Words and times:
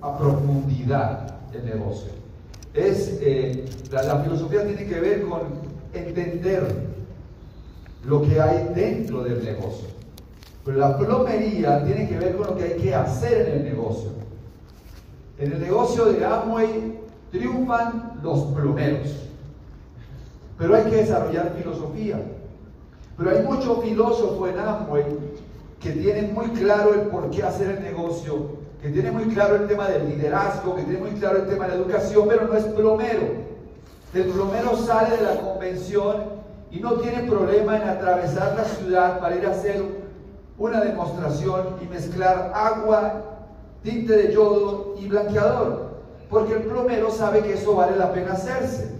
a 0.00 0.18
profundidad 0.18 1.34
el 1.52 1.64
negocio. 1.64 2.10
Es, 2.74 3.18
eh, 3.20 3.64
la, 3.90 4.02
la 4.04 4.20
filosofía 4.20 4.64
tiene 4.66 4.86
que 4.86 5.00
ver 5.00 5.22
con 5.22 5.40
entender 5.92 6.90
lo 8.04 8.22
que 8.22 8.40
hay 8.40 8.72
dentro 8.74 9.22
del 9.22 9.44
negocio. 9.44 9.88
Pero 10.64 10.78
la 10.78 10.96
plomería 10.98 11.84
tiene 11.84 12.08
que 12.08 12.18
ver 12.18 12.36
con 12.36 12.48
lo 12.48 12.56
que 12.56 12.64
hay 12.64 12.76
que 12.80 12.94
hacer 12.94 13.48
en 13.48 13.58
el 13.58 13.64
negocio. 13.64 14.10
En 15.38 15.52
el 15.52 15.60
negocio 15.60 16.06
de 16.06 16.24
Amway 16.24 17.00
triunfan 17.30 18.20
los 18.22 18.40
plomeros. 18.54 19.08
Pero 20.58 20.76
hay 20.76 20.84
que 20.84 20.96
desarrollar 20.96 21.54
filosofía. 21.56 22.20
Pero 23.16 23.30
hay 23.30 23.42
muchos 23.42 23.82
filósofos 23.82 24.50
en 24.50 24.58
Amway 24.58 25.04
que 25.80 25.92
tienen 25.92 26.34
muy 26.34 26.48
claro 26.48 26.94
el 26.94 27.02
por 27.08 27.30
qué 27.30 27.42
hacer 27.42 27.70
el 27.70 27.82
negocio, 27.82 28.59
que 28.82 28.88
tienen 28.88 29.14
muy 29.14 29.24
claro 29.34 29.56
el 29.56 29.66
tema 29.66 29.88
del 29.88 30.08
liderazgo, 30.08 30.74
que 30.74 30.82
tienen 30.82 31.02
muy 31.02 31.12
claro 31.12 31.38
el 31.38 31.48
tema 31.48 31.66
de 31.66 31.70
la 31.70 31.76
educación, 31.82 32.26
pero 32.28 32.46
no 32.46 32.54
es 32.54 32.64
plomero. 32.64 33.50
El 34.14 34.24
plomero 34.24 34.76
sale 34.76 35.16
de 35.18 35.22
la 35.22 35.40
convención 35.40 36.40
y 36.70 36.80
no 36.80 36.94
tiene 36.94 37.28
problema 37.28 37.76
en 37.76 37.88
atravesar 37.88 38.54
la 38.56 38.64
ciudad 38.64 39.20
para 39.20 39.36
ir 39.36 39.46
a 39.46 39.50
hacer 39.50 39.82
una 40.58 40.80
demostración 40.80 41.76
y 41.82 41.86
mezclar 41.86 42.52
agua, 42.54 43.22
tinte 43.82 44.16
de 44.16 44.32
yodo 44.32 44.94
y 44.98 45.08
blanqueador, 45.08 45.90
porque 46.30 46.54
el 46.54 46.62
plomero 46.62 47.10
sabe 47.10 47.42
que 47.42 47.54
eso 47.54 47.74
vale 47.74 47.96
la 47.96 48.12
pena 48.12 48.32
hacerse. 48.32 48.98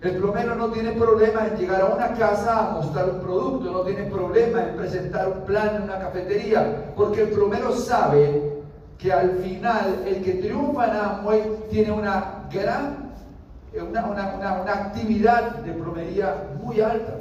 El 0.00 0.16
plomero 0.16 0.54
no 0.54 0.68
tiene 0.68 0.92
problema 0.92 1.48
en 1.48 1.56
llegar 1.56 1.82
a 1.82 1.86
una 1.86 2.14
casa 2.14 2.68
a 2.68 2.70
mostrar 2.72 3.10
un 3.10 3.20
producto, 3.20 3.70
no 3.72 3.80
tiene 3.80 4.04
problema 4.04 4.62
en 4.62 4.76
presentar 4.76 5.28
un 5.28 5.44
plan 5.44 5.76
en 5.76 5.82
una 5.82 5.98
cafetería, 5.98 6.92
porque 6.96 7.22
el 7.22 7.28
plomero 7.30 7.72
sabe 7.72 8.57
que 8.98 9.12
al 9.12 9.30
final 9.38 10.02
el 10.06 10.22
que 10.22 10.34
triunfa 10.34 10.86
en 10.88 10.96
Amway 10.96 11.42
tiene 11.70 11.92
una 11.92 12.48
gran, 12.52 13.12
una, 13.72 14.06
una, 14.06 14.60
una, 14.60 14.72
actividad 14.72 15.56
de 15.58 15.72
plomería 15.72 16.34
muy 16.62 16.80
alta. 16.80 17.14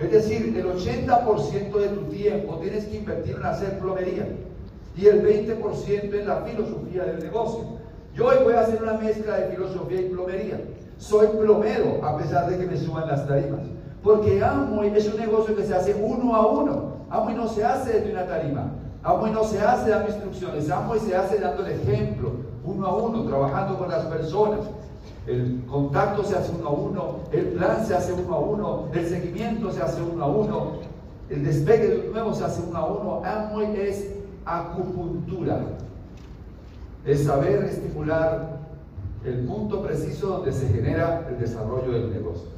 Es 0.00 0.10
decir, 0.10 0.54
el 0.56 0.66
80% 0.66 1.78
de 1.78 1.88
tu 1.88 2.02
tiempo 2.06 2.56
tienes 2.56 2.86
que 2.86 2.96
invertir 2.96 3.36
en 3.36 3.44
hacer 3.44 3.78
plomería 3.78 4.26
y 4.96 5.06
el 5.06 5.22
20% 5.22 6.14
en 6.14 6.26
la 6.26 6.36
filosofía 6.38 7.04
del 7.04 7.22
negocio. 7.22 7.64
Yo 8.14 8.26
hoy 8.26 8.36
voy 8.42 8.54
a 8.54 8.60
hacer 8.60 8.82
una 8.82 8.94
mezcla 8.94 9.36
de 9.36 9.54
filosofía 9.54 10.00
y 10.00 10.08
plomería. 10.08 10.60
Soy 10.98 11.28
plomero 11.28 12.04
a 12.04 12.18
pesar 12.18 12.50
de 12.50 12.58
que 12.58 12.66
me 12.66 12.76
suban 12.76 13.06
las 13.06 13.26
tarimas. 13.26 13.60
Porque 14.02 14.42
Amway 14.42 14.92
es 14.96 15.06
un 15.06 15.20
negocio 15.20 15.54
que 15.54 15.64
se 15.64 15.74
hace 15.74 15.94
uno 15.94 16.34
a 16.34 16.46
uno. 16.46 16.94
Amway 17.08 17.36
no 17.36 17.46
se 17.46 17.64
hace 17.64 17.92
desde 17.92 18.12
una 18.12 18.26
tarima. 18.26 18.72
Amway 19.02 19.32
no 19.32 19.44
se 19.44 19.60
hace 19.60 19.90
dando 19.90 20.08
instrucciones. 20.08 20.70
Amway 20.70 21.00
se 21.00 21.16
hace 21.16 21.38
dando 21.38 21.64
el 21.64 21.72
ejemplo, 21.72 22.32
uno 22.64 22.86
a 22.86 22.96
uno, 22.96 23.24
trabajando 23.24 23.78
con 23.78 23.88
las 23.88 24.04
personas. 24.06 24.60
El 25.26 25.62
contacto 25.68 26.24
se 26.24 26.36
hace 26.36 26.52
uno 26.52 26.68
a 26.68 26.72
uno, 26.72 27.16
el 27.32 27.46
plan 27.48 27.84
se 27.86 27.94
hace 27.94 28.12
uno 28.12 28.34
a 28.34 28.40
uno, 28.40 28.88
el 28.92 29.06
seguimiento 29.06 29.70
se 29.70 29.82
hace 29.82 30.02
uno 30.02 30.24
a 30.24 30.26
uno, 30.28 30.72
el 31.28 31.44
despegue 31.44 31.88
de 31.88 32.08
nuevo 32.10 32.34
se 32.34 32.44
hace 32.44 32.62
uno 32.62 32.78
a 32.78 32.86
uno. 32.86 33.22
Amway 33.24 33.80
es 33.80 34.10
acupuntura, 34.44 35.60
es 37.04 37.24
saber 37.24 37.64
estimular 37.64 38.60
el 39.24 39.46
punto 39.46 39.82
preciso 39.82 40.28
donde 40.28 40.52
se 40.52 40.68
genera 40.68 41.26
el 41.28 41.38
desarrollo 41.38 41.92
del 41.92 42.10
negocio. 42.10 42.48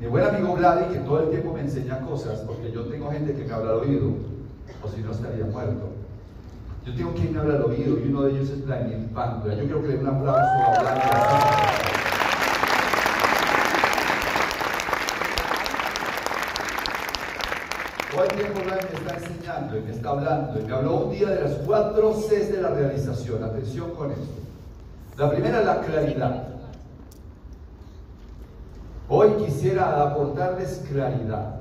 Mi 0.00 0.08
buen 0.08 0.24
amigo 0.24 0.54
Vladi, 0.54 0.92
que 0.92 1.00
todo 1.00 1.20
el 1.20 1.30
tiempo 1.30 1.52
me 1.52 1.60
enseña 1.60 2.00
cosas, 2.00 2.40
porque 2.40 2.70
yo 2.70 2.84
tengo 2.84 3.10
gente 3.10 3.32
que 3.32 3.44
me 3.44 3.52
habla 3.52 3.70
al 3.70 3.78
oído, 3.78 4.10
o 4.86 4.94
si 4.94 5.02
no 5.02 5.10
estaría 5.10 5.44
muerto. 5.46 5.88
Yo 6.84 6.94
tengo 6.94 7.12
quien 7.14 7.32
me 7.32 7.40
habla 7.40 7.56
al 7.56 7.64
oído 7.64 7.98
y 7.98 8.08
uno 8.08 8.22
de 8.22 8.32
ellos 8.32 8.50
es 8.50 8.64
Vladimir 8.64 9.08
Pandora. 9.12 9.54
Yo 9.54 9.64
quiero 9.64 9.82
que 9.82 9.88
le 9.88 9.98
un 9.98 10.06
aplauso 10.06 10.40
a 10.40 10.80
Vladi. 10.80 11.00
Todo 18.12 18.24
el 18.24 18.30
tiempo 18.30 18.60
me 18.64 18.98
está 18.98 19.16
enseñando 19.16 19.76
y 19.76 19.80
me 19.80 19.90
está 19.90 20.10
hablando 20.10 20.60
y 20.60 20.64
me 20.64 20.72
habló 20.72 20.96
un 20.96 21.10
día 21.10 21.28
de 21.28 21.42
las 21.42 21.52
cuatro 21.66 22.12
Cs 22.14 22.52
de 22.52 22.62
la 22.62 22.70
realización. 22.70 23.42
Atención 23.42 23.90
con 23.90 24.12
esto. 24.12 24.24
La 25.18 25.30
primera 25.30 25.60
es 25.60 25.66
la 25.66 25.80
claridad. 25.80 26.48
Hoy 29.08 29.30
quisiera 29.44 30.02
aportarles 30.02 30.84
claridad. 30.88 31.55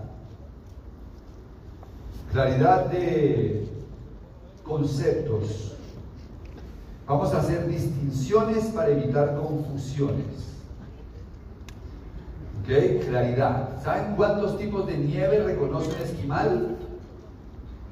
Claridad 2.35 2.87
de 2.87 3.65
conceptos. 4.65 5.71
Vamos 7.07 7.33
a 7.33 7.39
hacer 7.39 7.65
distinciones 7.65 8.65
para 8.65 8.89
evitar 8.89 9.37
confusiones. 9.37 10.25
¿Ok? 12.59 13.05
Claridad. 13.07 13.81
¿Saben 13.81 14.17
cuántos 14.17 14.57
tipos 14.57 14.85
de 14.85 14.97
nieve 14.97 15.45
reconoce 15.45 15.91
un 15.95 16.01
esquimal? 16.01 16.75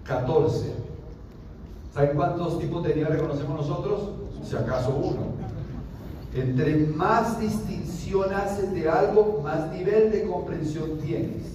14. 0.04 0.74
¿Saben 1.94 2.14
cuántos 2.14 2.60
tipos 2.60 2.84
de 2.84 2.96
nieve 2.96 3.12
reconocemos 3.12 3.66
nosotros? 3.66 4.10
Si 4.44 4.58
acaso 4.58 4.90
uno. 4.90 5.22
Entre 6.36 6.88
más 6.88 7.40
distinción 7.40 8.34
haces 8.34 8.74
de 8.74 8.90
algo, 8.90 9.40
más 9.42 9.72
nivel 9.72 10.12
de 10.12 10.28
comprensión 10.28 10.98
tienes. 10.98 11.53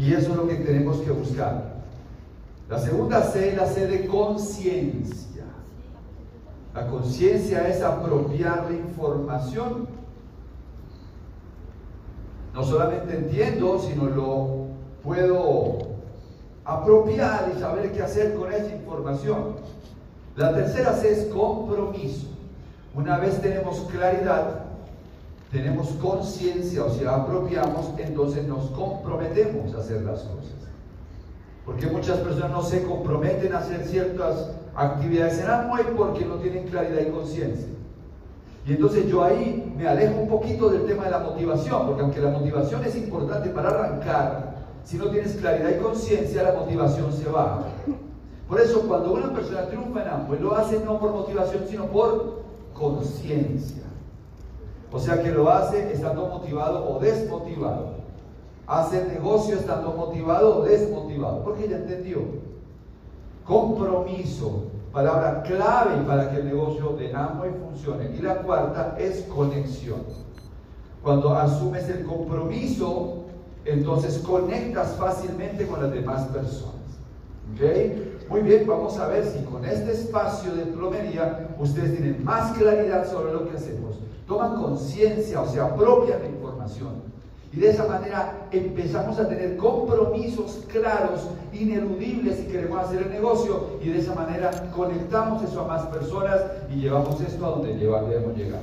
Y 0.00 0.14
eso 0.14 0.30
es 0.30 0.36
lo 0.38 0.48
que 0.48 0.54
tenemos 0.54 0.96
que 1.00 1.10
buscar. 1.10 1.74
La 2.70 2.78
segunda 2.78 3.22
C 3.22 3.50
es 3.50 3.56
la 3.56 3.66
C 3.66 3.86
de 3.86 4.06
conciencia. 4.06 5.44
La 6.72 6.86
conciencia 6.86 7.68
es 7.68 7.82
apropiar 7.82 8.70
la 8.70 8.78
información. 8.78 9.88
No 12.54 12.64
solamente 12.64 13.14
entiendo, 13.14 13.78
sino 13.78 14.06
lo 14.06 14.68
puedo 15.04 15.76
apropiar 16.64 17.52
y 17.54 17.60
saber 17.60 17.92
qué 17.92 18.02
hacer 18.02 18.34
con 18.36 18.50
esa 18.50 18.74
información. 18.74 19.56
La 20.34 20.54
tercera 20.54 20.94
C 20.94 21.12
es 21.12 21.26
compromiso. 21.26 22.28
Una 22.94 23.18
vez 23.18 23.42
tenemos 23.42 23.80
claridad, 23.92 24.64
tenemos 25.50 25.88
conciencia, 26.00 26.84
o 26.84 26.90
sea, 26.90 27.16
apropiamos, 27.16 27.90
entonces 27.98 28.46
nos 28.46 28.70
comprometemos 28.70 29.74
a 29.74 29.78
hacer 29.78 30.02
las 30.02 30.20
cosas. 30.20 30.54
Porque 31.66 31.86
muchas 31.86 32.18
personas 32.18 32.50
no 32.50 32.62
se 32.62 32.82
comprometen 32.84 33.52
a 33.52 33.58
hacer 33.58 33.84
ciertas 33.84 34.52
actividades 34.74 35.40
en 35.40 35.50
Amway 35.50 35.84
porque 35.96 36.24
no 36.24 36.36
tienen 36.36 36.68
claridad 36.68 37.00
y 37.06 37.10
conciencia. 37.10 37.68
Y 38.66 38.72
entonces 38.72 39.06
yo 39.08 39.24
ahí 39.24 39.72
me 39.76 39.88
alejo 39.88 40.20
un 40.20 40.28
poquito 40.28 40.68
del 40.68 40.86
tema 40.86 41.04
de 41.04 41.10
la 41.10 41.18
motivación, 41.18 41.86
porque 41.86 42.02
aunque 42.02 42.20
la 42.20 42.30
motivación 42.30 42.84
es 42.84 42.96
importante 42.96 43.50
para 43.50 43.70
arrancar, 43.70 44.54
si 44.84 44.98
no 44.98 45.08
tienes 45.10 45.34
claridad 45.34 45.70
y 45.70 45.82
conciencia, 45.82 46.42
la 46.44 46.52
motivación 46.52 47.12
se 47.12 47.28
va. 47.28 47.64
Por 48.48 48.60
eso 48.60 48.82
cuando 48.82 49.12
una 49.12 49.32
persona 49.32 49.66
triunfa 49.66 50.02
en 50.02 50.08
Amway, 50.08 50.40
lo 50.40 50.54
hace 50.54 50.80
no 50.84 50.98
por 50.98 51.12
motivación, 51.12 51.64
sino 51.68 51.86
por 51.86 52.42
conciencia. 52.72 53.89
O 54.92 54.98
sea 54.98 55.22
que 55.22 55.30
lo 55.30 55.50
hace 55.50 55.92
estando 55.92 56.26
motivado 56.26 56.90
o 56.90 56.98
desmotivado. 56.98 58.00
Hace 58.66 59.04
negocio 59.06 59.56
estando 59.56 59.92
motivado 59.92 60.58
o 60.58 60.62
desmotivado. 60.62 61.42
Porque 61.44 61.68
ya 61.68 61.76
entendió. 61.76 62.18
Compromiso, 63.44 64.64
palabra 64.92 65.42
clave 65.42 66.02
para 66.06 66.30
que 66.30 66.38
el 66.38 66.46
negocio 66.46 66.90
de 66.96 67.14
Amway 67.14 67.52
funcione. 67.52 68.10
Y 68.16 68.22
la 68.22 68.36
cuarta 68.42 68.96
es 68.98 69.22
conexión. 69.22 70.02
Cuando 71.02 71.34
asumes 71.34 71.88
el 71.88 72.04
compromiso, 72.04 73.24
entonces 73.64 74.18
conectas 74.18 74.96
fácilmente 74.98 75.66
con 75.66 75.82
las 75.82 75.92
demás 75.92 76.24
personas. 76.28 76.74
¿Ok? 77.54 78.28
Muy 78.28 78.42
bien, 78.42 78.66
vamos 78.66 78.96
a 78.98 79.08
ver 79.08 79.24
si 79.24 79.42
con 79.44 79.64
este 79.64 79.92
espacio 79.92 80.54
de 80.54 80.66
plomería 80.66 81.48
ustedes 81.58 81.92
tienen 81.96 82.22
más 82.22 82.56
claridad 82.56 83.10
sobre 83.10 83.32
lo 83.32 83.48
que 83.48 83.56
hacemos. 83.56 83.96
Toman 84.30 84.62
conciencia, 84.62 85.40
o 85.40 85.48
sea, 85.48 85.64
apropian 85.64 86.20
la 86.22 86.28
información. 86.28 87.02
Y 87.52 87.58
de 87.58 87.70
esa 87.70 87.84
manera 87.88 88.46
empezamos 88.52 89.18
a 89.18 89.26
tener 89.28 89.56
compromisos 89.56 90.62
claros, 90.68 91.26
ineludibles 91.52 92.36
si 92.36 92.44
queremos 92.44 92.78
hacer 92.78 93.02
el 93.02 93.10
negocio. 93.10 93.70
Y 93.82 93.88
de 93.88 93.98
esa 93.98 94.14
manera 94.14 94.70
conectamos 94.70 95.42
eso 95.42 95.62
a 95.62 95.66
más 95.66 95.86
personas 95.86 96.42
y 96.72 96.76
llevamos 96.76 97.20
esto 97.20 97.44
a 97.44 97.48
donde 97.48 97.74
debemos 97.74 98.36
llegar. 98.36 98.60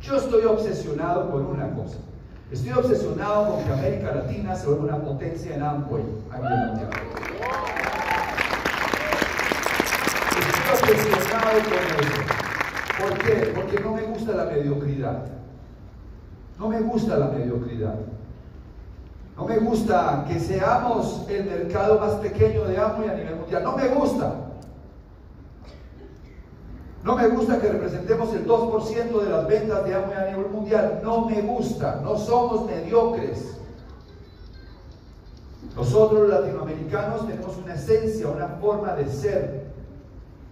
Yo 0.00 0.16
estoy 0.16 0.46
obsesionado 0.46 1.30
con 1.30 1.44
una 1.44 1.74
cosa. 1.74 1.98
Estoy 2.50 2.72
obsesionado 2.72 3.50
con 3.50 3.64
que 3.64 3.72
América 3.74 4.14
Latina 4.14 4.56
se 4.56 4.66
vuelva 4.66 4.96
una 4.96 5.04
potencia 5.04 5.56
en 5.56 5.62
Amway. 5.62 6.04
Estoy 10.72 10.94
obsesionado 10.94 11.58
con 11.64 12.06
eso. 12.06 12.19
¿Por 13.00 13.18
qué? 13.18 13.52
Porque 13.54 13.80
no 13.80 13.94
me 13.94 14.02
gusta 14.02 14.32
la 14.32 14.44
mediocridad. 14.44 15.26
No 16.58 16.68
me 16.68 16.80
gusta 16.80 17.16
la 17.16 17.28
mediocridad. 17.28 17.94
No 19.36 19.46
me 19.46 19.58
gusta 19.58 20.26
que 20.28 20.38
seamos 20.38 21.24
el 21.30 21.46
mercado 21.46 21.98
más 21.98 22.14
pequeño 22.16 22.64
de 22.64 22.76
Amway 22.76 23.08
a 23.08 23.14
nivel 23.14 23.36
mundial. 23.36 23.62
No 23.62 23.76
me 23.76 23.88
gusta. 23.88 24.34
No 27.02 27.16
me 27.16 27.28
gusta 27.28 27.58
que 27.58 27.68
representemos 27.68 28.34
el 28.34 28.46
2% 28.46 29.22
de 29.22 29.30
las 29.30 29.48
ventas 29.48 29.84
de 29.84 29.94
Amway 29.94 30.16
a 30.18 30.30
nivel 30.36 30.50
mundial. 30.50 31.00
No 31.02 31.24
me 31.24 31.40
gusta. 31.40 32.00
No 32.02 32.18
somos 32.18 32.66
mediocres. 32.66 33.56
Nosotros 35.74 36.28
latinoamericanos 36.28 37.26
tenemos 37.26 37.56
una 37.56 37.74
esencia, 37.74 38.28
una 38.28 38.48
forma 38.60 38.92
de 38.94 39.08
ser. 39.08 39.69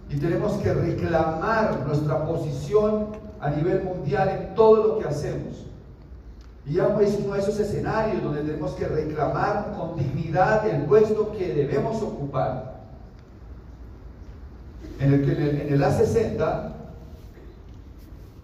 Y 0.09 0.17
tenemos 0.17 0.53
que 0.53 0.73
reclamar 0.73 1.85
nuestra 1.85 2.25
posición 2.25 3.07
a 3.39 3.49
nivel 3.51 3.83
mundial 3.83 4.29
en 4.29 4.55
todo 4.55 4.87
lo 4.87 4.99
que 4.99 5.07
hacemos. 5.07 5.65
Y 6.65 6.79
Amway 6.79 7.07
es 7.07 7.19
uno 7.23 7.33
de 7.33 7.39
esos 7.39 7.59
escenarios 7.59 8.21
donde 8.23 8.41
tenemos 8.41 8.71
que 8.71 8.87
reclamar 8.87 9.73
con 9.77 9.97
dignidad 9.97 10.67
el 10.67 10.83
puesto 10.83 11.31
que 11.31 11.53
debemos 11.53 12.01
ocupar 12.01 12.69
en 14.99 15.13
el, 15.13 15.29
en 15.29 15.73
el, 15.73 15.81
A60 15.81 16.73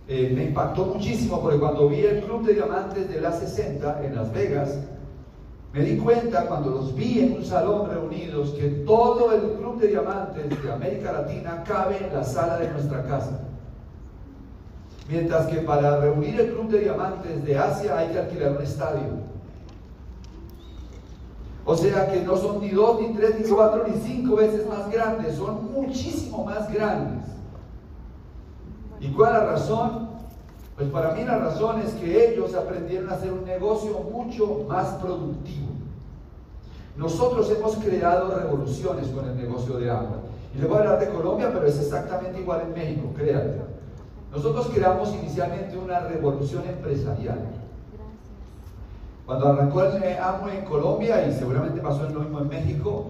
eh, 0.08 0.32
me 0.36 0.46
impactó 0.46 0.86
muchísimo 0.86 1.42
porque 1.42 1.60
cuando 1.60 1.90
vi 1.90 2.02
el 2.02 2.22
club 2.24 2.46
de 2.46 2.54
diamantes 2.54 3.10
del 3.10 3.26
A60 3.26 4.06
en 4.06 4.16
Las 4.16 4.32
Vegas, 4.32 4.80
me 5.76 5.82
di 5.82 5.98
cuenta 5.98 6.46
cuando 6.46 6.70
los 6.70 6.96
vi 6.96 7.20
en 7.20 7.34
un 7.34 7.44
salón 7.44 7.90
reunidos 7.90 8.52
que 8.52 8.70
todo 8.86 9.34
el 9.34 9.42
club 9.58 9.78
de 9.78 9.90
diamantes 9.90 10.64
de 10.64 10.72
América 10.72 11.12
Latina 11.12 11.66
cabe 11.68 11.98
en 11.98 12.14
la 12.14 12.24
sala 12.24 12.58
de 12.60 12.70
nuestra 12.70 13.04
casa. 13.04 13.42
Mientras 15.10 15.48
que 15.48 15.58
para 15.58 16.00
reunir 16.00 16.40
el 16.40 16.54
club 16.54 16.70
de 16.70 16.80
diamantes 16.80 17.44
de 17.44 17.58
Asia 17.58 17.98
hay 17.98 18.08
que 18.08 18.20
alquilar 18.20 18.52
un 18.54 18.64
estadio. 18.64 19.10
O 21.66 21.76
sea 21.76 22.10
que 22.10 22.22
no 22.22 22.38
son 22.38 22.62
ni 22.62 22.70
dos, 22.70 23.02
ni 23.02 23.14
tres, 23.14 23.38
ni 23.38 23.50
cuatro, 23.50 23.86
ni 23.86 24.00
cinco 24.00 24.38
veces 24.38 24.66
más 24.70 24.90
grandes, 24.90 25.36
son 25.36 25.74
muchísimo 25.74 26.46
más 26.46 26.72
grandes. 26.72 27.26
¿Y 29.02 29.10
cuál 29.10 29.34
es 29.34 29.42
la 29.42 29.46
razón? 29.46 30.10
Pues 30.76 30.90
para 30.90 31.14
mí 31.14 31.24
la 31.24 31.38
razón 31.38 31.82
es 31.82 31.94
que 31.94 32.34
ellos 32.34 32.54
aprendieron 32.54 33.10
a 33.10 33.14
hacer 33.14 33.32
un 33.32 33.46
negocio 33.46 33.98
mucho 34.12 34.66
más 34.68 34.88
productivo. 34.96 35.68
Nosotros 36.98 37.50
hemos 37.52 37.76
creado 37.78 38.38
revoluciones 38.38 39.08
con 39.08 39.28
el 39.28 39.38
negocio 39.38 39.78
de 39.78 39.90
agua. 39.90 40.18
Y 40.54 40.60
le 40.60 40.68
voy 40.68 40.78
a 40.78 40.80
hablar 40.82 41.00
de 41.00 41.10
Colombia, 41.10 41.50
pero 41.54 41.66
es 41.66 41.80
exactamente 41.80 42.40
igual 42.40 42.62
en 42.62 42.74
México, 42.74 43.12
créanme. 43.16 43.76
Nosotros 44.34 44.70
creamos 44.74 45.14
inicialmente 45.14 45.78
una 45.78 46.00
revolución 46.00 46.64
empresarial. 46.68 47.40
Cuando 49.26 49.48
arrancó 49.48 49.84
el 49.84 50.18
AMO 50.20 50.50
en 50.50 50.66
Colombia 50.66 51.26
y 51.28 51.34
seguramente 51.34 51.82
pasó 51.82 52.04
lo 52.10 52.20
mismo 52.20 52.40
en 52.40 52.50
México, 52.50 53.08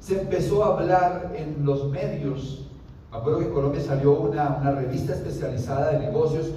se 0.00 0.20
empezó 0.20 0.64
a 0.64 0.78
hablar 0.78 1.32
en 1.34 1.64
los 1.64 1.88
medios. 1.90 2.64
Me 3.10 3.18
acuerdo 3.18 3.40
que 3.40 3.46
en 3.46 3.52
Colombia 3.52 3.80
salió 3.80 4.12
una, 4.12 4.58
una 4.60 4.70
revista 4.70 5.14
especializada 5.14 5.92
de 5.92 5.98
negocios 5.98 6.52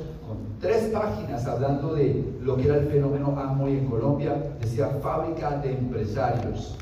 tres 0.62 0.86
páginas 0.94 1.46
hablando 1.48 1.96
de 1.96 2.24
lo 2.42 2.56
que 2.56 2.66
era 2.66 2.78
el 2.78 2.88
fenómeno 2.88 3.38
Amway 3.38 3.80
en 3.80 3.88
Colombia. 3.88 4.36
Decía 4.62 4.88
fábrica 5.02 5.58
de 5.58 5.74
empresarios. 5.74 6.78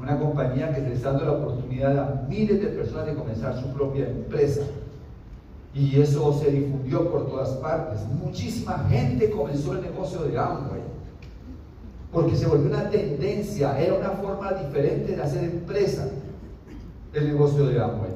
Una 0.00 0.18
compañía 0.18 0.74
que 0.74 0.92
está 0.92 1.12
dando 1.12 1.26
la 1.26 1.32
oportunidad 1.32 1.98
a 1.98 2.26
miles 2.28 2.60
de 2.60 2.66
personas 2.68 3.06
de 3.06 3.14
comenzar 3.14 3.58
su 3.58 3.68
propia 3.68 4.08
empresa. 4.08 4.62
Y 5.74 6.00
eso 6.00 6.32
se 6.34 6.50
difundió 6.50 7.10
por 7.10 7.28
todas 7.28 7.50
partes. 7.50 8.00
Muchísima 8.22 8.86
gente 8.90 9.30
comenzó 9.30 9.72
el 9.72 9.82
negocio 9.82 10.22
de 10.22 10.38
Amway 10.38 10.82
porque 12.12 12.36
se 12.36 12.46
volvió 12.46 12.66
una 12.66 12.90
tendencia, 12.90 13.80
era 13.80 13.94
una 13.94 14.10
forma 14.10 14.52
diferente 14.52 15.16
de 15.16 15.22
hacer 15.22 15.44
empresa 15.44 16.06
el 17.14 17.28
negocio 17.28 17.66
de 17.66 17.82
Amway. 17.82 18.12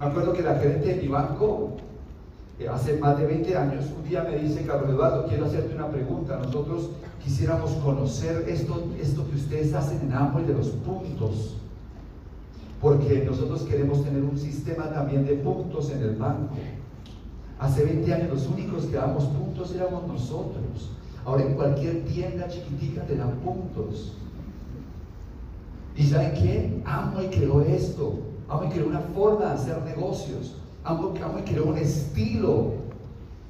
Me 0.00 0.06
acuerdo 0.06 0.32
que 0.32 0.42
la 0.42 0.56
gerente 0.56 0.94
de 0.94 1.02
mi 1.02 1.08
banco, 1.08 1.76
hace 2.70 2.98
más 2.98 3.18
de 3.18 3.26
20 3.26 3.56
años, 3.56 3.86
un 3.96 4.08
día 4.08 4.22
me 4.22 4.38
dice, 4.38 4.64
Carlos 4.64 4.90
Eduardo, 4.90 5.26
quiero 5.26 5.46
hacerte 5.46 5.74
una 5.74 5.88
pregunta. 5.88 6.38
Nosotros 6.38 6.90
quisiéramos 7.22 7.72
conocer 7.72 8.44
esto, 8.48 8.86
esto 9.00 9.28
que 9.28 9.36
ustedes 9.36 9.74
hacen 9.74 10.00
en 10.02 10.12
Amway 10.12 10.44
de 10.44 10.54
los 10.54 10.68
puntos, 10.68 11.56
porque 12.80 13.24
nosotros 13.24 13.62
queremos 13.62 14.04
tener 14.04 14.22
un 14.22 14.38
sistema 14.38 14.90
también 14.90 15.26
de 15.26 15.34
puntos 15.34 15.90
en 15.90 16.02
el 16.02 16.16
banco. 16.16 16.54
Hace 17.58 17.84
20 17.84 18.14
años 18.14 18.30
los 18.30 18.46
únicos 18.46 18.86
que 18.86 18.96
damos 18.96 19.24
puntos 19.24 19.74
éramos 19.74 20.06
nosotros. 20.06 20.90
Ahora 21.24 21.44
en 21.44 21.54
cualquier 21.54 22.04
tienda 22.04 22.46
chiquitica 22.48 23.02
te 23.02 23.16
dan 23.16 23.32
puntos. 23.38 24.12
¿Y 25.96 26.04
saben 26.04 26.34
qué? 26.34 26.82
y 27.22 27.26
creó 27.34 27.62
esto. 27.62 28.18
y 28.64 28.68
creó 28.68 28.88
una 28.88 29.00
forma 29.00 29.46
de 29.46 29.52
hacer 29.52 29.82
negocios. 29.82 30.56
Y 30.84 31.42
creó 31.42 31.66
un 31.66 31.78
estilo 31.78 32.72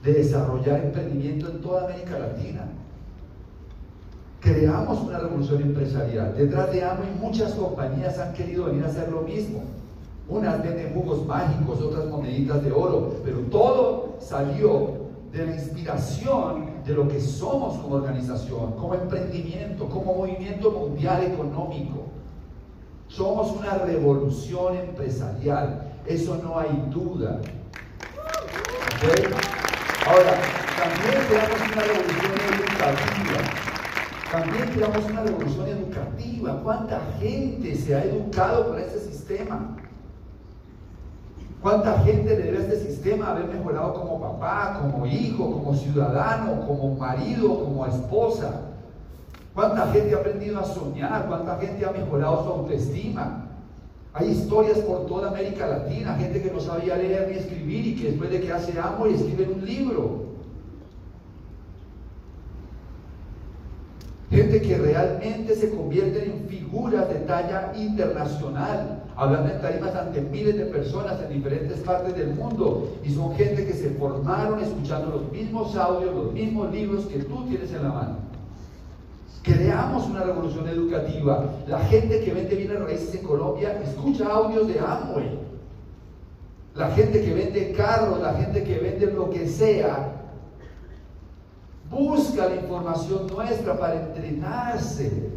de 0.02 0.12
desarrollar 0.12 0.84
emprendimiento 0.84 1.48
en 1.48 1.60
toda 1.60 1.84
América 1.84 2.19
Latina. 2.19 2.69
Creamos 4.40 5.00
una 5.00 5.19
revolución 5.19 5.62
empresarial. 5.62 6.34
Detrás 6.36 6.70
de 6.70 6.84
Amway 6.84 7.10
muchas 7.20 7.54
compañías 7.54 8.19
han 8.19 8.34
querido 8.34 8.66
venir 8.66 8.84
a 8.84 8.88
hacer 8.88 9.10
lo 9.10 9.22
mismo. 9.22 9.62
Unas 10.28 10.62
venden 10.62 10.94
jugos 10.94 11.26
mágicos, 11.26 11.81
otras 11.81 12.06
moneditas 12.06 12.62
de 12.62 12.70
oro, 12.70 13.14
pero 13.25 13.38
todo 13.50 14.16
salió 14.20 15.04
de 15.32 15.46
la 15.46 15.54
inspiración 15.54 16.66
de 16.87 16.94
lo 16.94 17.08
que 17.08 17.20
somos 17.20 17.78
como 17.78 17.96
organización, 17.96 18.72
como 18.72 18.94
emprendimiento, 18.94 19.88
como 19.88 20.14
movimiento 20.14 20.70
mundial 20.70 21.25
económico. 21.25 22.04
Somos 23.08 23.50
una 23.52 23.78
revolución 23.78 24.76
empresarial, 24.76 25.83
eso 26.06 26.40
no 26.42 26.58
hay 26.58 26.84
duda. 26.90 27.40
Ahora, 30.06 30.34
también 30.78 31.24
creamos 31.28 31.60
una 31.72 31.82
revolución 31.82 32.32
educativa. 32.52 33.64
También 34.30 34.68
creamos 34.74 35.04
una 35.04 35.22
revolución 35.22 35.68
educativa. 35.68 36.60
¿Cuánta 36.62 37.00
gente 37.20 37.74
se 37.76 37.94
ha 37.94 38.04
educado 38.04 38.68
con 38.68 38.78
este 38.78 38.98
sistema? 39.00 39.76
¿Cuánta 41.62 42.00
gente 42.00 42.36
le 42.36 42.42
debe 42.42 42.58
a 42.58 42.60
este 42.60 42.80
sistema 42.80 43.30
haber 43.30 43.46
mejorado 43.46 43.94
como 43.94 44.20
papá, 44.20 44.80
como 44.82 45.06
hijo, 45.06 45.50
como 45.50 45.74
ciudadano, 45.74 46.66
como 46.66 46.94
marido, 46.96 47.64
como 47.64 47.86
esposa? 47.86 48.60
¿Cuánta 49.54 49.86
gente 49.92 50.14
ha 50.14 50.18
aprendido 50.18 50.60
a 50.60 50.64
soñar? 50.64 51.26
¿Cuánta 51.26 51.56
gente 51.56 51.86
ha 51.86 51.92
mejorado 51.92 52.44
su 52.44 52.50
autoestima? 52.50 53.44
Hay 54.14 54.28
historias 54.28 54.78
por 54.78 55.06
toda 55.06 55.28
América 55.31 55.66
Latina, 55.66 56.14
gente 56.14 56.40
que 56.40 56.50
no 56.50 56.61
sabía 56.61 56.94
leer 56.94 57.28
ni 57.28 57.37
escribir 57.37 57.84
y 57.84 57.96
que 57.96 58.11
después 58.11 58.30
de 58.30 58.40
que 58.40 58.52
hace 58.52 58.78
amo 58.78 59.09
y 59.09 59.14
escribe 59.14 59.49
un 59.52 59.64
libro. 59.66 60.25
Gente 64.30 64.62
que 64.62 64.78
realmente 64.78 65.56
se 65.56 65.71
convierte 65.71 66.26
en 66.26 66.49
figuras 66.49 67.09
de 67.09 67.16
talla 67.21 67.73
internacional 67.76 69.02
hablando 69.16 69.52
en 69.52 69.61
tarimas 69.61 69.94
ante 69.97 70.21
miles 70.21 70.56
de 70.56 70.66
personas 70.66 71.21
en 71.21 71.33
diferentes 71.33 71.78
partes 71.80 72.16
del 72.16 72.35
mundo 72.35 72.97
y 73.04 73.11
son 73.11 73.35
gente 73.35 73.66
que 73.66 73.73
se 73.73 73.90
formaron 73.90 74.61
escuchando 74.61 75.11
los 75.11 75.33
mismos 75.33 75.75
audios, 75.76 76.14
los 76.14 76.33
mismos 76.33 76.73
libros 76.73 77.06
que 77.06 77.18
tú 77.18 77.44
tienes 77.49 77.73
en 77.73 77.83
la 77.83 77.88
mano. 77.88 78.24
Creamos 79.43 80.07
una 80.07 80.23
revolución 80.23 80.69
educativa. 80.69 81.45
La 81.67 81.81
gente 81.81 82.21
que 82.25 82.33
vende 82.33 82.55
bienes 82.55 82.81
raíces 82.81 83.14
en 83.14 83.26
Colombia 83.26 83.81
escucha 83.83 84.26
audios 84.26 84.69
de 84.69 84.81
Amway. 84.81 85.38
La 86.75 86.91
gente 86.91 87.23
que 87.23 87.35
vende 87.35 87.73
carros, 87.73 88.21
la 88.21 88.35
gente 88.35 88.64
que 88.64 88.79
vende 88.79 89.07
lo 89.07 89.31
que 89.31 89.47
sea, 89.47 90.12
busca 91.91 92.49
la 92.49 92.57
información 92.57 93.26
nuestra 93.29 93.79
para 93.79 94.07
entrenarse. 94.07 95.31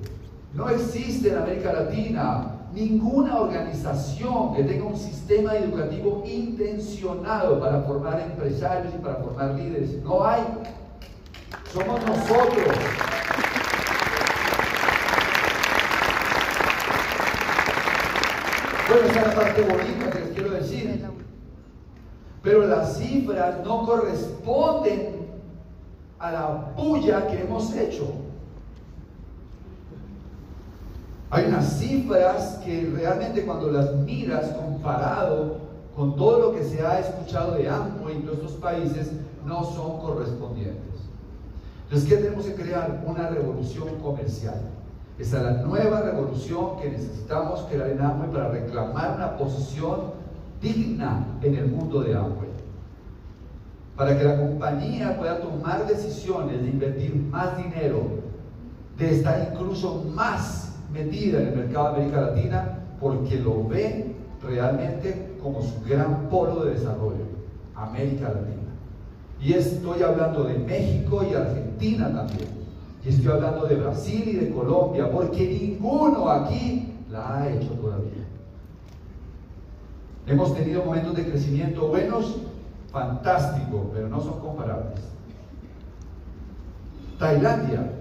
No 0.53 0.69
existe 0.69 1.29
en 1.29 1.37
América 1.37 1.73
Latina 1.73 2.53
ninguna 2.73 3.39
organización 3.39 4.55
que 4.55 4.63
tenga 4.63 4.85
un 4.85 4.97
sistema 4.97 5.55
educativo 5.55 6.23
intencionado 6.25 7.59
para 7.59 7.81
formar 7.81 8.19
empresarios 8.21 8.93
y 8.93 8.97
para 8.97 9.15
formar 9.15 9.55
líderes. 9.55 10.01
No 10.03 10.25
hay. 10.25 10.43
Somos 11.71 11.99
nosotros. 12.05 12.67
Bueno, 18.89 19.07
esa 19.07 19.19
es 19.19 19.27
la 19.27 19.35
parte 19.35 19.61
bonita 19.63 20.09
que 20.09 20.19
les 20.19 20.29
quiero 20.29 20.49
decir. 20.51 21.05
Pero 22.41 22.67
las 22.67 22.97
cifras 22.97 23.65
no 23.65 23.85
corresponden 23.85 25.17
a 26.19 26.31
la 26.31 26.75
puya 26.75 27.27
que 27.27 27.41
hemos 27.41 27.75
hecho. 27.75 28.07
Hay 31.29 31.45
unas 31.45 31.79
cifras 31.79 32.59
que 32.63 32.89
realmente 32.95 33.45
cuando 33.45 33.69
las 33.69 33.93
miras 33.95 34.51
comparado 34.51 35.57
con 35.93 36.15
todo 36.15 36.39
lo 36.39 36.51
que 36.53 36.63
se 36.63 36.85
ha 36.85 36.99
escuchado 36.99 37.55
de 37.55 37.67
AMPO 37.67 38.09
en 38.09 38.21
todos 38.21 38.37
estos 38.37 38.53
países, 38.53 39.11
no 39.45 39.65
son 39.65 39.99
correspondientes. 39.99 41.01
Entonces, 41.83 42.07
¿qué 42.07 42.17
tenemos 42.17 42.45
que 42.45 42.53
crear? 42.53 43.03
Una 43.05 43.27
revolución 43.29 43.99
comercial. 44.01 44.61
Esa 45.19 45.37
es 45.37 45.43
la 45.43 45.51
nueva 45.63 46.01
revolución 46.01 46.79
que 46.79 46.91
necesitamos 46.91 47.61
crear 47.71 47.89
en 47.89 48.01
AMWAY 48.01 48.29
para 48.29 48.49
reclamar 48.49 49.15
una 49.15 49.35
posición 49.35 50.11
digna 50.61 51.25
en 51.41 51.55
el 51.55 51.67
mundo 51.67 52.01
de 52.01 52.15
Amway. 52.15 52.49
Para 53.95 54.15
que 54.15 54.23
la 54.23 54.37
compañía 54.37 55.17
pueda 55.17 55.39
tomar 55.39 55.87
decisiones 55.87 56.61
de 56.61 56.69
invertir 56.69 57.15
más 57.15 57.57
dinero, 57.57 58.03
de 58.97 59.15
estar 59.15 59.51
incluso 59.51 60.03
más 60.13 60.75
metida 60.93 61.41
en 61.41 61.47
el 61.47 61.55
mercado 61.55 61.93
de 61.95 61.95
América 61.95 62.21
Latina, 62.21 62.79
porque 62.99 63.39
lo 63.39 63.67
ve 63.67 64.15
realmente 64.43 65.35
como 65.41 65.63
su 65.63 65.81
gran 65.81 66.29
polo 66.29 66.63
de 66.65 66.75
desarrollo, 66.75 67.25
América 67.75 68.29
Latina. 68.29 68.67
Y 69.41 69.53
estoy 69.53 70.03
hablando 70.03 70.43
de 70.43 70.59
México 70.59 71.23
y 71.23 71.33
Argentina 71.33 72.11
también. 72.13 72.56
Estoy 73.07 73.31
hablando 73.31 73.65
de 73.65 73.75
Brasil 73.75 74.23
y 74.25 74.33
de 74.33 74.49
Colombia, 74.51 75.09
porque 75.09 75.47
ninguno 75.47 76.29
aquí 76.29 76.93
la 77.09 77.37
ha 77.37 77.49
hecho 77.49 77.69
todavía. 77.69 78.25
Hemos 80.25 80.53
tenido 80.53 80.83
momentos 80.83 81.15
de 81.15 81.25
crecimiento 81.25 81.87
buenos, 81.87 82.35
fantásticos, 82.91 83.87
pero 83.93 84.09
no 84.09 84.19
son 84.19 84.41
comparables. 84.41 84.99
Tailandia 87.17 87.93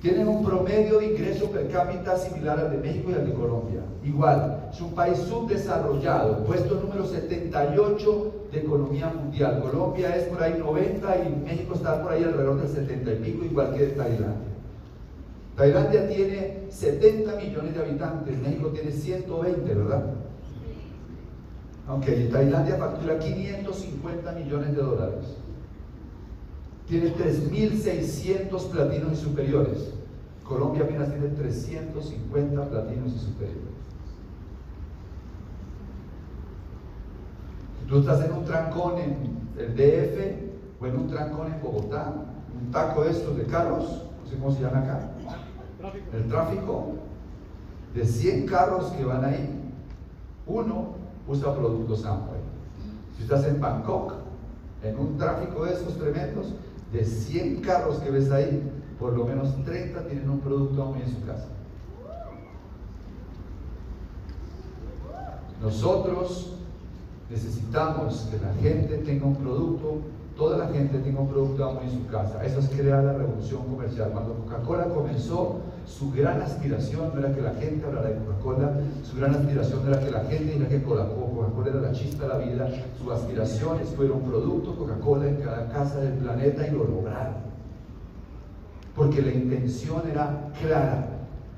tiene 0.00 0.26
un 0.26 0.44
promedio 0.44 0.98
de 0.98 1.12
ingreso 1.12 1.48
per 1.52 1.68
cápita 1.70 2.16
similar 2.16 2.58
al 2.58 2.72
de 2.72 2.78
México 2.78 3.10
y 3.12 3.14
al 3.14 3.26
de 3.28 3.32
Colombia. 3.32 3.82
Igual, 4.02 4.70
es 4.72 4.80
un 4.80 4.92
país 4.92 5.18
subdesarrollado, 5.18 6.42
puesto 6.44 6.80
número 6.80 7.06
78 7.06 8.41
de 8.52 8.60
economía 8.60 9.08
mundial. 9.08 9.62
Colombia 9.62 10.14
es 10.14 10.24
por 10.24 10.42
ahí 10.42 10.56
90 10.58 11.16
y 11.24 11.44
México 11.44 11.74
está 11.74 12.02
por 12.02 12.12
ahí 12.12 12.22
alrededor 12.22 12.60
del 12.60 12.68
70 12.68 13.12
y 13.12 13.16
pico, 13.16 13.44
igual 13.44 13.74
que 13.74 13.86
Tailandia. 13.86 14.52
Tailandia 15.56 16.08
tiene 16.08 16.66
70 16.70 17.36
millones 17.36 17.74
de 17.74 17.80
habitantes, 17.80 18.38
México 18.38 18.68
tiene 18.68 18.90
120, 18.90 19.74
¿verdad? 19.74 20.14
Aunque 21.88 22.12
Tailandia 22.30 22.76
factura 22.76 23.18
550 23.18 24.32
millones 24.32 24.76
de 24.76 24.82
dólares. 24.82 25.36
Tiene 26.86 27.14
3.600 27.14 28.70
platinos 28.70 29.12
y 29.12 29.16
superiores. 29.16 29.92
Colombia 30.44 30.84
apenas 30.84 31.10
tiene 31.10 31.28
350 31.28 32.68
platinos 32.68 33.12
y 33.14 33.18
superiores. 33.18 33.72
Si 37.78 37.81
tú 37.92 37.98
estás 37.98 38.24
en 38.24 38.32
un 38.32 38.44
trancón 38.46 38.94
en 38.96 39.16
el 39.58 39.76
DF 39.76 40.80
o 40.80 40.86
en 40.86 40.96
un 40.96 41.08
trancón 41.08 41.52
en 41.52 41.60
Bogotá, 41.60 42.10
un 42.58 42.70
taco 42.70 43.04
de 43.04 43.10
estos 43.10 43.36
de 43.36 43.44
carros, 43.44 44.06
no 44.18 44.30
sé 44.30 44.36
cómo 44.38 44.50
se 44.50 44.62
llama 44.62 44.78
acá, 44.78 45.10
el 46.14 46.26
tráfico, 46.26 46.94
de 47.94 48.06
100 48.06 48.46
carros 48.46 48.86
que 48.92 49.04
van 49.04 49.26
ahí, 49.26 49.74
uno 50.46 50.94
usa 51.28 51.54
productos 51.54 52.06
Amway. 52.06 52.40
Si 53.14 53.24
estás 53.24 53.44
en 53.44 53.60
Bangkok, 53.60 54.14
en 54.82 54.98
un 54.98 55.18
tráfico 55.18 55.66
de 55.66 55.74
estos 55.74 55.98
tremendos, 55.98 56.54
de 56.94 57.04
100 57.04 57.60
carros 57.60 57.98
que 57.98 58.10
ves 58.10 58.30
ahí, 58.30 58.72
por 58.98 59.12
lo 59.12 59.26
menos 59.26 59.54
30 59.66 60.06
tienen 60.06 60.30
un 60.30 60.40
producto 60.40 60.82
Amway 60.82 61.02
en 61.02 61.10
su 61.10 61.26
casa. 61.26 61.48
Nosotros 65.60 66.52
necesitamos 67.32 68.28
que 68.30 68.38
la 68.38 68.52
gente 68.60 68.98
tenga 68.98 69.26
un 69.26 69.36
producto 69.36 70.02
toda 70.36 70.58
la 70.58 70.66
gente 70.68 70.98
tenga 70.98 71.20
un 71.20 71.28
producto 71.28 71.64
Amway 71.64 71.88
en 71.88 71.92
su 71.92 72.06
casa. 72.06 72.44
Eso 72.44 72.60
es 72.60 72.68
crear 72.68 73.04
la 73.04 73.12
revolución 73.12 73.64
comercial. 73.64 74.10
Cuando 74.12 74.34
Coca-Cola 74.34 74.86
comenzó, 74.86 75.60
su 75.86 76.10
gran 76.12 76.40
aspiración 76.40 77.10
no 77.12 77.20
era 77.20 77.34
que 77.34 77.42
la 77.42 77.54
gente 77.54 77.86
hablara 77.86 78.08
de 78.08 78.16
Coca-Cola, 78.16 78.72
su 79.02 79.16
gran 79.18 79.34
aspiración 79.34 79.86
era 79.86 80.00
que 80.00 80.10
la 80.10 80.20
gente 80.24 80.44
dijera 80.44 80.68
que 80.68 80.82
Coca-Cola 80.82 81.68
era 81.68 81.80
la 81.80 81.92
chispa 81.92 82.22
de 82.22 82.28
la 82.28 82.38
vida, 82.38 82.68
su 82.98 83.12
aspiración 83.12 83.80
es 83.80 83.90
que 83.90 84.02
un 84.02 84.22
producto 84.22 84.74
Coca-Cola 84.76 85.28
en 85.28 85.36
cada 85.36 85.68
casa 85.68 86.00
del 86.00 86.14
planeta 86.14 86.66
y 86.66 86.70
lo 86.70 86.84
lograron. 86.84 87.52
Porque 88.96 89.22
la 89.22 89.32
intención 89.32 90.02
era 90.10 90.50
clara. 90.60 91.08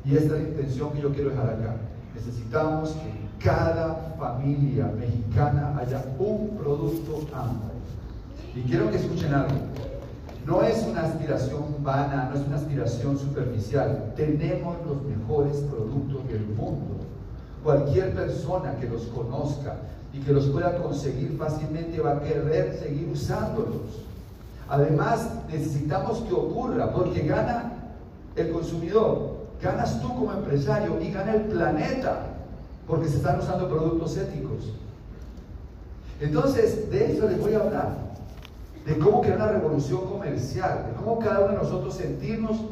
Y 0.04 0.16
esta 0.16 0.36
es 0.36 0.42
la 0.42 0.48
intención 0.48 0.92
que 0.92 1.00
yo 1.00 1.10
quiero 1.10 1.30
dejar 1.30 1.48
acá. 1.48 1.76
Necesitamos 2.14 2.90
que 2.90 3.10
en 3.10 3.28
cada 3.38 4.14
familia 4.18 4.86
mexicana 4.98 5.76
haya 5.78 6.04
un 6.18 6.56
producto 6.56 7.26
Amway 7.34 7.74
y 8.54 8.62
quiero 8.62 8.90
que 8.90 8.96
escuchen 8.96 9.34
algo. 9.34 9.56
No 10.46 10.62
es 10.62 10.82
una 10.86 11.02
aspiración 11.02 11.82
vana, 11.82 12.30
no 12.30 12.40
es 12.40 12.46
una 12.46 12.56
aspiración 12.56 13.18
superficial. 13.18 14.12
Tenemos 14.14 14.76
los 14.86 15.02
mejores 15.02 15.56
productos 15.56 16.28
del 16.28 16.46
mundo. 16.48 17.00
Cualquier 17.62 18.14
persona 18.14 18.76
que 18.76 18.88
los 18.88 19.04
conozca 19.04 19.76
y 20.12 20.20
que 20.20 20.32
los 20.32 20.46
pueda 20.46 20.76
conseguir 20.76 21.36
fácilmente 21.38 22.00
va 22.00 22.12
a 22.12 22.20
querer 22.20 22.78
seguir 22.78 23.08
usándolos. 23.10 24.04
Además, 24.68 25.30
necesitamos 25.50 26.18
que 26.20 26.34
ocurra 26.34 26.92
porque 26.92 27.22
gana 27.22 27.72
el 28.36 28.50
consumidor, 28.50 29.33
ganas 29.62 30.00
tú 30.00 30.08
como 30.08 30.32
empresario 30.32 31.00
y 31.00 31.10
gana 31.10 31.34
el 31.34 31.42
planeta 31.42 32.26
porque 32.86 33.08
se 33.08 33.16
están 33.16 33.38
usando 33.38 33.68
productos 33.68 34.16
éticos. 34.16 34.72
Entonces, 36.20 36.90
de 36.90 37.12
eso 37.12 37.28
les 37.28 37.40
voy 37.40 37.54
a 37.54 37.60
hablar 37.60 38.04
de 38.84 38.98
cómo 38.98 39.22
crear 39.22 39.38
una 39.38 39.48
revolución 39.48 40.06
comercial, 40.06 40.86
de 40.88 41.02
cómo 41.02 41.18
cada 41.18 41.40
uno 41.40 41.52
de 41.52 41.58
nosotros 41.58 41.94
sentirnos, 41.94 42.64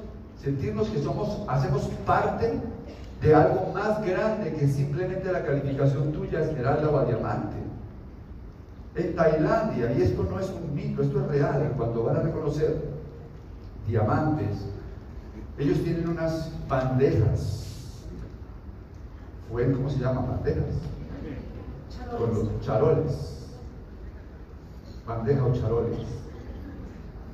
sentirnos 0.42 0.88
que 0.88 1.02
somos, 1.02 1.40
hacemos 1.48 1.84
parte 2.06 2.60
de 3.22 3.34
algo 3.34 3.72
más 3.72 4.04
grande 4.04 4.52
que 4.52 4.68
simplemente 4.68 5.32
la 5.32 5.44
calificación 5.44 6.12
tuya, 6.12 6.40
esmeralda 6.40 6.90
o 6.90 7.06
diamante. 7.06 7.56
En 8.94 9.16
Tailandia, 9.16 9.92
y 9.92 10.02
esto 10.02 10.26
no 10.30 10.38
es 10.38 10.50
un 10.50 10.74
mito, 10.74 11.02
esto 11.02 11.20
es 11.20 11.28
real, 11.28 11.72
cuando 11.78 12.04
van 12.04 12.16
a 12.16 12.20
reconocer 12.20 12.76
diamantes, 13.88 14.66
ellos 15.58 15.82
tienen 15.82 16.08
unas 16.08 16.50
bandejas. 16.68 17.58
¿Cómo 19.50 19.90
se 19.90 19.98
llaman 19.98 20.28
bandejas? 20.28 20.64
Con 22.18 22.34
los 22.34 22.60
charoles 22.62 23.32
bandeja 25.06 25.44
o 25.44 25.52
charoles, 25.52 25.98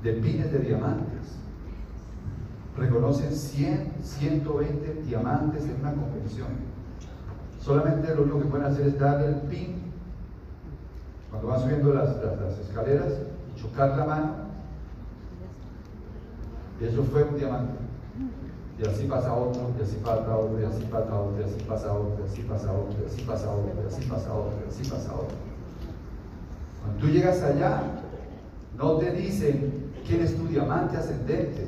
de 0.02 0.12
pines 0.14 0.52
de 0.52 0.58
diamantes. 0.60 1.38
Reconocen 2.76 3.32
100, 3.32 3.92
120 4.00 5.02
diamantes 5.02 5.64
en 5.64 5.80
una 5.80 5.92
convención. 5.92 6.48
Solamente 7.60 8.14
lo 8.14 8.22
único 8.22 8.40
que 8.40 8.46
pueden 8.46 8.66
hacer 8.66 8.86
es 8.86 8.98
darle 8.98 9.26
el 9.26 9.40
pin 9.42 9.92
cuando 11.30 11.48
van 11.48 11.60
subiendo 11.60 11.92
las, 11.92 12.16
escaleras 12.60 13.12
y 13.52 13.60
chocar 13.60 13.96
la 13.96 14.04
mano. 14.04 14.34
Y 16.80 16.84
eso 16.84 17.02
fue 17.02 17.24
un 17.24 17.36
diamante. 17.36 17.87
Y 18.78 18.86
así 18.86 19.06
pasa 19.06 19.34
otro, 19.34 19.60
y 19.76 19.82
así 19.82 19.96
pasa 20.04 20.36
otro, 20.36 20.60
y 20.60 20.64
así 20.64 20.84
pasa 20.84 21.12
otro, 21.12 21.40
y 21.40 21.44
así 21.44 21.62
pasa 21.64 21.92
otro, 21.92 22.16
y 22.22 22.26
así 22.28 22.42
pasa 22.42 22.72
otro, 22.72 23.02
y 23.02 23.06
así 23.06 23.22
pasa 23.22 23.50
otro, 23.50 23.72
y 23.82 23.86
así 23.86 24.02
pasa 24.08 24.34
otro, 24.34 24.58
y 24.64 24.68
así 24.68 24.90
pasa 24.90 25.14
otro. 25.14 25.36
Cuando 26.80 27.00
tú 27.00 27.08
llegas 27.08 27.42
allá, 27.42 27.82
no 28.76 28.92
te 28.98 29.10
dicen 29.10 29.90
quién 30.06 30.22
es 30.22 30.36
tu 30.36 30.46
diamante 30.46 30.96
ascendente, 30.96 31.66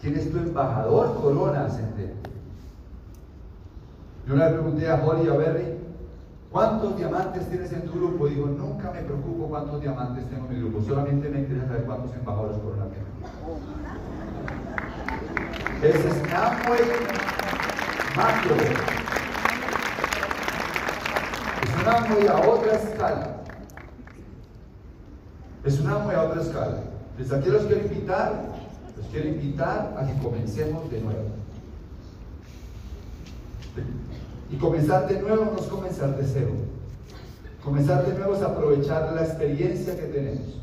quién 0.00 0.16
es 0.16 0.30
tu 0.32 0.38
embajador 0.38 1.14
corona 1.20 1.66
ascendente. 1.66 2.30
Yo 4.26 4.34
una 4.34 4.46
vez 4.46 4.54
pregunté 4.54 4.90
a 4.90 5.04
Holly 5.04 5.26
y 5.26 5.28
a 5.28 5.34
Berry, 5.34 5.74
¿cuántos 6.50 6.96
diamantes 6.96 7.50
tienes 7.50 7.70
en 7.72 7.82
tu 7.82 7.92
grupo? 7.92 8.28
Y 8.28 8.36
digo, 8.36 8.46
nunca 8.46 8.90
me 8.92 9.02
preocupo 9.02 9.46
cuántos 9.48 9.80
diamantes 9.82 10.26
tengo 10.30 10.46
en 10.46 10.54
mi 10.54 10.60
grupo, 10.60 10.80
solamente 10.88 11.28
me 11.28 11.40
interesa 11.40 11.66
saber 11.66 11.84
cuántos 11.84 12.14
embajadores 12.14 12.56
corona 12.58 12.84
tengo. 12.84 13.10
Ese 15.82 16.08
es 16.08 16.32
Amway 16.32 16.82
macro. 18.16 18.56
Es 21.62 21.82
un 21.82 21.88
Amway 21.88 22.26
a 22.28 22.48
otra 22.48 22.72
escala. 22.74 23.40
Es 25.64 25.78
una 25.78 25.98
muy 25.98 26.14
a 26.14 26.22
otra 26.22 26.40
escala. 26.40 26.78
Desde 27.18 27.36
aquí 27.36 27.50
los 27.50 27.64
quiero 27.64 27.82
invitar, 27.82 28.46
los 28.96 29.06
quiero 29.08 29.28
invitar 29.28 29.94
a 29.98 30.06
que 30.06 30.22
comencemos 30.22 30.90
de 30.90 31.00
nuevo. 31.02 31.28
Y 34.50 34.56
comenzar 34.56 35.06
de 35.06 35.20
nuevo 35.20 35.52
no 35.52 35.58
es 35.58 35.66
comenzar 35.66 36.16
de 36.16 36.26
cero. 36.26 36.50
Comenzar 37.62 38.06
de 38.06 38.14
nuevo 38.14 38.34
es 38.34 38.42
aprovechar 38.42 39.12
la 39.12 39.22
experiencia 39.22 39.94
que 39.96 40.06
tenemos. 40.06 40.60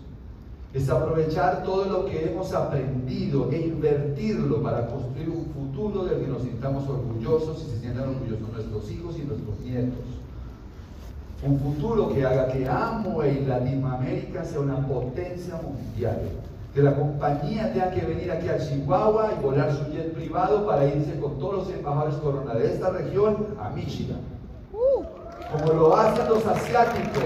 Es 0.73 0.89
aprovechar 0.89 1.63
todo 1.63 1.85
lo 1.85 2.05
que 2.05 2.25
hemos 2.25 2.53
aprendido 2.53 3.49
e 3.51 3.61
invertirlo 3.61 4.61
para 4.61 4.87
construir 4.87 5.29
un 5.29 5.45
futuro 5.45 6.05
del 6.05 6.21
que 6.21 6.27
nos 6.27 6.41
sintamos 6.41 6.87
orgullosos 6.87 7.63
y 7.63 7.71
se 7.71 7.79
sientan 7.79 8.09
orgullosos 8.09 8.51
nuestros 8.51 8.91
hijos 8.91 9.17
y 9.17 9.21
nuestros 9.21 9.59
nietos 9.61 10.05
un 11.43 11.59
futuro 11.59 12.13
que 12.13 12.25
haga 12.25 12.47
que 12.47 12.67
Amway 12.67 13.45
Latinoamérica 13.45 14.43
sea 14.43 14.59
una 14.61 14.77
potencia 14.87 15.59
mundial. 15.61 16.19
Que 16.73 16.81
la 16.81 16.95
compañía 16.95 17.71
tenga 17.73 17.91
que 17.91 18.01
venir 18.05 18.31
aquí 18.31 18.49
a 18.49 18.57
Chihuahua 18.57 19.31
y 19.37 19.43
volar 19.43 19.71
su 19.71 19.91
jet 19.91 20.13
privado 20.13 20.65
para 20.65 20.85
irse 20.85 21.19
con 21.19 21.39
todos 21.39 21.67
los 21.67 21.69
embajadores 21.69 22.15
corona 22.17 22.53
de 22.55 22.73
esta 22.73 22.89
región 22.89 23.47
a 23.59 23.69
Michigan. 23.69 24.19
como 25.51 25.73
lo 25.73 25.95
hacen 25.95 26.27
los 26.27 26.45
asiáticos. 26.45 27.23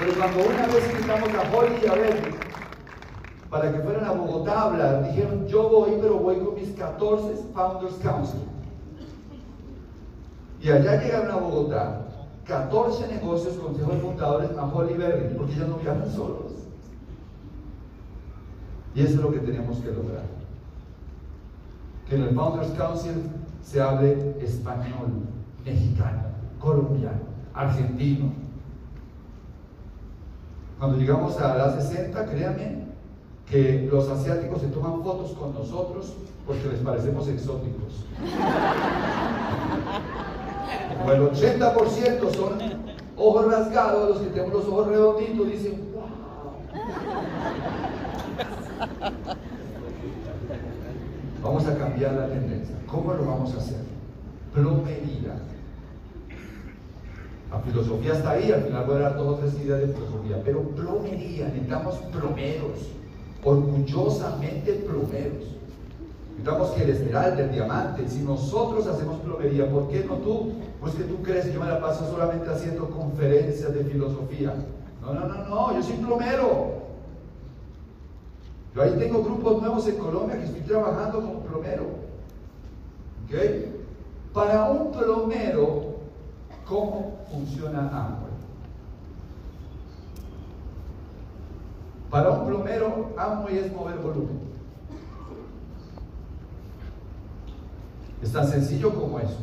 Pero 0.00 0.14
cuando 0.14 0.48
una 0.48 0.66
vez 0.66 0.90
invitamos 0.90 1.28
a 1.28 1.56
Holly 1.56 1.74
y 1.84 1.86
a 1.86 1.94
ver, 1.94 2.34
para 3.50 3.70
que 3.70 3.80
fueran 3.80 4.04
a 4.06 4.12
Bogotá 4.12 4.52
a 4.52 4.62
hablar, 4.62 5.04
dijeron, 5.04 5.46
yo 5.46 5.68
voy, 5.68 5.98
pero 6.00 6.16
voy 6.16 6.36
con 6.36 6.54
mis 6.54 6.70
14 6.70 7.34
Founders 7.52 7.94
Council. 8.02 8.40
Y 10.62 10.70
allá 10.70 11.02
llegaron 11.02 11.30
a 11.30 11.36
Bogotá 11.36 12.06
14 12.46 13.08
negocios, 13.08 13.54
consejos 13.56 13.94
fundadores 14.00 14.50
a 14.56 14.64
Holly 14.64 14.94
Berry, 14.94 15.34
porque 15.36 15.52
ellos 15.52 15.68
no 15.68 15.76
viajan 15.76 16.10
solos. 16.10 16.52
Y 18.94 19.02
eso 19.02 19.14
es 19.14 19.20
lo 19.20 19.32
que 19.32 19.38
tenemos 19.38 19.78
que 19.78 19.92
lograr. 19.92 20.24
Que 22.08 22.16
en 22.16 22.22
el 22.22 22.34
Founders 22.34 22.70
Council 22.70 23.22
se 23.62 23.80
hable 23.80 24.34
español, 24.40 25.26
mexicano, 25.64 26.22
colombiano, 26.58 27.20
argentino. 27.54 28.32
Cuando 30.80 30.96
llegamos 30.96 31.38
a 31.38 31.56
la 31.58 31.78
60, 31.78 32.24
créanme 32.24 32.86
que 33.44 33.86
los 33.92 34.08
asiáticos 34.08 34.62
se 34.62 34.68
toman 34.68 35.04
fotos 35.04 35.32
con 35.32 35.52
nosotros 35.52 36.14
porque 36.46 36.68
les 36.68 36.80
parecemos 36.80 37.28
exóticos. 37.28 38.06
Como 40.98 41.12
el 41.12 41.20
80% 41.20 42.34
son 42.34 42.58
ojos 43.18 43.52
rasgados, 43.52 44.08
los 44.08 44.18
que 44.20 44.28
tenemos 44.28 44.54
los 44.54 44.64
ojos 44.68 44.86
redonditos 44.88 45.50
dicen, 45.50 45.92
wow. 45.92 46.04
Vamos 51.42 51.66
a 51.66 51.76
cambiar 51.76 52.14
la 52.14 52.26
tendencia. 52.26 52.74
¿Cómo 52.86 53.12
lo 53.12 53.26
vamos 53.26 53.54
a 53.54 53.58
hacer? 53.58 53.80
Plomería. 54.54 55.42
Filosofía 57.62 58.14
está 58.14 58.30
ahí, 58.30 58.50
al 58.50 58.62
final 58.62 58.84
voy 58.86 58.96
a 58.96 59.00
dar 59.00 59.16
dos 59.16 59.38
o 59.40 59.62
ideas 59.62 59.80
de 59.80 59.88
filosofía, 59.88 60.40
pero 60.44 60.62
plomería, 60.62 61.46
necesitamos 61.46 61.96
plomeros, 62.12 62.88
orgullosamente 63.44 64.72
plomeros. 64.72 65.56
Necesitamos 66.30 66.70
que 66.70 66.82
el 66.84 66.90
esmeralda, 66.90 67.42
el 67.42 67.52
diamante, 67.52 68.08
si 68.08 68.20
nosotros 68.20 68.86
hacemos 68.86 69.20
plomería, 69.20 69.70
¿por 69.70 69.88
qué 69.88 70.04
no 70.04 70.14
tú? 70.16 70.52
Pues 70.80 70.94
que 70.94 71.04
tú 71.04 71.22
crees 71.22 71.46
que 71.46 71.52
yo 71.52 71.60
me 71.60 71.66
la 71.66 71.80
paso 71.80 72.10
solamente 72.10 72.48
haciendo 72.48 72.88
conferencias 72.88 73.74
de 73.74 73.84
filosofía. 73.84 74.54
No, 75.02 75.12
no, 75.12 75.26
no, 75.26 75.44
no, 75.48 75.74
yo 75.74 75.82
soy 75.82 75.96
plomero. 75.96 76.80
Yo 78.74 78.82
ahí 78.82 78.94
tengo 78.98 79.22
grupos 79.22 79.60
nuevos 79.60 79.86
en 79.88 79.96
Colombia 79.96 80.38
que 80.38 80.44
estoy 80.44 80.60
trabajando 80.62 81.20
como 81.20 81.40
plomero. 81.40 81.82
¿Ok? 83.26 83.34
Para 84.32 84.70
un 84.70 84.92
plomero, 84.92 85.89
¿cómo 86.70 87.18
funciona 87.30 87.80
Amway? 87.80 88.30
Para 92.10 92.30
un 92.30 92.46
plomero, 92.46 93.10
Amway 93.16 93.58
es 93.58 93.72
mover 93.72 93.98
volumen. 93.98 94.40
Es 98.22 98.32
tan 98.32 98.46
sencillo 98.46 98.94
como 98.94 99.18
eso. 99.18 99.38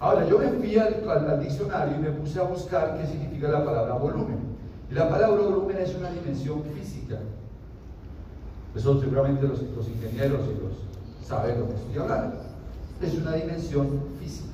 Ahora, 0.00 0.26
yo 0.26 0.38
me 0.38 0.48
fui 0.50 0.78
al, 0.78 1.40
diccionario 1.40 1.96
y 1.96 2.00
me 2.00 2.10
puse 2.10 2.38
a 2.38 2.44
buscar 2.44 2.98
qué 2.98 3.06
significa 3.06 3.48
la 3.48 3.64
palabra 3.64 3.94
volumen. 3.94 4.38
Y 4.90 4.94
la 4.94 5.08
palabra 5.08 5.40
volumen 5.42 5.78
es 5.78 5.94
una 5.94 6.10
dimensión 6.10 6.62
física. 6.74 7.18
Eso 8.74 9.00
seguramente 9.00 9.46
los, 9.46 9.62
los 9.62 9.88
ingenieros 9.88 10.40
y 10.46 10.60
los 10.62 11.26
saben 11.26 11.60
lo 11.60 11.68
que 11.68 11.74
estoy 11.74 11.98
hablando. 11.98 12.36
Es 13.02 13.14
una 13.14 13.34
dimensión 13.34 13.88
física. 14.20 14.47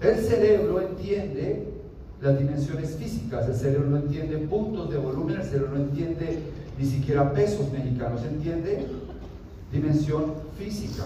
El 0.00 0.16
cerebro 0.16 0.80
entiende 0.80 1.68
las 2.22 2.38
dimensiones 2.38 2.96
físicas, 2.96 3.46
el 3.48 3.54
cerebro 3.54 3.90
no 3.90 3.96
entiende 3.98 4.38
puntos 4.38 4.90
de 4.90 4.96
volumen, 4.96 5.36
el 5.36 5.44
cerebro 5.44 5.72
no 5.74 5.76
entiende 5.76 6.38
ni 6.78 6.86
siquiera 6.86 7.32
pesos 7.32 7.70
mexicanos, 7.70 8.22
entiende 8.24 8.86
dimensión 9.70 10.32
física. 10.58 11.04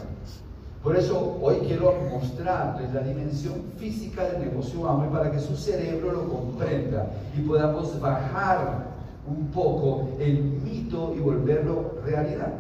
Por 0.83 0.97
eso 0.97 1.39
hoy 1.41 1.57
quiero 1.67 1.93
mostrarles 2.11 2.93
la 2.93 3.01
dimensión 3.01 3.55
física 3.79 4.29
del 4.29 4.51
negocio 4.51 4.87
AMO 4.87 5.11
para 5.11 5.33
que 5.33 5.41
su 5.41 5.57
cerebro 5.57 6.13
lo 6.13 6.29
comprenda 6.29 7.11
y 7.37 7.41
podamos 7.41 7.99
bajar 8.01 8.95
un 9.27 9.49
poco 9.49 10.11
el 10.21 10.41
mito 10.43 11.15
y 11.17 11.21
volverlo 11.21 11.95
realidad. 12.05 12.53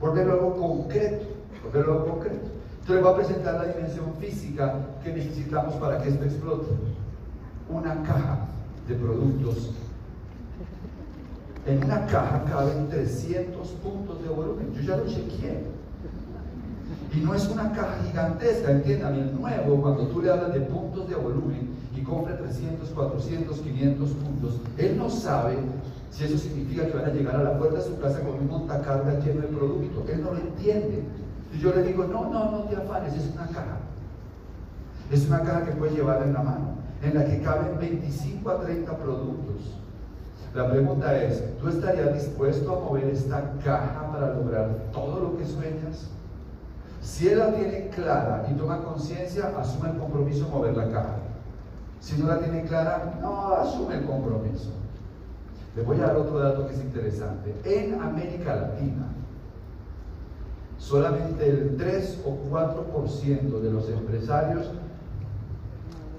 Volverlo 0.00 0.34
algo 0.34 0.56
concreto. 0.56 1.24
Volverlo 1.64 1.92
algo 1.94 2.06
concreto. 2.06 2.59
Entonces 2.80 2.96
les 2.96 3.02
voy 3.02 3.12
a 3.12 3.16
presentar 3.16 3.54
la 3.54 3.72
dimensión 3.72 4.14
física 4.18 4.74
que 5.04 5.12
necesitamos 5.12 5.74
para 5.74 6.02
que 6.02 6.08
esto 6.08 6.24
explote. 6.24 6.68
Una 7.68 8.02
caja 8.02 8.46
de 8.88 8.94
productos. 8.94 9.70
En 11.66 11.84
una 11.84 12.06
caja 12.06 12.42
caben 12.48 12.88
300 12.88 13.68
puntos 13.68 14.22
de 14.22 14.28
volumen. 14.28 14.72
Yo 14.74 14.80
ya 14.80 14.96
lo 14.96 15.06
chequeé. 15.06 15.64
Y 17.14 17.20
no 17.20 17.34
es 17.34 17.48
una 17.48 17.72
caja 17.72 18.02
gigantesca, 18.06 18.70
entiendan, 18.70 19.14
el 19.14 19.34
nuevo, 19.34 19.82
cuando 19.82 20.06
tú 20.06 20.22
le 20.22 20.30
hablas 20.30 20.54
de 20.54 20.60
puntos 20.60 21.08
de 21.08 21.16
volumen 21.16 21.70
y 21.96 22.02
compra 22.02 22.38
300, 22.38 22.88
400, 22.88 23.58
500 23.58 24.10
puntos, 24.10 24.60
él 24.78 24.96
no 24.96 25.10
sabe 25.10 25.58
si 26.10 26.24
eso 26.24 26.38
significa 26.38 26.86
que 26.86 26.96
van 26.96 27.06
a 27.06 27.12
llegar 27.12 27.36
a 27.36 27.42
la 27.42 27.58
puerta 27.58 27.78
de 27.78 27.84
su 27.84 27.98
casa 27.98 28.20
con 28.20 28.38
un 28.38 28.48
montacarga 28.48 29.18
lleno 29.20 29.42
de 29.42 29.48
producto. 29.48 30.04
Él 30.08 30.22
no 30.22 30.32
lo 30.32 30.38
entiende. 30.38 31.02
Y 31.52 31.58
yo 31.58 31.74
le 31.74 31.82
digo, 31.82 32.04
no, 32.04 32.28
no, 32.30 32.50
no 32.50 32.58
te 32.64 32.76
afanes, 32.76 33.14
es 33.14 33.32
una 33.34 33.46
caja. 33.46 33.78
Es 35.10 35.26
una 35.26 35.40
caja 35.42 35.64
que 35.64 35.72
puedes 35.72 35.96
llevar 35.96 36.22
en 36.22 36.32
la 36.32 36.42
mano, 36.42 36.74
en 37.02 37.14
la 37.14 37.24
que 37.24 37.40
caben 37.42 37.78
25 37.78 38.50
a 38.50 38.60
30 38.60 38.96
productos. 38.96 39.76
La 40.54 40.70
pregunta 40.70 41.16
es, 41.16 41.58
¿tú 41.58 41.68
estarías 41.68 42.14
dispuesto 42.14 42.72
a 42.72 42.80
mover 42.80 43.04
esta 43.04 43.52
caja 43.64 44.10
para 44.12 44.34
lograr 44.34 44.68
todo 44.92 45.20
lo 45.20 45.36
que 45.36 45.46
sueñas? 45.46 46.08
Si 47.00 47.28
él 47.28 47.38
la 47.38 47.52
tiene 47.52 47.88
clara 47.88 48.46
y 48.50 48.54
toma 48.54 48.82
conciencia, 48.82 49.52
asume 49.58 49.90
el 49.90 49.98
compromiso 49.98 50.44
de 50.44 50.50
mover 50.50 50.76
la 50.76 50.90
caja. 50.90 51.16
Si 52.00 52.20
no 52.20 52.26
la 52.26 52.38
tiene 52.38 52.64
clara, 52.64 53.14
no 53.20 53.54
asume 53.54 53.96
el 53.96 54.04
compromiso. 54.04 54.70
Le 55.76 55.82
voy 55.82 55.98
a 56.00 56.06
dar 56.06 56.16
otro 56.16 56.38
dato 56.38 56.66
que 56.66 56.74
es 56.74 56.80
interesante. 56.80 57.54
En 57.64 58.00
América 58.00 58.56
Latina, 58.56 59.06
solamente 60.80 61.48
el 61.48 61.76
3 61.76 62.24
o 62.26 62.36
4% 62.50 63.60
de 63.60 63.70
los 63.70 63.88
empresarios 63.88 64.70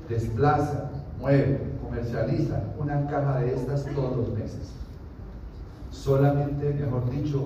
desplazan, 0.08 0.92
mueven, 1.20 1.78
comercializan 1.84 2.74
una 2.80 3.08
caja 3.08 3.40
de 3.40 3.56
estas 3.56 3.86
todos 3.86 4.16
los 4.16 4.30
meses. 4.30 4.72
Solamente, 5.90 6.74
mejor 6.74 7.10
dicho, 7.10 7.46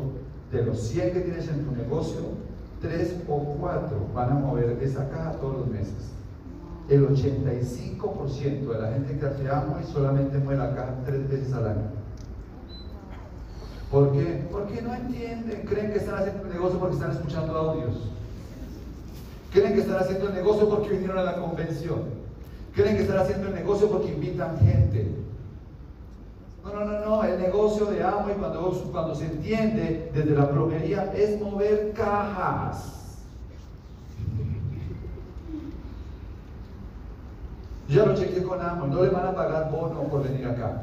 de 0.51 0.63
los 0.63 0.79
100 0.79 1.13
que 1.13 1.21
tienes 1.21 1.47
en 1.47 1.65
tu 1.65 1.71
negocio, 1.71 2.19
tres 2.81 3.15
o 3.27 3.39
cuatro 3.59 3.97
van 4.13 4.31
a 4.31 4.35
mover 4.35 4.77
esa 4.81 5.09
caja 5.09 5.31
todos 5.33 5.59
los 5.59 5.67
meses. 5.67 6.11
El 6.89 7.07
85% 7.07 8.67
de 8.67 8.79
la 8.79 8.91
gente 8.91 9.17
que 9.17 9.25
y 9.25 9.91
solamente 9.91 10.37
mueve 10.37 10.59
la 10.59 10.75
caja 10.75 10.93
tres 11.05 11.27
veces 11.27 11.53
al 11.53 11.67
año. 11.67 12.04
¿Por 13.95 14.11
qué? 14.11 14.45
Porque 14.51 14.81
no 14.81 14.93
entienden, 14.93 15.65
creen 15.65 15.93
que 15.93 15.99
están 15.99 16.15
haciendo 16.15 16.43
el 16.43 16.49
negocio 16.51 16.79
porque 16.79 16.95
están 16.95 17.11
escuchando 17.11 17.57
audios. 17.57 17.95
Creen 19.53 19.73
que 19.73 19.79
están 19.79 20.01
haciendo 20.01 20.27
el 20.27 20.35
negocio 20.35 20.67
porque 20.67 20.89
vinieron 20.89 21.17
a 21.17 21.23
la 21.23 21.37
convención. 21.37 22.01
Creen 22.73 22.97
que 22.97 23.03
están 23.03 23.19
haciendo 23.19 23.47
el 23.47 23.55
negocio 23.55 23.89
porque 23.89 24.09
invitan 24.09 24.59
gente. 24.59 25.15
No, 26.61 26.73
no, 26.73 26.83
no, 26.83 27.05
no. 27.05 27.23
El 27.23 27.39
negocio 27.39 27.85
de 27.85 28.03
amo 28.03 28.29
y 28.29 28.33
cuando, 28.33 28.69
cuando 28.91 29.15
se 29.15 29.27
entiende 29.27 30.11
desde 30.13 30.31
la 30.31 30.49
plomería 30.49 31.13
es 31.15 31.39
mover 31.39 31.93
cajas. 31.93 32.91
ya 37.87 38.05
lo 38.05 38.13
chequeé 38.13 38.43
con 38.43 38.61
amo. 38.61 38.87
No 38.87 39.03
le 39.03 39.09
van 39.09 39.27
a 39.27 39.33
pagar 39.33 39.71
bono 39.71 40.01
por 40.01 40.21
venir 40.21 40.45
acá. 40.47 40.81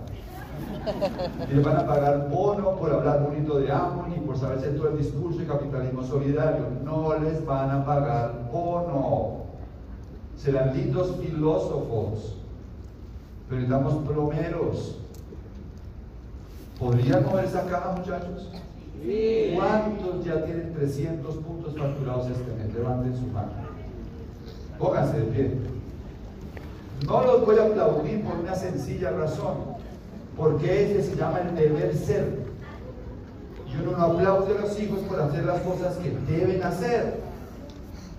Y 1.50 1.54
le 1.54 1.62
van 1.62 1.76
a 1.76 1.86
pagar 1.86 2.28
bono 2.28 2.76
por 2.76 2.92
hablar 2.92 3.22
bonito 3.22 3.58
de 3.58 3.70
amo 3.70 4.06
y 4.14 4.20
por 4.20 4.36
saberse 4.36 4.68
todo 4.70 4.88
el 4.88 4.98
discurso 4.98 5.38
de 5.38 5.46
capitalismo 5.46 6.02
solidario. 6.02 6.66
No 6.84 7.18
les 7.18 7.44
van 7.44 7.70
a 7.70 7.84
pagar 7.84 8.48
bono. 8.52 9.42
Serán 10.36 10.76
lindos 10.76 11.16
filósofos. 11.20 12.38
Pero 13.48 13.60
necesitamos 13.60 14.08
plomeros 14.08 15.02
¿Podrían 16.82 17.24
mover 17.24 17.44
esa 17.44 17.64
caja, 17.66 17.92
muchachos? 17.96 18.50
¿Cuántos 19.54 20.24
ya 20.24 20.44
tienen 20.44 20.74
300 20.74 21.36
puntos 21.36 21.76
facturados 21.76 22.26
este 22.26 22.52
mes? 22.54 22.74
Levanten 22.74 23.16
su 23.16 23.26
mano. 23.28 23.52
Pónganse 24.80 25.20
de 25.20 25.24
pie. 25.26 25.52
No 27.06 27.22
los 27.22 27.46
voy 27.46 27.56
a 27.56 27.66
aplaudir 27.66 28.24
por 28.24 28.36
una 28.36 28.56
sencilla 28.56 29.10
razón, 29.10 29.71
porque 30.36 30.84
ese 30.84 31.10
se 31.10 31.16
llama 31.16 31.40
el 31.40 31.54
deber 31.54 31.94
ser. 31.96 32.42
Y 33.66 33.82
uno 33.82 33.96
no 33.96 34.04
aplaude 34.04 34.58
a 34.58 34.60
los 34.60 34.78
hijos 34.80 35.00
por 35.00 35.20
hacer 35.20 35.44
las 35.44 35.60
cosas 35.62 35.96
que 35.96 36.10
deben 36.30 36.62
hacer, 36.62 37.20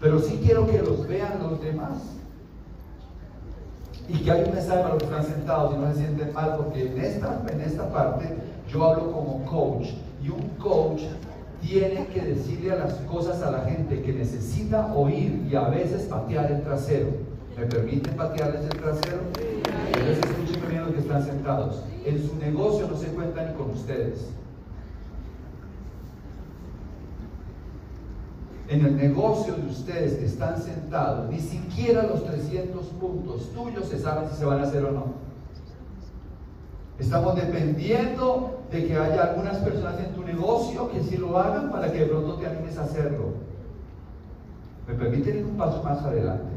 pero 0.02 0.20
sí 0.20 0.42
quiero 0.44 0.66
que 0.68 0.80
los 0.80 1.08
vean 1.08 1.40
los 1.42 1.62
demás. 1.62 2.00
y 4.10 4.18
que 4.18 4.32
hay 4.32 4.44
un 4.44 4.54
mensaje 4.54 4.82
para 4.82 4.96
los 4.96 5.04
que 5.04 5.10
están 5.10 5.26
sentados 5.26 5.76
y 5.76 5.78
no 5.78 5.94
se 5.94 6.00
sienten 6.00 6.34
mal, 6.34 6.56
porque 6.58 6.88
en 6.88 6.98
esta, 7.00 7.42
en 7.50 7.62
esta 7.62 7.90
parte 7.90 8.36
yo 8.70 8.84
hablo 8.84 9.12
como 9.12 9.46
coach 9.46 9.92
y 10.22 10.30
un 10.30 10.50
coach 10.60 11.04
tiene 11.62 12.06
que 12.08 12.22
decirle 12.22 12.74
a 12.74 12.76
las 12.76 12.94
cosas 13.10 13.42
a 13.42 13.52
la 13.52 13.60
gente 13.62 14.02
que 14.02 14.12
necesita 14.12 14.94
oír 14.94 15.48
y 15.50 15.56
a 15.56 15.70
veces 15.70 16.04
patear 16.04 16.52
el 16.52 16.62
trasero. 16.64 17.08
¿Me 17.58 17.66
permiten 17.66 18.16
patearles 18.16 18.64
el 18.64 18.82
trasero? 18.82 19.20
Están 21.14 21.36
sentados. 21.36 21.84
En 22.06 22.28
su 22.28 22.36
negocio 22.38 22.88
no 22.88 22.98
se 22.98 23.08
cuentan 23.08 23.50
ni 23.50 23.54
con 23.54 23.72
ustedes. 23.72 24.30
En 28.68 28.86
el 28.86 28.98
negocio 28.98 29.54
de 29.56 29.68
ustedes 29.68 30.14
que 30.18 30.26
están 30.26 30.60
sentados, 30.60 31.30
ni 31.30 31.40
siquiera 31.40 32.04
los 32.04 32.24
300 32.26 32.86
puntos 32.88 33.52
tuyos 33.52 33.86
se 33.88 34.00
saben 34.00 34.30
si 34.30 34.38
se 34.38 34.46
van 34.46 34.60
a 34.62 34.64
hacer 34.64 34.84
o 34.86 34.92
no. 34.92 35.06
Estamos 36.98 37.36
dependiendo 37.36 38.62
de 38.72 38.88
que 38.88 38.98
haya 38.98 39.24
algunas 39.24 39.58
personas 39.58 40.00
en 40.00 40.14
tu 40.14 40.24
negocio 40.24 40.90
que 40.90 41.04
sí 41.04 41.18
lo 41.18 41.38
hagan 41.38 41.72
para 41.72 41.92
que 41.92 42.00
de 42.00 42.06
pronto 42.06 42.36
te 42.36 42.48
animes 42.48 42.78
a 42.78 42.84
hacerlo. 42.86 43.34
¿Me 44.88 44.96
permiten 44.96 45.38
ir 45.38 45.46
un 45.46 45.58
paso 45.58 45.84
más 45.84 46.02
adelante? 46.04 46.54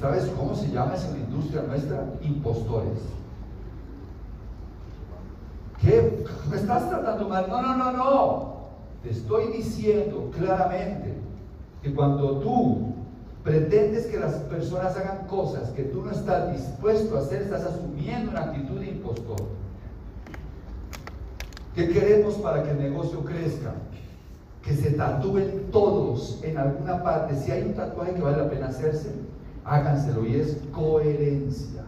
¿Sabes 0.00 0.26
cómo 0.36 0.54
se 0.54 0.70
llama 0.70 0.94
esa 0.94 1.16
industria 1.16 1.62
nuestra? 1.62 2.04
Impostores. 2.22 2.98
¿Qué? 5.84 6.24
¿Me 6.50 6.56
estás 6.56 6.88
tratando 6.88 7.28
mal? 7.28 7.46
No, 7.48 7.60
no, 7.60 7.76
no, 7.76 7.92
no. 7.92 8.54
Te 9.02 9.10
estoy 9.10 9.48
diciendo 9.52 10.30
claramente 10.34 11.12
que 11.82 11.94
cuando 11.94 12.38
tú 12.38 12.94
pretendes 13.42 14.06
que 14.06 14.18
las 14.18 14.32
personas 14.34 14.96
hagan 14.96 15.26
cosas 15.26 15.68
que 15.70 15.82
tú 15.82 16.02
no 16.02 16.10
estás 16.10 16.52
dispuesto 16.52 17.16
a 17.16 17.20
hacer, 17.20 17.42
estás 17.42 17.64
asumiendo 17.64 18.30
una 18.30 18.44
actitud 18.44 18.80
de 18.80 18.86
impostor. 18.86 19.36
¿Qué 21.74 21.90
queremos 21.90 22.34
para 22.36 22.62
que 22.62 22.70
el 22.70 22.78
negocio 22.78 23.22
crezca? 23.22 23.74
Que 24.62 24.74
se 24.74 24.92
tatúen 24.92 25.66
todos 25.70 26.40
en 26.42 26.56
alguna 26.56 27.02
parte. 27.02 27.36
Si 27.36 27.50
hay 27.50 27.62
un 27.62 27.74
tatuaje 27.74 28.14
que 28.14 28.22
vale 28.22 28.38
la 28.38 28.48
pena 28.48 28.68
hacerse, 28.68 29.10
háganselo 29.64 30.24
y 30.24 30.36
es 30.36 30.56
coherencia. 30.72 31.82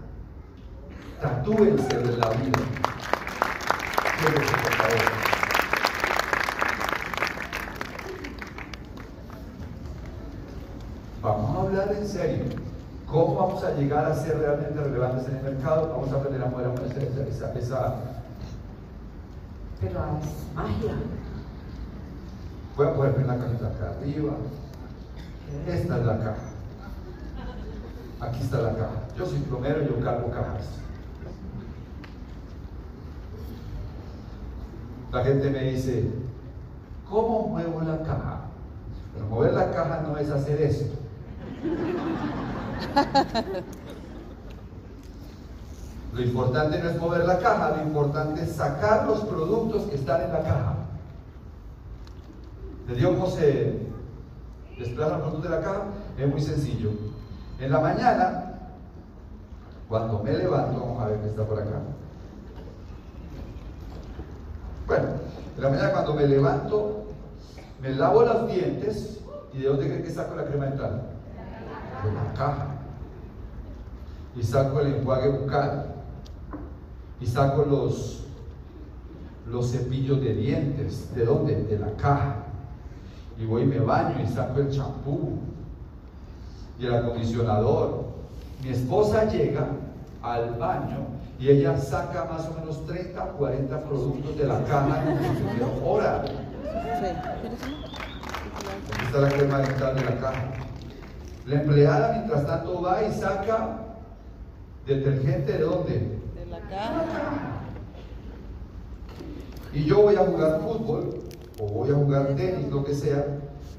Tatúenselo 1.22 2.11
en 2.11 2.20
la 2.20 2.28
vida. 2.30 2.75
Por 4.22 4.72
favor. 4.74 5.26
Vamos 11.22 11.57
a 11.57 11.61
hablar 11.61 11.92
en 11.92 12.07
serio. 12.07 12.44
¿Cómo 13.07 13.35
vamos 13.35 13.64
a 13.64 13.72
llegar 13.72 14.05
a 14.05 14.14
ser 14.14 14.38
realmente 14.38 14.81
relevantes 14.81 15.29
en 15.29 15.37
el 15.37 15.42
mercado? 15.42 15.88
Vamos 15.90 16.12
a 16.12 16.16
aprender 16.16 16.42
a 16.42 16.46
mover 16.46 16.66
esa, 16.87 17.22
esa, 17.22 17.52
esa... 17.59 17.94
Pero 19.81 20.00
es 20.22 20.55
magia. 20.55 20.94
Voy 22.76 22.87
a 22.87 22.94
ponerme 22.94 23.24
la 23.24 23.37
cajita 23.37 23.66
acá 23.66 23.90
arriba. 23.98 24.33
Esta 25.66 25.98
es 25.98 26.05
la 26.05 26.18
caja. 26.18 26.37
Aquí 28.20 28.42
está 28.42 28.59
la 28.59 28.70
caja. 28.70 29.02
Yo 29.16 29.26
soy 29.26 29.38
plomero 29.40 29.83
y 29.83 29.87
yo 29.87 30.00
cargo 30.05 30.31
cajas. 30.31 30.86
La 35.16 35.24
gente 35.24 35.48
me 35.48 35.61
dice, 35.61 36.11
¿cómo 37.09 37.48
muevo 37.48 37.81
la 37.81 38.02
caja? 38.02 38.40
Pero 39.14 39.24
mover 39.29 39.55
la 39.55 39.70
caja 39.70 40.02
no 40.07 40.18
es 40.18 40.29
hacer 40.29 40.61
esto. 40.61 40.94
Lo 46.12 46.22
importante 46.22 46.79
no 46.81 46.90
es 46.90 47.00
mover 47.00 47.24
la 47.24 47.38
caja, 47.38 47.76
lo 47.76 47.83
importante 47.83 48.42
es 48.42 48.52
sacar 48.52 49.07
los 49.07 49.20
productos 49.20 49.85
que 49.85 49.96
están 49.96 50.22
en 50.22 50.33
la 50.33 50.42
caja. 50.42 50.74
¿De 52.87 52.94
Dios 52.94 53.14
cómo 53.14 53.29
se 53.29 53.87
desplazan 54.79 55.18
los 55.18 55.29
productos 55.29 55.50
de 55.50 55.57
la 55.57 55.62
caja? 55.62 55.83
Es 56.18 56.29
muy 56.29 56.40
sencillo. 56.40 56.90
En 57.59 57.70
la 57.70 57.81
mañana, 57.81 58.55
cuando 59.88 60.22
me 60.22 60.33
levanto, 60.33 60.81
vamos 60.81 61.02
a 61.02 61.07
ver 61.07 61.20
qué 61.20 61.29
está 61.29 61.44
por 61.44 61.59
acá. 61.59 61.81
Bueno, 64.87 65.07
en 65.57 65.62
la 65.62 65.70
mañana 65.70 65.92
cuando 65.92 66.14
me 66.14 66.27
levanto, 66.27 67.07
me 67.83 67.90
lavo 67.90 68.22
los 68.22 68.49
dientes 68.49 69.20
y 69.53 69.59
¿de 69.59 69.68
dónde 69.68 69.87
creen 69.87 70.03
que 70.03 70.11
saco 70.11 70.37
la 70.37 70.44
crema 70.44 70.66
dental? 70.66 71.03
de 72.05 72.12
la 72.12 72.33
caja. 72.35 72.66
Y 74.37 74.42
saco 74.42 74.81
el 74.81 74.94
enjuague 74.94 75.31
bucal. 75.31 75.94
Y 77.20 77.27
saco 77.27 77.64
los, 77.64 78.25
los 79.46 79.70
cepillos 79.70 80.20
de 80.20 80.35
dientes. 80.35 81.14
¿De 81.14 81.25
dónde? 81.25 81.62
De 81.64 81.79
la 81.79 81.92
caja. 81.96 82.44
Y 83.38 83.46
voy 83.46 83.62
y 83.62 83.66
me 83.66 83.81
baño 83.81 84.22
y 84.22 84.27
saco 84.27 84.61
el 84.61 84.70
champú 84.70 85.38
y 86.79 86.87
el 86.87 86.94
acondicionador. 86.94 88.05
Mi 88.62 88.70
esposa 88.70 89.25
llega 89.25 89.68
al 90.22 90.55
baño 90.55 91.15
y 91.38 91.51
ella 91.51 91.77
saca 91.79 92.25
más 92.25 92.49
o 92.49 92.55
menos 92.59 92.87
30, 92.87 93.22
40 93.22 93.81
productos 93.81 94.38
de 94.38 94.46
la 94.46 94.64
caja 94.64 95.03
en 95.05 95.87
hora. 95.87 96.25
Aquí 98.92 99.05
está 99.05 99.18
la 99.18 99.29
crema 99.29 99.59
dental 99.59 99.96
de 99.96 100.05
la 100.05 100.16
caja. 100.18 100.53
La 101.46 101.55
empleada 101.61 102.12
mientras 102.12 102.46
tanto 102.46 102.83
va 102.83 103.03
y 103.03 103.12
saca 103.12 103.81
detergente 104.87 105.53
de 105.53 105.59
dónde? 105.59 106.18
De 106.35 106.46
la 106.51 106.61
caja. 106.61 107.05
Y 109.72 109.85
yo 109.85 110.03
voy 110.03 110.16
a 110.16 110.20
jugar 110.20 110.61
fútbol 110.61 111.22
o 111.61 111.66
voy 111.66 111.90
a 111.90 111.94
jugar 111.94 112.35
tenis, 112.35 112.68
lo 112.70 112.85
que 112.85 112.94
sea, 112.94 113.27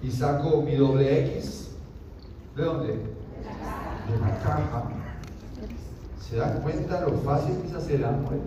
y 0.03 0.11
saco 0.11 0.61
mi 0.61 0.75
doble 0.75 1.25
X. 1.25 1.71
¿De 2.55 2.63
dónde? 2.63 2.87
De 2.87 4.19
la 4.21 4.39
caja. 4.43 4.96
¿Se 6.29 6.35
dan 6.35 6.59
cuenta 6.61 7.01
lo 7.01 7.13
fácil 7.19 7.55
que 7.61 7.67
es 7.67 7.73
hacer 7.73 8.03
hambre? 8.03 8.37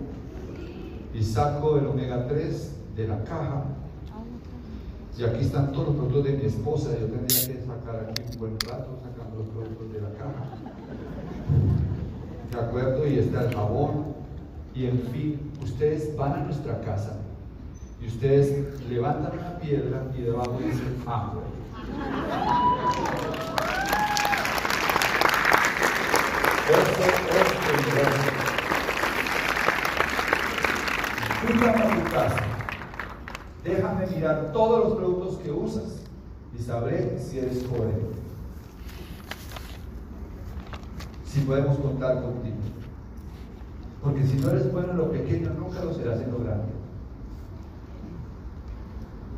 Y 1.13 1.23
saco 1.23 1.77
el 1.77 1.87
omega 1.87 2.27
3 2.27 2.75
de 2.95 3.07
la 3.07 3.23
caja 3.23 3.63
y 5.17 5.23
aquí 5.23 5.41
están 5.45 5.71
todos 5.71 5.89
los 5.89 5.95
productos 5.97 6.23
de 6.25 6.33
mi 6.33 6.45
esposa. 6.45 6.89
Yo 6.99 7.07
tendría 7.07 7.47
que 7.47 7.65
sacar 7.65 8.07
aquí 8.09 8.23
un 8.33 8.39
buen 8.39 8.59
rato 8.61 8.99
sacando 9.03 9.39
los 9.39 9.47
productos 9.49 9.93
de 9.93 10.01
la 10.01 10.09
caja. 10.13 10.45
¿De 12.51 12.59
acuerdo? 12.59 13.07
Y 13.07 13.19
está 13.19 13.45
el 13.45 13.53
jabón. 13.53 14.05
Y 14.73 14.85
en 14.85 15.01
fin, 15.11 15.51
ustedes 15.61 16.15
van 16.15 16.33
a 16.33 16.37
nuestra 16.45 16.79
casa 16.81 17.17
y 18.01 18.07
ustedes 18.07 18.81
levantan 18.89 19.37
una 19.37 19.59
piedra 19.59 20.03
y 20.17 20.21
debajo 20.21 20.57
dice 20.63 20.81
hambre. 21.05 21.41
Es 27.97 28.07
peligroso. 28.07 28.51
Tú 31.47 31.65
a 31.65 31.73
tu 31.73 32.11
casa 32.11 32.51
Déjame 33.63 34.07
mirar 34.07 34.51
todos 34.53 34.85
los 34.85 34.97
productos 34.97 35.37
que 35.37 35.51
usas 35.51 36.01
y 36.57 36.63
sabré 36.63 37.19
si 37.19 37.39
eres 37.39 37.63
coherente. 37.63 38.17
Si 41.25 41.41
podemos 41.41 41.77
contar 41.77 42.21
contigo. 42.21 42.55
Porque 44.03 44.25
si 44.25 44.37
no 44.37 44.49
eres 44.49 44.71
bueno 44.71 44.91
en 44.91 44.97
lo 44.97 45.11
pequeño, 45.11 45.51
nunca 45.51 45.83
lo 45.83 45.93
serás 45.93 46.19
en 46.21 46.31
lo 46.31 46.39
grande. 46.39 46.71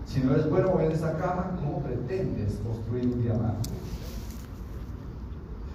Si 0.05 0.21
no 0.21 0.33
eres 0.33 0.49
bueno 0.49 0.69
moviendo 0.69 0.95
esa 0.95 1.17
caja, 1.17 1.51
¿cómo 1.57 1.83
pretendes 1.83 2.59
construir 2.65 3.07
un 3.07 3.21
diamante? 3.21 3.69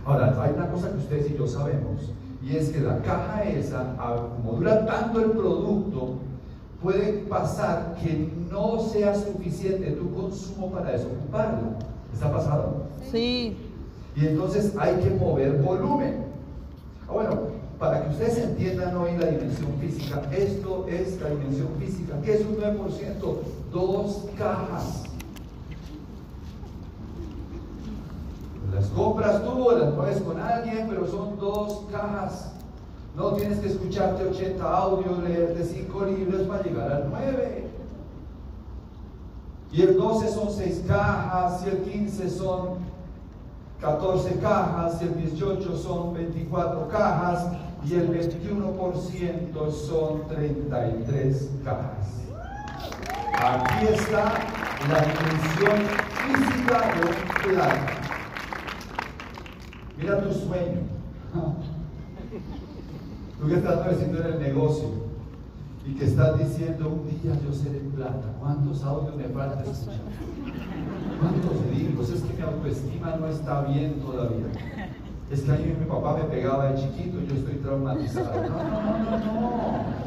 Ahora, 0.06 0.42
hay 0.42 0.54
una 0.54 0.70
cosa 0.70 0.90
que 0.90 0.98
ustedes 0.98 1.30
y 1.30 1.36
yo 1.36 1.46
sabemos, 1.46 2.12
y 2.42 2.56
es 2.56 2.70
que 2.70 2.80
la 2.80 2.98
caja 3.02 3.42
esa, 3.44 3.96
como 4.36 4.58
dura 4.58 4.86
tanto 4.86 5.20
el 5.20 5.32
producto, 5.32 6.14
puede 6.82 7.24
pasar 7.28 7.96
que 8.00 8.30
no 8.50 8.78
sea 8.78 9.14
suficiente 9.14 9.90
tu 9.92 10.14
consumo 10.14 10.70
para 10.70 10.92
desocuparlo. 10.92 11.70
¿Está 12.12 12.32
pasado? 12.32 12.84
Sí. 13.10 13.56
Y 14.16 14.26
entonces 14.26 14.72
hay 14.78 14.96
que 14.96 15.10
mover 15.10 15.60
volumen. 15.62 16.26
Ah, 17.08 17.12
bueno, 17.12 17.40
para 17.78 18.04
que 18.04 18.10
ustedes 18.10 18.38
entiendan 18.38 18.96
hoy 18.96 19.10
la 19.18 19.26
dimensión 19.26 19.72
física, 19.80 20.22
esto 20.32 20.86
es 20.88 21.20
la 21.20 21.30
dimensión 21.30 21.68
física. 21.78 22.14
¿Qué 22.24 22.34
es 22.34 22.40
un 22.42 22.56
9%? 22.56 23.38
Dos 23.72 24.26
cajas. 24.36 25.04
Las 28.78 28.86
compras 28.90 29.42
tú, 29.42 29.70
las 29.76 29.92
mueves 29.92 30.20
con 30.20 30.40
alguien, 30.40 30.86
pero 30.88 31.04
son 31.08 31.36
dos 31.36 31.86
cajas. 31.90 32.52
No 33.16 33.32
tienes 33.32 33.58
que 33.58 33.66
escucharte 33.66 34.24
80 34.24 34.62
audios, 34.62 35.18
leerte 35.24 35.64
5 35.64 36.04
libros 36.04 36.42
para 36.42 36.62
llegar 36.62 36.92
al 36.92 37.10
9. 37.10 37.66
Y 39.72 39.82
el 39.82 39.98
12 39.98 40.28
son 40.28 40.52
6 40.52 40.84
cajas 40.86 41.64
y 41.66 41.70
el 41.70 41.78
15 41.78 42.30
son 42.30 42.78
14 43.80 44.38
cajas, 44.38 45.02
el 45.02 45.16
18 45.24 45.76
son 45.76 46.14
24 46.14 46.86
cajas 46.86 47.48
y 47.84 47.94
el 47.94 48.08
21% 48.12 49.72
son 49.72 50.28
33 50.28 51.50
cajas. 51.64 52.06
Aquí 53.34 53.86
está 53.92 54.34
la 54.88 55.00
dimensión 55.00 55.78
física 56.14 56.94
de 56.94 57.48
plato. 57.48 58.07
Mira 59.98 60.22
tu 60.22 60.32
sueño. 60.32 60.80
Tú 63.40 63.48
que 63.48 63.54
estás 63.54 63.86
creciendo 63.86 64.20
en 64.20 64.26
el 64.26 64.40
negocio 64.40 64.88
y 65.86 65.94
que 65.94 66.04
estás 66.04 66.38
diciendo 66.38 66.88
un 66.88 67.08
día 67.08 67.34
yo 67.44 67.52
seré 67.52 67.80
plata. 67.80 68.34
¿Cuántos 68.40 68.82
audios 68.84 69.16
me 69.16 69.24
falta 69.24 69.62
escuchar? 69.62 70.00
¿Cuántos 71.20 71.70
digo? 71.70 72.02
Es 72.02 72.22
que 72.22 72.34
mi 72.34 72.42
autoestima 72.42 73.16
no 73.16 73.28
está 73.28 73.62
bien 73.62 74.00
todavía. 74.00 74.46
Es 75.30 75.42
que 75.42 75.50
a 75.50 75.54
mí 75.56 75.74
mi 75.78 75.86
papá 75.86 76.16
me 76.16 76.24
pegaba 76.24 76.70
de 76.70 76.80
chiquito 76.80 77.20
y 77.20 77.26
yo 77.26 77.34
estoy 77.34 77.54
traumatizado. 77.56 78.42
No, 78.42 78.48
no, 78.48 78.98
no, 78.98 79.10
no, 79.10 79.18
no. 79.18 79.98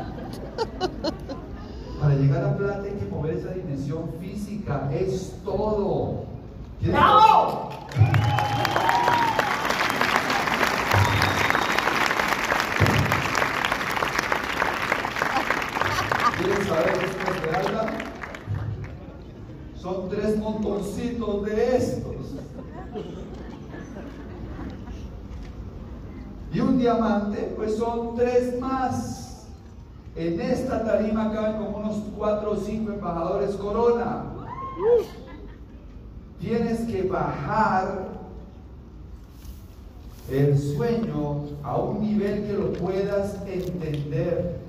Para 2.00 2.16
llegar 2.16 2.44
a 2.46 2.58
plata 2.58 2.84
hay 2.84 2.94
que 2.94 3.06
mover 3.06 3.36
esa 3.36 3.52
dimensión 3.52 4.10
física. 4.20 4.90
Es 4.92 5.36
todo. 5.44 6.24
¡Bravo! 6.82 7.70
Tres 20.12 20.38
montoncitos 20.38 21.46
de 21.46 21.78
estos. 21.78 22.16
Y 26.54 26.60
un 26.60 26.78
diamante, 26.78 27.54
pues 27.56 27.78
son 27.78 28.16
tres 28.16 28.60
más. 28.60 29.48
En 30.16 30.42
esta 30.42 30.84
tarima 30.84 31.32
caben 31.32 31.64
como 31.64 31.78
unos 31.78 31.96
cuatro 32.18 32.52
o 32.52 32.56
cinco 32.58 32.92
embajadores 32.92 33.56
corona. 33.56 34.26
Tienes 36.42 36.82
que 36.82 37.04
bajar 37.04 38.10
el 40.30 40.60
sueño 40.60 41.46
a 41.64 41.78
un 41.78 42.02
nivel 42.02 42.44
que 42.46 42.54
lo 42.54 42.74
puedas 42.74 43.36
entender. 43.48 44.60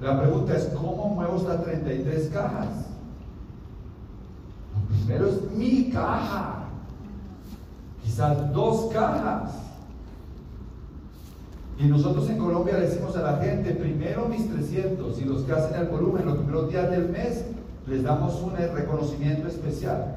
La 0.00 0.20
pregunta 0.20 0.56
es, 0.56 0.64
¿cómo 0.74 1.14
muevo 1.14 1.36
estas 1.36 1.62
33 1.62 2.30
cajas? 2.32 2.87
Primero 5.08 5.30
es 5.30 5.50
mi 5.56 5.90
caja. 5.90 6.64
Quizás 8.04 8.52
dos 8.52 8.92
cajas. 8.92 9.52
Y 11.78 11.84
nosotros 11.84 12.28
en 12.28 12.36
Colombia 12.36 12.74
le 12.74 12.88
decimos 12.88 13.16
a 13.16 13.22
la 13.22 13.38
gente, 13.38 13.70
primero 13.70 14.28
mis 14.28 14.50
300 14.50 15.18
y 15.18 15.24
los 15.24 15.42
que 15.42 15.52
hacen 15.52 15.80
el 15.80 15.86
volumen 15.86 16.26
los 16.26 16.36
primeros 16.36 16.68
días 16.68 16.90
del 16.90 17.08
mes, 17.08 17.46
les 17.86 18.02
damos 18.02 18.34
un 18.42 18.54
reconocimiento 18.54 19.48
especial. 19.48 20.16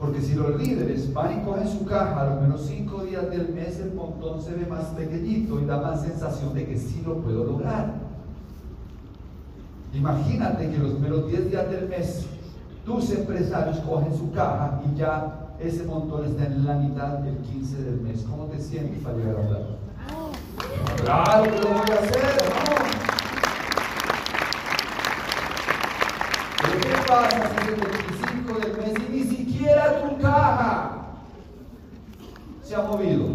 Porque 0.00 0.20
si 0.20 0.34
los 0.34 0.60
líderes 0.60 1.12
van 1.12 1.40
y 1.40 1.44
cogen 1.44 1.68
su 1.68 1.84
caja, 1.84 2.22
a 2.22 2.30
los 2.30 2.42
menos 2.42 2.62
5 2.62 3.04
días 3.04 3.30
del 3.30 3.50
mes 3.50 3.78
el 3.78 3.94
montón 3.94 4.42
se 4.42 4.52
ve 4.52 4.66
más 4.66 4.86
pequeñito 4.86 5.60
y 5.60 5.64
da 5.64 5.80
más 5.80 6.02
sensación 6.02 6.54
de 6.54 6.66
que 6.66 6.76
sí 6.76 7.04
lo 7.06 7.18
puedo 7.18 7.44
lograr. 7.44 7.94
Imagínate 9.94 10.70
que 10.70 10.78
los 10.78 10.90
primeros 10.92 11.28
10 11.28 11.50
días 11.50 11.70
del 11.70 11.88
mes 11.88 12.26
tus 12.86 13.10
empresarios 13.10 13.78
cogen 13.80 14.16
su 14.16 14.30
caja 14.30 14.80
y 14.86 14.96
ya 14.96 15.48
ese 15.58 15.82
montón 15.84 16.24
está 16.24 16.46
en 16.46 16.64
la 16.64 16.74
mitad 16.74 17.18
del 17.18 17.36
15 17.38 17.82
del 17.82 18.00
mes. 18.00 18.24
¿Cómo 18.30 18.44
te 18.44 18.60
sientes 18.60 19.02
para 19.02 19.16
llegar 19.16 19.34
a 19.34 19.44
hablar? 19.44 19.62
Claro 21.02 21.42
que 21.42 21.60
lo 21.60 21.68
voy 21.68 21.90
a 21.90 21.94
hacer, 21.94 22.36
¿no? 22.48 22.86
¿qué 26.80 26.94
pasa 27.08 27.50
si 27.50 27.68
el 27.68 27.80
25 27.80 28.60
del 28.60 28.76
mes 28.76 29.08
y 29.08 29.12
ni 29.12 29.22
siquiera 29.24 30.08
tu 30.08 30.22
caja 30.22 31.06
se 32.62 32.74
ha 32.76 32.82
movido? 32.82 33.30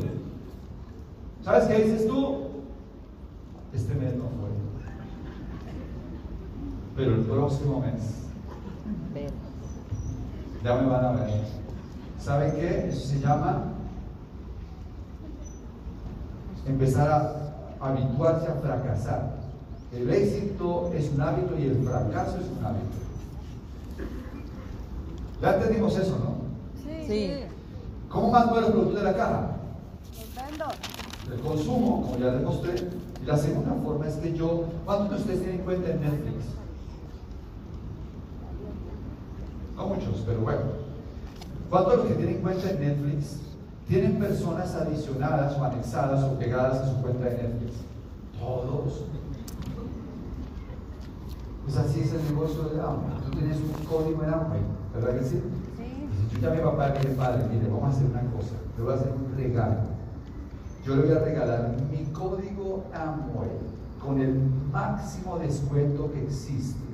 ¿Sabes 1.44 1.66
qué 1.66 1.84
dices 1.84 2.08
tú? 2.08 2.52
Este 3.74 3.96
mes 3.96 4.16
no 4.16 4.24
fue. 4.24 4.50
Pero 6.96 7.16
el 7.16 7.22
próximo 7.22 7.82
mes 7.82 8.22
ya 10.64 10.76
me 10.76 10.90
van 10.90 11.06
a 11.06 11.12
ver. 11.12 11.30
¿Saben 12.20 12.54
qué? 12.54 12.90
Eso 12.90 13.08
se 13.08 13.20
llama 13.20 13.64
empezar 16.66 17.10
a 17.10 17.88
habituarse 17.88 18.48
a 18.48 18.54
fracasar. 18.56 19.42
El 19.92 20.10
éxito 20.10 20.92
es 20.94 21.12
un 21.12 21.22
hábito 21.22 21.58
y 21.58 21.64
el 21.64 21.84
fracaso 21.84 22.38
es 22.38 22.46
un 22.58 22.66
hábito. 22.66 23.02
Ya 25.42 25.56
entendimos 25.56 25.98
eso, 25.98 26.18
¿no? 26.20 26.42
Sí. 27.08 27.44
¿Cómo 28.10 28.30
más 28.30 28.46
los 28.52 28.66
productos 28.66 28.96
de 28.96 29.04
la 29.04 29.16
caja? 29.16 29.48
El 31.34 31.40
consumo, 31.40 32.04
como 32.04 32.18
ya 32.18 32.32
demostré. 32.32 32.76
Y 33.22 33.26
la 33.26 33.38
segunda 33.38 33.74
forma 33.84 34.08
es 34.08 34.16
que 34.16 34.34
yo, 34.34 34.66
¿cuántos 34.86 35.10
de 35.10 35.16
ustedes 35.18 35.44
tienen 35.44 35.62
cuenta 35.64 35.92
en 35.92 36.02
Netflix? 36.02 36.46
No 39.76 39.88
muchos, 40.02 40.24
pero 40.26 40.42
bueno. 40.42 40.62
¿Cuántos 41.70 41.98
los 41.98 42.08
que 42.08 42.14
tienen 42.16 42.42
cuenta 42.42 42.70
en 42.70 42.80
Netflix 42.80 43.40
tienen 43.88 44.20
personas 44.20 44.74
adicionadas 44.76 45.58
o 45.58 45.64
anexadas 45.64 46.24
o 46.24 46.38
pegadas 46.38 46.82
a 46.82 46.92
su 46.92 47.02
cuenta 47.02 47.26
de 47.26 47.44
Netflix? 47.44 47.74
Todos. 48.38 49.06
Pues 51.64 51.78
así 51.78 52.02
es 52.02 52.14
el 52.14 52.24
negocio 52.26 52.64
de 52.64 52.82
Amway. 52.82 53.22
Tú 53.26 53.32
tienes 53.38 53.58
un 53.58 53.86
código 53.86 54.24
en 54.24 54.34
Amway, 54.34 54.62
¿verdad 54.94 55.20
que 55.20 55.24
sí? 55.24 55.42
Sí. 55.78 56.10
Y 56.10 56.30
si 56.30 56.36
yo 56.36 56.42
llamé 56.42 56.62
a 56.62 56.66
mi 56.66 56.72
papá 56.72 56.90
y 56.90 57.00
dije, 57.00 57.16
padre, 57.16 57.46
mire, 57.52 57.68
vamos 57.68 57.84
a 57.84 57.88
hacer 57.90 58.08
una 58.08 58.32
cosa. 58.32 58.56
Le 58.78 58.84
voy 58.84 58.94
a 58.94 58.96
hacer 58.96 59.14
un 59.14 59.38
regalo. 59.38 59.76
Yo 60.84 60.96
le 60.96 61.02
voy 61.04 61.12
a 61.16 61.20
regalar 61.20 61.76
mi 61.90 62.06
código 62.12 62.84
Amway 62.94 63.50
con 64.04 64.20
el 64.20 64.42
máximo 64.72 65.38
descuento 65.38 66.12
que 66.12 66.24
existe. 66.24 66.91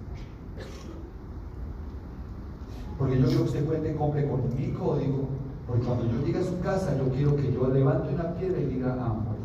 Porque 2.97 3.19
yo 3.19 3.27
quiero 3.27 3.41
que 3.43 3.47
usted 3.47 3.65
cuente, 3.65 3.95
compre 3.95 4.27
con 4.27 4.55
mi 4.55 4.71
código, 4.71 5.27
porque 5.67 5.85
cuando 5.85 6.05
yo 6.05 6.25
llegue 6.25 6.39
a 6.39 6.43
su 6.43 6.59
casa, 6.59 6.97
yo 6.97 7.11
quiero 7.11 7.35
que 7.35 7.51
yo 7.53 7.67
levante 7.67 8.13
una 8.13 8.33
piedra 8.33 8.59
y 8.59 8.65
diga 8.65 8.93
Amway. 8.93 9.37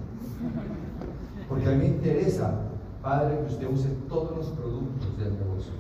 Porque 1.49 1.67
a 1.67 1.73
mí 1.73 1.77
me 1.79 1.87
interesa, 1.89 2.55
padre, 3.03 3.41
que 3.41 3.53
usted 3.53 3.71
use 3.71 3.89
todos 4.09 4.37
los 4.37 4.47
productos 4.49 5.19
del 5.19 5.35
negocio. 5.35 5.73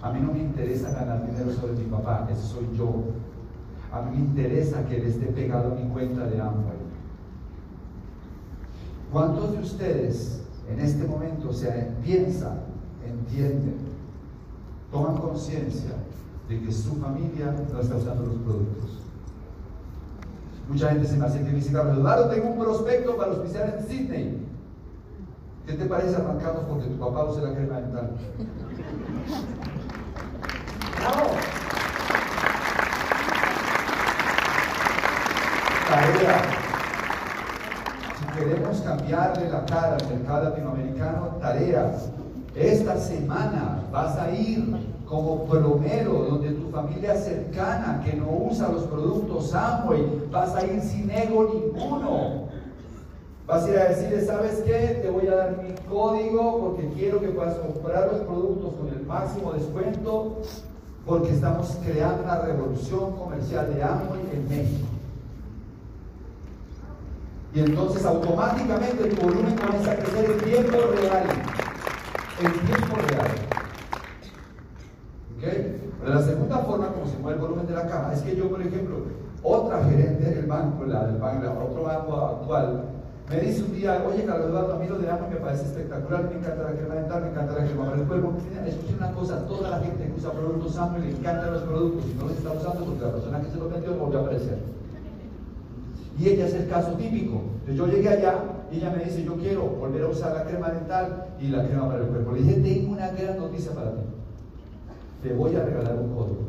A 0.00 0.12
mí 0.12 0.20
no 0.20 0.32
me 0.32 0.38
interesa 0.38 0.92
ganar 0.92 1.26
dinero 1.26 1.50
sobre 1.52 1.72
mi 1.72 1.84
papá, 1.86 2.28
ese 2.30 2.42
soy 2.42 2.68
yo. 2.76 3.02
A 3.90 4.02
mí 4.02 4.16
me 4.16 4.24
interesa 4.26 4.86
que 4.86 4.98
él 4.98 5.06
esté 5.06 5.26
pegado 5.26 5.72
a 5.72 5.74
mi 5.74 5.88
cuenta 5.88 6.26
de 6.26 6.40
Amway. 6.40 6.78
¿Cuántos 9.10 9.52
de 9.52 9.58
ustedes 9.58 10.42
en 10.70 10.80
este 10.80 11.04
momento 11.04 11.52
se 11.52 11.68
piensan, 12.04 12.60
entienden, 13.04 13.76
toman 14.92 15.16
conciencia 15.16 15.92
de 16.48 16.60
que 16.60 16.72
su 16.72 16.96
familia 16.96 17.52
no 17.52 17.80
está 17.80 17.96
usando 17.96 18.26
los 18.26 18.36
productos? 18.36 18.98
Mucha 20.68 20.90
gente 20.90 21.06
se 21.06 21.16
me 21.16 21.26
hace 21.26 21.38
que 21.38 21.44
me 21.44 21.52
dice, 21.52 21.72
Carlos 21.72 22.30
tengo 22.30 22.48
un 22.48 22.58
prospecto 22.58 23.16
para 23.16 23.32
auspiciar 23.32 23.74
en 23.78 23.86
Sydney. 23.86 24.46
¿Qué 25.66 25.74
te 25.74 25.84
parece? 25.86 26.16
Arrancamos 26.16 26.64
porque 26.68 26.86
tu 26.86 26.98
papá 26.98 27.24
usa 27.24 27.42
la 27.42 27.54
crema 27.54 27.80
dental. 27.80 28.10
¡Bravo! 30.98 31.30
Tarea. 35.88 36.42
Si 38.18 38.38
queremos 38.38 38.80
cambiarle 38.80 39.48
la 39.50 39.66
cara 39.66 39.96
al 39.96 40.08
mercado 40.08 40.44
latinoamericano, 40.44 41.26
tarea. 41.40 41.96
Esta 42.54 42.98
semana 42.98 43.82
vas 43.92 44.16
a 44.16 44.30
ir 44.30 44.87
como 45.08 45.46
plomero 45.46 46.12
donde 46.12 46.50
tu 46.50 46.70
familia 46.70 47.16
cercana 47.16 48.02
que 48.04 48.14
no 48.14 48.26
usa 48.50 48.68
los 48.68 48.82
productos 48.82 49.54
Amway, 49.54 50.28
vas 50.30 50.54
a 50.54 50.66
ir 50.66 50.82
sin 50.82 51.10
ego 51.10 51.50
ninguno. 51.54 52.48
Vas 53.46 53.64
a 53.64 53.70
ir 53.70 53.78
a 53.78 53.84
decirle, 53.88 54.20
¿sabes 54.26 54.62
qué? 54.66 55.00
Te 55.00 55.08
voy 55.08 55.26
a 55.28 55.36
dar 55.36 55.62
mi 55.62 55.72
código 55.88 56.60
porque 56.60 56.88
quiero 56.94 57.20
que 57.20 57.28
puedas 57.28 57.54
comprar 57.54 58.12
los 58.12 58.20
productos 58.20 58.74
con 58.74 58.88
el 58.88 59.06
máximo 59.06 59.52
descuento 59.52 60.42
porque 61.06 61.30
estamos 61.30 61.78
creando 61.82 62.24
una 62.24 62.40
revolución 62.40 63.12
comercial 63.12 63.74
de 63.74 63.82
Amway 63.82 64.20
en 64.34 64.48
México. 64.50 64.88
Y 67.54 67.60
entonces 67.60 68.04
automáticamente 68.04 69.04
tu 69.04 69.22
volumen 69.22 69.56
comienza 69.56 69.92
a 69.92 69.96
crecer 69.96 70.30
en 70.32 70.38
tiempo 70.44 70.76
real. 71.00 71.24
Forma 76.78 76.94
como 76.94 77.06
se 77.10 77.18
mueve 77.18 77.34
el 77.34 77.42
volumen 77.42 77.66
de 77.66 77.74
la 77.74 77.86
caja 77.88 78.12
es 78.14 78.22
que 78.22 78.36
yo, 78.36 78.48
por 78.48 78.62
ejemplo, 78.62 78.96
otra 79.42 79.82
gerente 79.82 80.30
del 80.30 80.46
banco, 80.46 80.84
la 80.86 81.06
del 81.06 81.16
banco, 81.18 81.42
la- 81.44 81.52
otro 81.64 81.82
banco 81.82 82.16
actual, 82.38 82.82
me 83.28 83.40
dice 83.40 83.64
un 83.64 83.72
día, 83.72 84.04
oye 84.06 84.24
Carlos 84.24 84.46
Eduardo, 84.50 84.74
a 84.74 84.78
mí 84.78 84.86
lo 84.86 84.96
de 84.98 85.10
AMO 85.10 85.26
me 85.28 85.36
parece 85.36 85.64
espectacular, 85.64 86.30
me 86.30 86.38
encanta 86.38 86.62
la 86.70 86.78
crema 86.78 86.94
dental, 86.94 87.22
me 87.22 87.28
encanta 87.30 87.52
la 87.58 87.64
crema 87.66 87.84
para 87.86 87.96
el 88.00 88.06
cuerpo. 88.06 88.32
Escuchen 88.64 88.96
una 88.96 89.10
cosa, 89.12 89.44
toda 89.46 89.70
la 89.70 89.78
gente 89.80 90.04
que 90.06 90.12
usa 90.16 90.30
productos 90.30 90.76
AMO 90.78 90.98
le 90.98 91.10
encantan 91.10 91.52
los 91.52 91.62
productos 91.62 92.04
y 92.06 92.14
no 92.14 92.22
los 92.26 92.32
está 92.38 92.50
usando 92.52 92.84
porque 92.84 93.00
la 93.04 93.10
persona 93.12 93.40
que 93.42 93.50
se 93.50 93.56
los 93.58 93.72
vendió 93.72 93.94
volvió 93.96 94.18
a 94.18 94.22
aparecer. 94.22 94.58
Y 96.16 96.28
ella 96.28 96.46
es 96.46 96.54
el 96.54 96.68
caso 96.68 96.92
típico. 96.92 97.42
Entonces 97.66 97.76
yo 97.76 97.86
llegué 97.88 98.08
allá 98.08 98.34
y 98.70 98.76
ella 98.76 98.90
me 98.96 99.02
dice, 99.04 99.24
yo 99.24 99.34
quiero 99.34 99.62
volver 99.66 100.02
a 100.04 100.08
usar 100.08 100.32
la 100.32 100.44
crema 100.44 100.70
dental 100.70 101.26
y 101.40 101.48
la 101.48 101.66
crema 101.66 101.88
para 101.88 102.02
el 102.02 102.06
cuerpo. 102.06 102.32
Le 102.32 102.42
dije, 102.42 102.54
tengo 102.60 102.92
una 102.92 103.08
gran 103.10 103.36
noticia 103.36 103.72
para 103.72 103.90
ti. 103.90 104.02
Te 105.24 105.32
voy 105.34 105.54
a 105.56 105.64
regalar 105.64 105.96
un 105.96 106.14
código. 106.14 106.48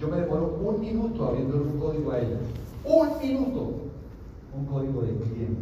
Yo 0.00 0.08
me 0.08 0.16
demoro 0.16 0.58
un 0.64 0.80
minuto 0.80 1.26
abriéndole 1.26 1.64
un 1.64 1.78
código 1.78 2.10
a 2.10 2.18
ella. 2.18 2.38
Un 2.84 3.18
minuto. 3.18 3.72
Un 4.56 4.64
código 4.64 5.02
de 5.02 5.14
cliente. 5.16 5.60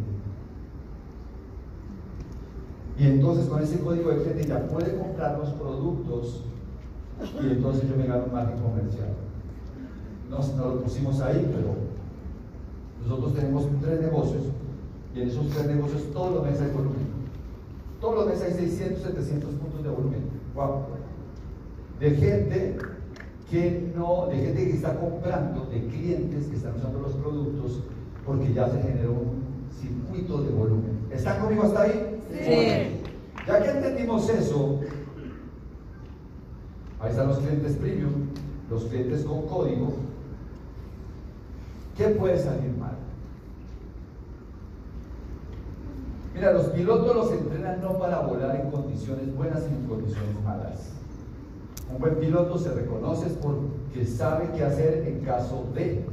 Y 2.97 3.05
entonces 3.05 3.47
con 3.47 3.61
ese 3.61 3.79
código 3.79 4.09
de 4.11 4.21
cliente 4.21 4.45
ella 4.45 4.65
puede 4.67 4.97
comprar 4.97 5.37
los 5.39 5.49
productos 5.49 6.43
y 7.41 7.47
entonces 7.47 7.89
yo 7.89 7.97
me 7.97 8.07
gano 8.07 8.25
un 8.25 8.31
margen 8.31 8.59
comercial. 8.59 9.09
No, 10.29 10.37
no 10.55 10.75
lo 10.75 10.81
pusimos 10.83 11.19
ahí, 11.19 11.49
pero 11.53 11.75
nosotros 13.03 13.33
tenemos 13.33 13.65
tres 13.81 14.01
negocios 14.01 14.43
y 15.15 15.21
en 15.21 15.27
esos 15.27 15.47
tres 15.49 15.67
negocios 15.67 16.03
todos 16.13 16.35
los 16.35 16.43
meses 16.45 16.61
hay 16.61 16.71
volumen. 16.71 17.19
Todos 17.99 18.15
los 18.15 18.27
meses 18.27 18.43
hay 18.43 18.53
600, 18.53 19.03
700 19.03 19.53
puntos 19.55 19.83
de 19.83 19.89
volumen. 19.89 20.29
Wow. 20.55 20.85
De 21.99 22.11
gente 22.11 22.77
que 23.49 23.91
no, 23.95 24.27
de 24.27 24.37
gente 24.37 24.65
que 24.65 24.73
está 24.75 24.99
comprando, 24.99 25.65
de 25.65 25.87
clientes 25.87 26.45
que 26.47 26.55
están 26.55 26.75
usando 26.75 26.99
los 26.99 27.13
productos 27.13 27.81
porque 28.25 28.53
ya 28.53 28.69
se 28.69 28.81
generó 28.81 29.13
un 29.13 29.43
circuito 29.71 30.43
de 30.43 30.51
volumen. 30.51 30.99
¿Están 31.11 31.41
conmigo 31.41 31.63
hasta 31.63 31.81
ahí? 31.81 32.21
Sí. 32.31 33.01
Ya 33.47 33.63
que 33.63 33.69
entendimos 33.71 34.29
eso, 34.29 34.79
ahí 36.99 37.09
están 37.09 37.29
los 37.29 37.39
clientes 37.39 37.75
premium, 37.77 38.27
los 38.69 38.83
clientes 38.83 39.23
con 39.23 39.47
código. 39.47 39.93
¿Qué 41.97 42.09
puede 42.09 42.37
salir 42.37 42.71
mal? 42.77 42.97
Mira, 46.35 46.53
los 46.53 46.67
pilotos 46.67 47.15
los 47.15 47.31
entrenan 47.31 47.81
no 47.81 47.97
para 47.97 48.19
volar 48.19 48.55
en 48.57 48.69
condiciones 48.69 49.35
buenas, 49.35 49.63
sino 49.63 49.77
en 49.77 49.87
condiciones 49.87 50.43
malas. 50.45 50.98
Un 51.91 51.99
buen 51.99 52.15
piloto 52.15 52.57
se 52.57 52.71
reconoce 52.71 53.29
porque 53.41 54.05
sabe 54.05 54.51
qué 54.55 54.63
hacer 54.63 55.07
en 55.07 55.21
caso 55.21 55.65
de. 55.73 56.05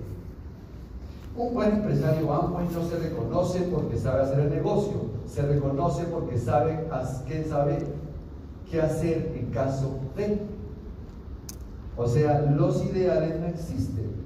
Un 1.36 1.52
buen 1.52 1.70
empresario 1.70 2.32
Amway 2.32 2.66
no 2.72 2.82
se 2.82 2.98
reconoce 2.98 3.60
porque 3.70 3.98
sabe 3.98 4.22
hacer 4.22 4.40
el 4.40 4.50
negocio, 4.50 5.10
se 5.26 5.42
reconoce 5.42 6.04
porque 6.04 6.38
sabe 6.38 6.88
qué 7.28 7.44
sabe 7.44 7.78
qué 8.70 8.80
hacer 8.80 9.34
en 9.36 9.50
caso 9.50 9.98
de. 10.16 10.40
O 11.96 12.06
sea, 12.06 12.40
los 12.40 12.84
ideales 12.84 13.38
no 13.38 13.46
existen. 13.46 14.16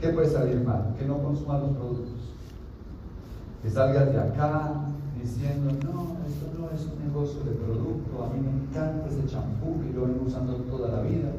¿Qué 0.00 0.08
puede 0.08 0.28
salir 0.28 0.62
mal? 0.62 0.94
Que 0.98 1.04
no 1.04 1.22
consuman 1.22 1.60
los 1.62 1.70
productos. 1.70 2.34
Que 3.62 3.70
salgas 3.70 4.12
de 4.12 4.20
acá 4.20 4.86
diciendo, 5.22 5.70
no, 5.84 6.16
esto 6.26 6.46
no 6.58 6.70
es 6.70 6.86
un 6.86 7.06
negocio 7.06 7.40
de 7.44 7.52
producto, 7.52 8.24
a 8.24 8.34
mí 8.34 8.40
me 8.40 8.50
encanta 8.50 9.08
ese 9.08 9.26
champú 9.26 9.80
que 9.82 9.92
yo 9.92 10.02
vengo 10.02 10.26
usando 10.26 10.54
toda 10.56 10.88
la 10.88 11.02
vida. 11.02 11.30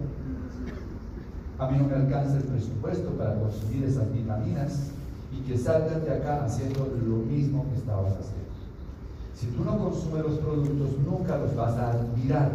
A 1.60 1.72
mí 1.72 1.78
no 1.80 1.88
me 1.88 1.96
alcanza 1.96 2.38
el 2.38 2.44
presupuesto 2.44 3.10
para 3.12 3.40
consumir 3.40 3.84
esas 3.86 4.12
vitaminas 4.14 4.92
y 5.32 5.42
que 5.42 5.58
salgas 5.58 6.04
de 6.04 6.14
acá 6.14 6.46
haciendo 6.46 6.86
lo 6.86 7.18
mismo 7.18 7.66
que 7.70 7.78
estabas 7.78 8.14
haciendo. 8.14 8.48
Si 9.34 9.48
tú 9.48 9.64
no 9.64 9.78
consumes 9.78 10.24
los 10.24 10.40
productos, 10.40 10.90
nunca 11.06 11.38
los 11.38 11.56
vas 11.56 11.76
a 11.78 11.92
admirar. 11.92 12.54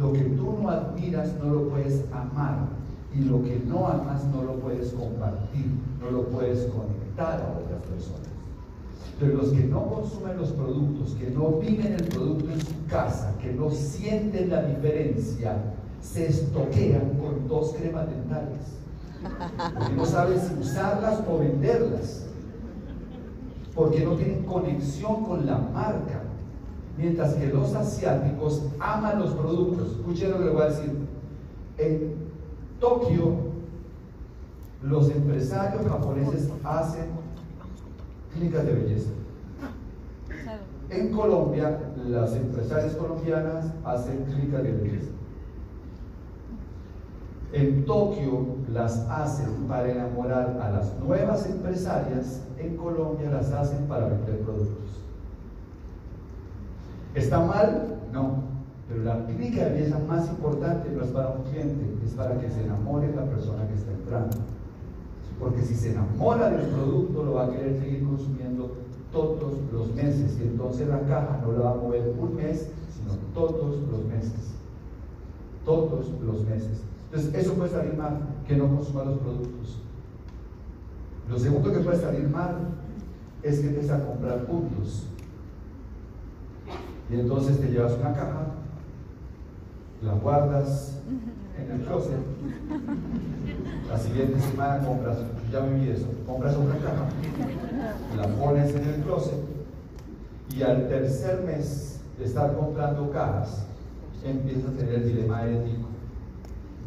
Lo 0.00 0.12
que 0.12 0.20
tú 0.20 0.58
no 0.60 0.68
admiras 0.68 1.32
no 1.42 1.52
lo 1.52 1.68
puedes 1.68 2.04
amar 2.12 2.68
y 3.14 3.20
lo 3.20 3.42
que 3.42 3.60
no 3.66 3.86
amas 3.86 4.24
no 4.26 4.42
lo 4.42 4.54
puedes 4.54 4.92
compartir, 4.92 5.66
no 6.00 6.10
lo 6.10 6.28
puedes 6.28 6.70
conectar 6.70 7.40
a 7.40 7.58
otras 7.58 7.82
personas. 7.82 8.29
Pero 9.20 9.36
los 9.36 9.50
que 9.50 9.64
no 9.64 9.86
consumen 9.86 10.38
los 10.38 10.48
productos, 10.52 11.14
que 11.20 11.30
no 11.30 11.58
viven 11.58 11.92
el 11.92 12.04
producto 12.04 12.50
en 12.50 12.60
su 12.60 12.86
casa, 12.88 13.34
que 13.38 13.52
no 13.52 13.68
sienten 13.68 14.48
la 14.48 14.62
diferencia, 14.62 15.58
se 16.00 16.28
estoquean 16.28 17.18
con 17.20 17.46
dos 17.46 17.74
cremas 17.74 18.08
dentales. 18.08 18.78
Porque 19.78 19.92
no 19.92 20.06
saben 20.06 20.40
si 20.40 20.54
usarlas 20.54 21.22
o 21.30 21.38
venderlas. 21.38 22.28
Porque 23.74 24.02
no 24.02 24.14
tienen 24.14 24.42
conexión 24.44 25.22
con 25.26 25.44
la 25.44 25.58
marca. 25.58 26.22
Mientras 26.96 27.34
que 27.34 27.48
los 27.48 27.74
asiáticos 27.74 28.62
aman 28.78 29.20
los 29.20 29.34
productos. 29.34 29.98
Escuchen 29.98 30.30
lo 30.30 30.38
que 30.38 30.44
les 30.44 30.52
voy 30.54 30.62
a 30.62 30.66
decir. 30.66 30.96
En 31.76 32.14
Tokio, 32.80 33.34
los 34.82 35.10
empresarios 35.10 35.86
japoneses 35.86 36.48
hacen 36.64 37.19
clínicas 38.32 38.66
de 38.66 38.72
belleza. 38.74 39.10
En 40.90 41.12
Colombia, 41.12 41.78
las 42.04 42.34
empresarias 42.34 42.94
colombianas 42.94 43.72
hacen 43.84 44.24
clínicas 44.24 44.62
de 44.62 44.72
belleza. 44.72 45.10
En 47.52 47.84
Tokio 47.84 48.56
las 48.72 48.98
hacen 49.08 49.66
para 49.66 49.90
enamorar 49.90 50.58
a 50.62 50.70
las 50.70 50.96
nuevas 50.98 51.46
empresarias, 51.46 52.44
en 52.58 52.76
Colombia 52.76 53.30
las 53.30 53.50
hacen 53.52 53.86
para 53.86 54.06
vender 54.06 54.40
productos. 54.40 55.00
¿Está 57.14 57.40
mal? 57.40 57.98
No. 58.12 58.50
Pero 58.88 59.04
la 59.04 59.24
clínica 59.26 59.64
de 59.64 59.70
belleza 59.70 59.98
más 60.08 60.28
importante 60.28 60.90
no 60.90 61.04
es 61.04 61.10
para 61.10 61.30
un 61.30 61.42
cliente, 61.44 62.04
es 62.04 62.12
para 62.14 62.38
que 62.38 62.50
se 62.50 62.64
enamore 62.64 63.14
la 63.14 63.24
persona 63.24 63.66
que 63.68 63.74
está 63.74 63.92
entrando. 63.92 64.36
Porque 65.40 65.62
si 65.62 65.74
se 65.74 65.92
enamora 65.92 66.50
del 66.50 66.68
producto, 66.68 67.24
lo 67.24 67.32
va 67.32 67.46
a 67.46 67.50
querer 67.50 67.80
seguir 67.80 68.04
consumiendo 68.04 68.72
todos 69.10 69.54
los 69.72 69.94
meses. 69.94 70.38
Y 70.38 70.42
entonces 70.42 70.86
la 70.86 71.00
caja 71.00 71.40
no 71.42 71.52
la 71.52 71.60
va 71.60 71.70
a 71.72 71.76
mover 71.76 72.14
un 72.18 72.36
mes, 72.36 72.68
sino 72.94 73.14
todos 73.34 73.80
los 73.90 74.04
meses. 74.04 74.52
Todos 75.64 76.10
los 76.22 76.44
meses. 76.46 76.82
Entonces, 77.06 77.34
eso 77.34 77.54
puede 77.54 77.70
salir 77.70 77.94
mal, 77.94 78.20
que 78.46 78.56
no 78.56 78.68
consuma 78.68 79.04
los 79.04 79.18
productos. 79.18 79.80
Lo 81.28 81.38
segundo 81.38 81.72
que 81.72 81.80
puede 81.80 81.98
salir 81.98 82.28
mal 82.28 82.56
es 83.42 83.60
que 83.60 83.68
empieza 83.68 83.96
a 83.96 84.06
comprar 84.06 84.46
puntos. 84.46 85.06
Y 87.10 87.14
entonces 87.14 87.60
te 87.60 87.68
llevas 87.68 87.94
una 87.98 88.14
caja, 88.14 88.46
la 90.02 90.14
guardas 90.14 91.00
en 91.64 91.80
el 91.80 91.86
closet. 91.86 92.18
La 93.88 93.98
siguiente 93.98 94.40
semana 94.40 94.84
compras, 94.84 95.18
ya 95.52 95.60
viví 95.60 95.90
eso, 95.90 96.06
compras 96.26 96.56
otra 96.56 96.76
caja, 96.76 97.08
la 98.16 98.28
pones 98.36 98.74
en 98.74 98.88
el 98.88 99.00
closet 99.02 99.38
y 100.56 100.62
al 100.62 100.88
tercer 100.88 101.42
mes 101.42 102.00
de 102.18 102.24
estar 102.24 102.56
comprando 102.56 103.10
cajas, 103.10 103.66
empiezas 104.24 104.70
a 104.70 104.76
tener 104.76 104.94
el 104.94 105.08
dilema 105.08 105.46
ético 105.46 105.88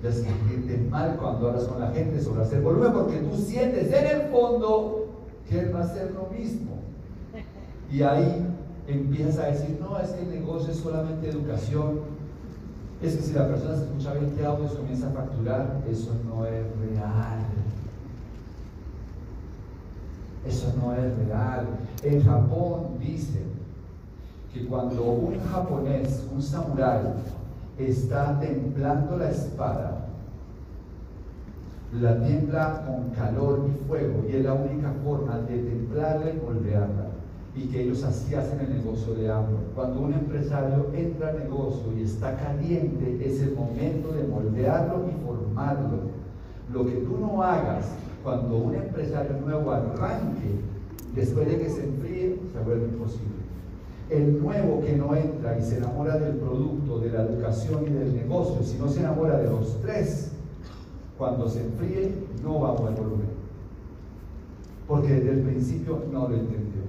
de 0.01 0.11
sentirte 0.11 0.77
mal 0.89 1.17
cuando 1.17 1.49
hablas 1.49 1.63
con 1.63 1.79
la 1.79 1.91
gente 1.91 2.21
sobre 2.21 2.43
hacer 2.43 2.61
volumen 2.61 2.91
porque 2.91 3.17
tú 3.17 3.37
sientes 3.37 3.91
en 3.91 4.05
el 4.05 4.21
fondo 4.29 5.07
que 5.49 5.65
va 5.69 5.79
a 5.79 5.83
hacer 5.83 6.11
lo 6.11 6.27
mismo. 6.37 6.71
Y 7.91 8.01
ahí 8.01 8.47
empiezas 8.87 9.39
a 9.39 9.47
decir, 9.47 9.77
no, 9.79 9.97
es 9.99 10.11
el 10.13 10.29
negocio 10.29 10.71
es 10.71 10.77
solamente 10.77 11.29
educación. 11.29 12.01
Es 13.03 13.17
que 13.17 13.21
si 13.21 13.33
la 13.33 13.49
persona 13.49 13.75
se 13.75 13.83
escucha 13.83 14.13
20 14.13 14.45
audios 14.45 14.71
comienza 14.71 15.09
a 15.09 15.11
facturar, 15.11 15.81
eso 15.91 16.15
no 16.25 16.45
es 16.45 16.63
real. 16.79 17.39
Eso 20.47 20.73
no 20.81 20.93
es 20.93 21.17
real. 21.17 21.67
En 22.01 22.23
Japón 22.23 22.97
dicen 23.01 23.43
que 24.53 24.65
cuando 24.67 25.03
un 25.03 25.37
japonés, 25.37 26.25
un 26.33 26.41
samurái, 26.41 27.03
está 27.77 28.39
templando 28.39 29.17
la 29.17 29.31
espada, 29.31 30.05
la 31.99 32.23
tiembla 32.23 32.85
con 32.87 33.09
calor 33.09 33.67
y 33.67 33.85
fuego, 33.85 34.23
y 34.29 34.37
es 34.37 34.45
la 34.45 34.53
única 34.53 34.93
forma 35.03 35.39
de 35.39 35.57
templarla 35.57 36.29
y 36.29 36.41
moldearla. 36.41 37.12
Y 37.55 37.67
que 37.67 37.83
ellos 37.83 38.03
así 38.03 38.33
hacen 38.33 38.59
el 38.61 38.77
negocio 38.77 39.13
de 39.13 39.31
hambre. 39.31 39.63
Cuando 39.75 40.01
un 40.01 40.13
empresario 40.13 40.87
entra 40.93 41.29
al 41.29 41.39
negocio 41.39 41.93
y 41.95 42.03
está 42.03 42.35
caliente, 42.35 43.21
es 43.23 43.41
el 43.41 43.55
momento 43.55 44.11
de 44.11 44.23
moldearlo 44.23 45.05
y 45.07 45.25
formarlo. 45.25 45.99
Lo 46.71 46.85
que 46.85 46.93
tú 46.93 47.17
no 47.19 47.43
hagas 47.43 47.85
cuando 48.23 48.57
un 48.57 48.73
empresario 48.73 49.37
nuevo 49.45 49.71
arranque, 49.71 50.61
después 51.13 51.47
de 51.47 51.59
que 51.59 51.69
se 51.69 51.83
enfríe, 51.83 52.39
se 52.51 52.59
vuelve 52.63 52.85
imposible. 52.85 53.43
El 54.09 54.41
nuevo 54.41 54.81
que 54.81 54.95
no 54.95 55.15
entra 55.15 55.57
y 55.57 55.61
se 55.61 55.77
enamora 55.77 56.17
del 56.17 56.37
producto, 56.37 56.99
de 56.99 57.11
la 57.11 57.23
educación 57.23 57.85
y 57.87 57.91
del 57.91 58.15
negocio, 58.15 58.63
si 58.63 58.77
no 58.77 58.87
se 58.87 59.01
enamora 59.01 59.37
de 59.37 59.49
los 59.49 59.79
tres, 59.81 60.31
cuando 61.17 61.47
se 61.47 61.61
enfríe 61.61 62.13
no 62.43 62.59
va 62.59 62.69
a 62.69 62.73
mover 62.73 62.95
volumen. 62.95 63.27
Porque 64.87 65.13
desde 65.13 65.31
el 65.31 65.41
principio 65.41 65.99
no 66.11 66.27
lo 66.27 66.35
entendió. 66.35 66.83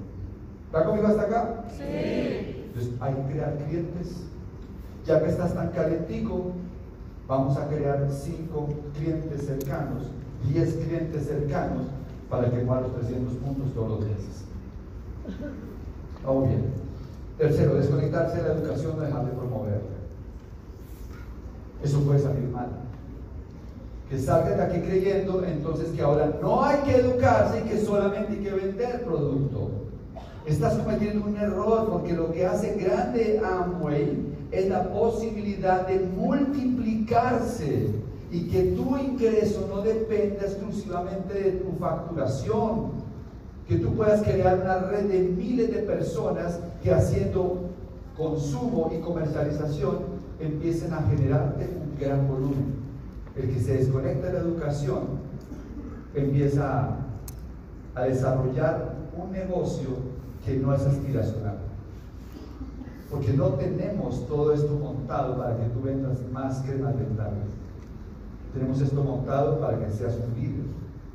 ¿Está 0.74 0.86
conmigo 0.86 1.06
hasta 1.06 1.22
acá? 1.22 1.64
Sí. 1.78 2.64
Entonces 2.66 2.94
hay 2.98 3.14
que 3.14 3.32
crear 3.32 3.56
clientes. 3.58 4.16
Ya 5.06 5.22
que 5.22 5.30
estás 5.30 5.54
tan 5.54 5.68
calentico, 5.68 6.50
vamos 7.28 7.56
a 7.56 7.68
crear 7.68 8.08
cinco 8.10 8.70
clientes 8.98 9.46
cercanos, 9.46 10.10
10 10.52 10.74
clientes 10.74 11.26
cercanos 11.28 11.82
para 12.28 12.50
que 12.50 12.56
mueva 12.56 12.80
los 12.80 12.94
300 12.96 13.34
puntos 13.34 13.72
todos 13.72 13.88
los 13.88 14.00
meses. 14.00 14.44
Vamos 16.26 16.48
bien. 16.48 16.64
Tercero, 17.38 17.76
desconectarse 17.76 18.38
de 18.38 18.48
la 18.48 18.54
educación, 18.54 18.96
no 18.96 19.04
dejar 19.04 19.26
de 19.26 19.30
promoverla. 19.30 19.78
Eso 21.84 22.00
puede 22.00 22.18
salir 22.18 22.48
mal. 22.48 22.66
Que 24.10 24.18
salgan 24.18 24.56
de 24.56 24.62
aquí 24.64 24.80
creyendo 24.80 25.44
entonces 25.44 25.90
que 25.90 26.02
ahora 26.02 26.36
no 26.42 26.64
hay 26.64 26.78
que 26.80 26.96
educarse 26.96 27.60
y 27.60 27.68
que 27.68 27.78
solamente 27.78 28.32
hay 28.32 28.38
que 28.40 28.50
vender 28.50 29.04
producto. 29.04 29.73
Estás 30.46 30.74
cometiendo 30.74 31.26
un 31.26 31.36
error 31.38 31.88
porque 31.90 32.12
lo 32.12 32.30
que 32.30 32.44
hace 32.44 32.74
grande 32.74 33.40
Amway 33.42 34.34
es 34.52 34.68
la 34.68 34.92
posibilidad 34.92 35.88
de 35.88 36.00
multiplicarse 36.00 37.88
y 38.30 38.48
que 38.48 38.62
tu 38.72 38.94
ingreso 38.98 39.66
no 39.74 39.80
dependa 39.80 40.42
exclusivamente 40.42 41.32
de 41.32 41.52
tu 41.52 41.72
facturación, 41.78 42.90
que 43.66 43.76
tú 43.76 43.94
puedas 43.94 44.22
crear 44.22 44.60
una 44.60 44.80
red 44.80 45.04
de 45.04 45.20
miles 45.20 45.72
de 45.72 45.78
personas 45.78 46.60
que 46.82 46.92
haciendo 46.92 47.70
consumo 48.14 48.92
y 48.94 49.00
comercialización 49.00 49.96
empiecen 50.40 50.92
a 50.92 51.02
generarte 51.04 51.70
un 51.80 51.98
gran 51.98 52.28
volumen. 52.28 52.74
El 53.34 53.48
que 53.48 53.60
se 53.60 53.78
desconecta 53.78 54.26
de 54.26 54.32
la 54.34 54.40
educación 54.40 55.00
empieza 56.14 56.96
a 57.94 58.02
desarrollar 58.02 58.94
un 59.16 59.32
negocio 59.32 60.13
que 60.44 60.56
no 60.56 60.74
es 60.74 60.82
aspiracional. 60.82 61.58
Porque 63.10 63.32
no 63.32 63.50
tenemos 63.50 64.26
todo 64.26 64.52
esto 64.52 64.74
montado 64.74 65.38
para 65.38 65.56
que 65.56 65.68
tú 65.70 65.82
vendas 65.82 66.18
más 66.32 66.62
cremas 66.62 66.96
dentales. 66.98 67.48
Tenemos 68.52 68.80
esto 68.80 69.02
montado 69.02 69.60
para 69.60 69.78
que 69.78 69.90
seas 69.90 70.14
un 70.16 70.34
líder, 70.40 70.66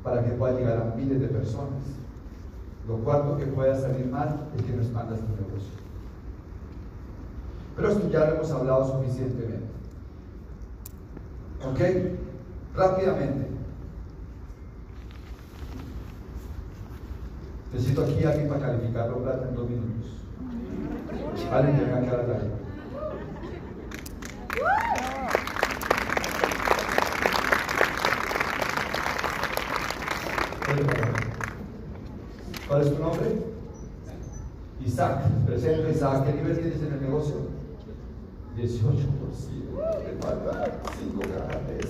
para 0.02 0.24
que 0.24 0.30
pueda 0.32 0.58
llegar 0.58 0.78
a 0.78 0.96
miles 0.96 1.20
de 1.20 1.28
personas. 1.28 1.82
Lo 2.88 2.96
cuarto 2.98 3.36
que 3.36 3.46
pueda 3.46 3.78
salir 3.78 4.06
mal 4.06 4.48
es 4.56 4.62
que 4.62 4.72
no 4.72 4.82
expandas 4.82 5.20
tu 5.20 5.26
negocio. 5.26 5.72
Pero 7.76 7.88
esto 7.88 8.08
ya 8.10 8.26
lo 8.26 8.34
hemos 8.34 8.50
hablado 8.50 8.92
suficientemente. 8.92 9.68
¿Ok? 11.64 12.76
Rápidamente. 12.76 13.59
Necesito 17.72 18.02
aquí 18.02 18.24
a 18.24 18.30
alguien 18.30 18.48
para 18.48 18.60
calificar 18.66 19.08
los 19.08 19.18
plata 19.18 19.48
en 19.48 19.54
dos 19.54 19.70
minutos. 19.70 20.10
Alguien 21.52 21.76
que 21.76 21.84
venga 21.84 21.98
a 21.98 22.16
la 22.16 22.60
¿Cuál 32.68 32.82
es 32.82 32.94
tu 32.94 33.02
nombre? 33.02 33.26
Isaac. 34.86 35.24
Presente 35.46 35.90
Isaac. 35.90 36.24
¿Qué 36.24 36.32
nivel 36.32 36.58
tienes 36.58 36.82
en 36.82 36.92
el 36.92 37.02
negocio? 37.02 37.34
18%. 38.56 38.70
Te 40.04 40.12
falta 40.24 40.80
5 40.98 41.20
cajas 41.20 41.66
de 41.66 41.80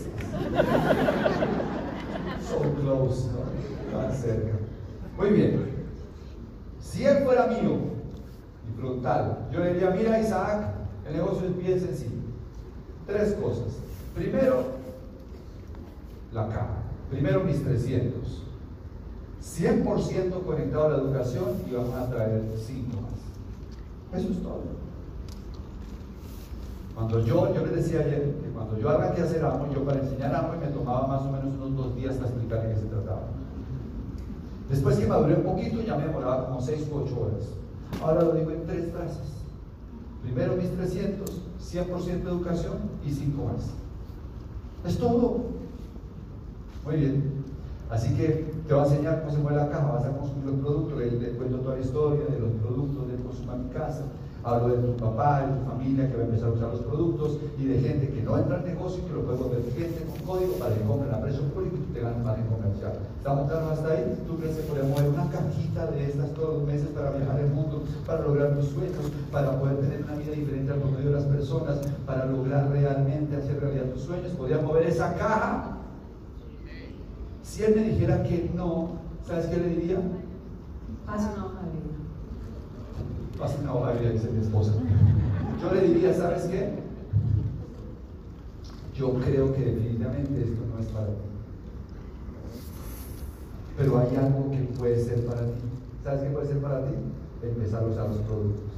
So 2.49 2.59
close, 2.81 3.29
¿no? 3.29 3.99
Tan 3.99 4.13
cerca. 4.15 4.55
Muy 5.19 5.31
bien. 5.31 5.70
Mío 7.51 7.79
y 8.69 8.81
frontal, 8.81 9.49
yo 9.53 9.61
le 9.61 9.75
diría, 9.75 9.91
mira 9.91 10.21
Isaac, 10.21 10.75
el 11.07 11.17
negocio 11.17 11.49
es 11.49 11.59
bien 11.59 11.81
sencillo. 11.81 12.21
Tres 13.07 13.35
cosas. 13.35 13.75
Primero, 14.15 14.65
la 16.33 16.49
caja. 16.49 16.77
Primero 17.11 17.45
mis 17.45 17.63
300. 17.63 18.45
100% 19.43 20.45
conectado 20.45 20.87
a 20.87 20.89
la 20.91 20.97
educación 20.99 21.49
y 21.69 21.75
vamos 21.75 21.95
a 21.95 22.09
traer 22.09 22.43
5 22.57 22.89
más. 23.01 24.21
Eso 24.21 24.33
es 24.33 24.43
todo. 24.43 24.63
Cuando 26.95 27.21
yo, 27.25 27.55
yo 27.55 27.67
les 27.67 27.77
decía 27.77 28.01
ayer 28.01 28.35
que 28.43 28.51
cuando 28.51 28.79
yo 28.79 28.91
arranqué 28.91 29.23
a 29.23 29.25
hacer 29.25 29.45
amo, 29.45 29.67
yo 29.73 29.85
para 29.85 30.01
enseñar 30.01 30.35
amo 30.35 30.55
me 30.61 30.67
tomaba 30.67 31.07
más 31.07 31.23
o 31.23 31.33
menos 31.33 31.55
unos 31.55 31.77
dos 31.77 31.97
días 31.97 32.17
para 32.17 32.29
explicar 32.29 32.63
de 32.63 32.75
qué 32.75 32.81
se 32.81 32.87
trataba. 32.87 33.23
Después 34.71 34.97
que 34.97 35.07
maduré 35.07 35.35
un 35.35 35.43
poquito 35.43 35.83
ya 35.83 35.97
me 35.97 36.07
demoraba 36.07 36.47
como 36.47 36.61
6 36.61 36.89
u 36.93 36.99
8 36.99 37.21
horas. 37.21 37.49
Ahora 38.01 38.23
lo 38.23 38.33
digo 38.35 38.53
en 38.53 38.67
tres 38.67 38.93
frases. 38.93 39.41
Primero 40.23 40.55
mis 40.55 40.71
300, 40.71 41.43
100% 41.61 42.23
educación 42.23 42.75
y 43.05 43.11
5 43.13 43.45
más. 43.45 43.71
Es 44.87 44.99
todo. 44.99 45.41
Muy 46.85 46.97
bien. 46.97 47.41
Así 47.91 48.15
que 48.15 48.53
te 48.69 48.75
va 48.75 48.85
a 48.85 48.87
enseñar 48.87 49.21
cómo 49.21 49.33
se 49.33 49.39
mueve 49.39 49.59
la 49.59 49.69
caja, 49.69 49.91
vas 49.91 50.05
a 50.05 50.17
consumir 50.17 50.47
los 50.47 50.61
productos, 50.61 50.99
le, 50.99 51.31
cuento 51.33 51.59
toda 51.59 51.75
la 51.75 51.81
historia 51.81 52.25
de 52.27 52.39
los 52.39 52.53
productos 52.63 53.09
del 53.09 53.21
consumo 53.21 53.53
en 53.55 53.65
mi 53.65 53.71
casa, 53.71 54.05
hablo 54.45 54.77
de 54.77 54.83
tu 54.83 54.97
papá, 54.97 55.43
de 55.43 55.53
tu 55.53 55.71
familia 55.71 56.09
que 56.09 56.17
va 56.17 56.23
a 56.23 56.27
empezar 56.27 56.49
a 56.49 56.53
usar 56.53 56.69
los 56.71 56.81
productos 56.81 57.39
y 57.59 57.65
de 57.65 57.81
gente 57.81 58.09
que 58.09 58.23
no 58.23 58.39
entra 58.39 58.57
al 58.57 58.65
negocio 58.65 59.03
y 59.03 59.07
que 59.07 59.13
lo 59.13 59.23
puede 59.23 59.39
volver 59.39 59.63
gente 59.77 60.05
con 60.05 60.19
código 60.27 60.53
para 60.55 60.75
que 60.75 60.81
compren 60.83 61.15
a 61.15 61.21
precio 61.21 61.43
público 61.53 61.77
y 61.77 61.81
tú 61.81 61.93
te 61.93 62.01
ganes 62.01 62.25
margen 62.25 62.47
comercial. 62.47 62.93
¿Estamos 63.19 63.51
claros 63.51 63.73
hasta 63.73 63.89
ahí? 63.93 64.25
¿Tú 64.27 64.37
crees 64.37 64.57
que 64.57 64.63
podemos 64.63 64.91
mover 64.91 65.09
una 65.11 65.31
cajita 65.31 65.87
de 65.87 66.05
estas 66.05 66.31
todos 66.35 66.59
los 66.59 66.67
meses 66.67 66.89
para 66.89 67.11
viajar 67.11 67.41
el 67.41 67.51
mundo, 67.51 67.85
para 68.07 68.23
lograr 68.23 68.57
tus 68.57 68.71
sueños, 68.71 69.05
para 69.31 69.59
poder 69.61 69.77
tener 69.77 70.05
una 70.05 70.17
vida 70.17 70.33
diferente 70.33 70.73
al 70.73 70.79
promedio 70.81 71.11
de 71.11 71.17
las 71.17 71.25
personas, 71.25 71.79
para 72.07 72.27
lograr 72.27 72.71
realmente 72.71 73.37
hacer 73.37 73.61
realidad 73.61 73.93
tus 73.93 74.03
sueños? 74.03 74.33
¿Podrías 74.33 74.63
mover 74.63 74.85
esa 74.85 75.15
caja? 75.15 75.77
Si 77.43 77.63
él 77.65 77.75
me 77.75 77.83
dijera 77.83 78.23
que 78.23 78.51
no, 78.55 79.01
¿sabes 79.27 79.47
qué 79.47 79.57
le 79.57 79.69
diría? 79.69 79.99
Pasa 81.05 81.33
una 81.35 81.47
hoja 81.47 81.61
de. 81.63 81.90
Pasa 83.41 83.57
una 83.63 83.75
hoja 83.75 83.93
de 83.93 84.01
vida, 84.01 84.11
dice 84.11 84.31
mi 84.31 84.43
esposa. 84.43 84.73
Yo 85.63 85.75
le 85.75 85.89
diría, 85.89 86.13
¿sabes 86.13 86.43
qué? 86.43 86.75
Yo 88.95 89.15
creo 89.15 89.55
que 89.55 89.65
definitivamente 89.65 90.43
esto 90.43 90.61
no 90.71 90.79
es 90.79 90.87
para 90.89 91.07
ti. 91.07 91.13
Pero 93.79 93.99
hay 93.99 94.17
algo 94.17 94.51
que 94.51 94.59
puede 94.79 95.03
ser 95.03 95.25
para 95.25 95.41
ti. 95.41 95.53
¿Sabes 96.05 96.21
qué 96.21 96.29
puede 96.29 96.49
ser 96.49 96.59
para 96.59 96.85
ti? 96.85 96.93
Empezar 97.43 97.83
a 97.83 97.87
usar 97.87 98.09
los 98.09 98.19
productos. 98.19 98.71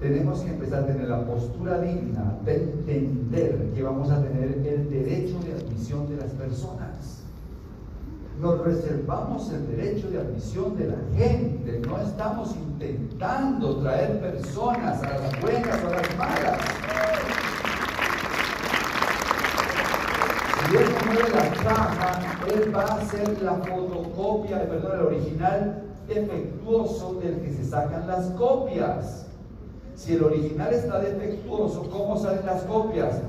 Tenemos 0.00 0.40
que 0.40 0.50
empezar 0.50 0.84
a 0.84 0.86
tener 0.86 1.08
la 1.08 1.26
postura 1.26 1.82
digna 1.82 2.38
de 2.46 2.64
entender 2.64 3.72
que 3.74 3.82
vamos 3.82 4.10
a 4.10 4.22
tener 4.22 4.64
el 4.64 4.90
derecho 4.90 5.38
de 5.40 5.52
admisión 5.52 6.08
de 6.08 6.16
las 6.16 6.30
personas 6.30 7.21
nos 8.40 8.60
reservamos 8.64 9.50
el 9.52 9.76
derecho 9.76 10.10
de 10.10 10.20
admisión 10.20 10.76
de 10.76 10.88
la 10.88 10.96
gente, 11.16 11.80
no 11.86 11.98
estamos 11.98 12.54
intentando 12.56 13.76
traer 13.76 14.20
personas 14.20 15.02
a 15.02 15.18
las 15.18 15.40
buenas 15.40 15.84
o 15.84 15.86
a 15.86 15.90
las 15.90 16.18
malas. 16.18 16.58
Si 20.68 20.76
él 20.76 20.86
mueve 21.06 21.30
la 21.30 21.62
caja, 21.62 22.20
él 22.52 22.74
va 22.74 22.82
a 22.82 23.00
hacer 23.00 23.42
la 23.42 23.52
fotocopia, 23.54 24.68
perdón, 24.68 24.92
el 24.94 25.06
original 25.06 25.82
defectuoso 26.08 27.14
del 27.14 27.40
que 27.42 27.52
se 27.52 27.64
sacan 27.64 28.06
las 28.06 28.26
copias. 28.30 29.26
Si 29.94 30.14
el 30.14 30.24
original 30.24 30.72
está 30.72 30.98
defectuoso, 30.98 31.88
¿cómo 31.90 32.18
salen 32.18 32.46
las 32.46 32.62
copias? 32.62 33.20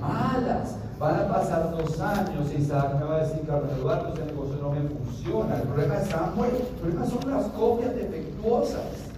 Malas. 0.00 0.76
Van 0.98 1.16
a 1.16 1.28
pasar 1.28 1.70
dos 1.72 1.98
años 2.00 2.46
y 2.52 2.62
Isaac 2.62 2.94
me 2.98 3.04
va 3.04 3.16
a 3.16 3.24
decir, 3.24 3.42
Carlos 3.46 3.72
Eduardo, 3.72 4.14
ese 4.14 4.24
negocio 4.24 4.56
no 4.62 4.70
me 4.70 4.80
funciona. 4.88 5.56
El 5.56 5.62
problema 5.62 5.96
es 5.96 6.08
Samuel, 6.08 6.54
el 6.54 6.76
problema 6.78 7.06
son 7.06 7.30
las 7.30 7.46
copias 7.46 7.94
defectuosas. 7.94 9.12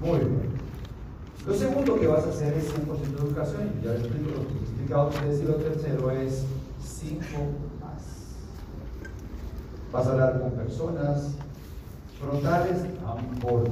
Muy 0.00 0.18
bien. 0.18 0.58
Lo 1.46 1.54
segundo 1.54 1.98
que 1.98 2.06
vas 2.06 2.24
a 2.26 2.28
hacer 2.28 2.54
es 2.54 2.72
100% 2.74 3.20
educación. 3.20 3.72
Ya 3.82 3.92
les 3.92 4.00
explico 4.02 4.30
lo 4.30 4.46
que 4.46 4.54
he 4.54 4.58
explicado 4.58 5.08
ustedes. 5.08 5.40
Y 5.40 5.44
lo 5.44 5.54
tercero 5.54 6.10
es 6.10 6.44
5 6.84 7.22
más. 7.80 8.02
Vas 9.92 10.06
a 10.06 10.10
hablar 10.10 10.40
con 10.40 10.50
personas 10.52 11.30
frontales, 12.20 12.82
no 13.02 13.18
importa. 13.34 13.70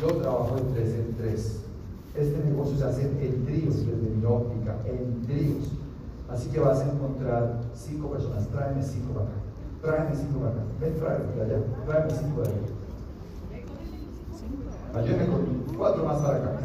Yo 0.00 0.06
trabajo 0.16 0.56
de 0.56 0.62
tres 0.74 0.94
en 0.94 1.14
tres 1.16 1.60
este 2.18 2.44
negocio 2.44 2.76
se 2.76 2.84
hace 2.84 3.02
en 3.02 3.44
tríos, 3.44 3.86
desde 3.86 4.10
mi 4.10 4.24
óptica, 4.24 4.76
en 4.86 5.22
tríos. 5.22 5.72
Así 6.28 6.50
que 6.50 6.60
vas 6.60 6.80
a 6.80 6.92
encontrar 6.92 7.60
cinco 7.74 8.10
personas, 8.10 8.48
tráeme 8.48 8.82
cinco 8.82 9.14
para 9.14 9.26
acá, 9.26 9.36
tráeme 9.80 10.16
cinco 10.16 10.40
para 10.40 10.50
acá, 10.50 10.62
ven, 10.80 10.94
tráeme 10.96 11.32
de 11.34 11.42
allá, 11.42 11.64
tráeme 11.86 12.10
cinco 12.10 12.42
de 12.42 12.48
allá. 12.48 12.58
Ayúdame 14.94 15.26
con 15.26 15.76
cuatro 15.76 16.04
más 16.04 16.18
para 16.18 16.36
acá. 16.38 16.60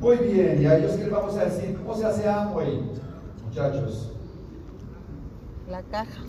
Muy 0.00 0.16
bien, 0.16 0.60
y 0.60 0.66
a 0.66 0.78
ellos 0.78 0.92
que 0.92 1.04
les 1.04 1.12
vamos 1.12 1.36
a 1.36 1.44
decir, 1.44 1.76
¿cómo 1.76 1.94
se 1.94 2.04
hace 2.04 2.28
Amway, 2.28 2.90
muchachos? 3.46 4.12
La 5.68 5.82
caja. 5.82 6.22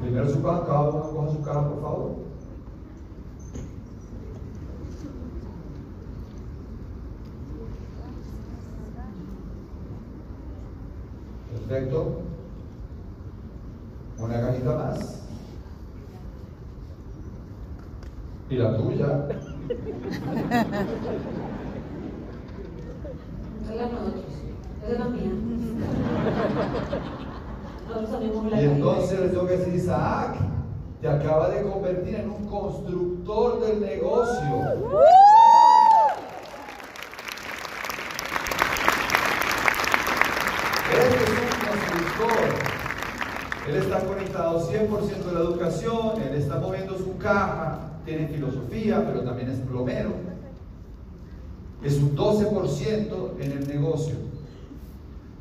Primero 0.00 0.28
su 0.28 0.42
caja, 0.42 0.64
cada 0.64 0.90
uno 0.90 1.00
coja 1.02 1.30
su 1.30 1.42
caja, 1.42 1.68
por 1.68 1.82
favor. 1.82 2.16
Perfecto. 11.52 12.22
Una 14.18 14.40
cajita 14.40 14.74
más. 14.74 15.22
Y 18.50 18.56
la 18.56 18.76
tuya. 18.76 19.28
Esa 23.68 24.92
es 24.92 24.98
la 24.98 25.04
mía. 25.04 25.30
Y 27.88 28.64
entonces 28.64 29.30
tengo 29.30 29.46
que 29.46 29.56
decir, 29.56 29.74
Isaac, 29.74 30.36
te 31.00 31.08
acaba 31.08 31.48
de 31.48 31.62
convertir 31.62 32.16
en 32.16 32.30
un 32.30 32.44
constructor 32.46 33.60
del 33.60 33.80
negocio. 33.80 34.62
Él 40.92 41.14
es 41.14 41.28
un 41.30 41.48
constructor. 41.68 42.68
Él 43.68 43.76
está 43.76 44.00
conectado 44.00 44.60
100% 44.70 45.24
de 45.24 45.32
la 45.32 45.40
educación, 45.40 46.22
él 46.22 46.34
está 46.34 46.58
moviendo 46.58 46.96
su 46.98 47.16
caja, 47.16 47.78
tiene 48.04 48.28
filosofía, 48.28 49.04
pero 49.06 49.22
también 49.22 49.50
es 49.50 49.60
plomero. 49.60 50.10
Es 51.82 51.96
un 51.96 52.16
12% 52.16 53.40
en 53.40 53.52
el 53.52 53.68
negocio. 53.68 54.16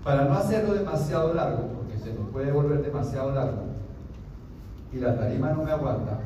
Para 0.04 0.26
no 0.26 0.36
hacerlo 0.36 0.74
demasiado 0.74 1.34
largo, 1.34 1.77
se 2.08 2.14
nos 2.14 2.30
puede 2.30 2.52
volver 2.52 2.82
demasiado 2.84 3.34
largo, 3.34 3.64
y 4.94 4.98
la 4.98 5.18
tarima 5.18 5.52
no 5.52 5.64
me 5.64 5.72
aguanta, 5.72 6.20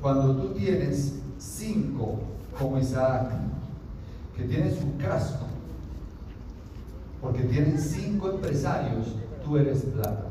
cuando 0.00 0.34
tú 0.36 0.54
tienes 0.54 1.20
cinco, 1.38 2.20
como 2.58 2.78
Isaac, 2.78 3.30
que 4.34 4.44
tienen 4.44 4.74
su 4.74 4.96
casco, 4.96 5.44
porque 7.20 7.42
tienen 7.42 7.78
cinco 7.78 8.30
empresarios, 8.30 9.16
tú 9.44 9.58
eres 9.58 9.82
plata. 9.82 10.24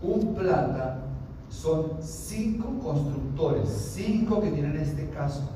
Un 0.00 0.34
plata 0.34 1.00
son 1.50 1.98
cinco 2.00 2.78
constructores, 2.82 3.68
cinco 3.68 4.40
que 4.40 4.50
tienen 4.50 4.76
este 4.76 5.08
casco, 5.10 5.50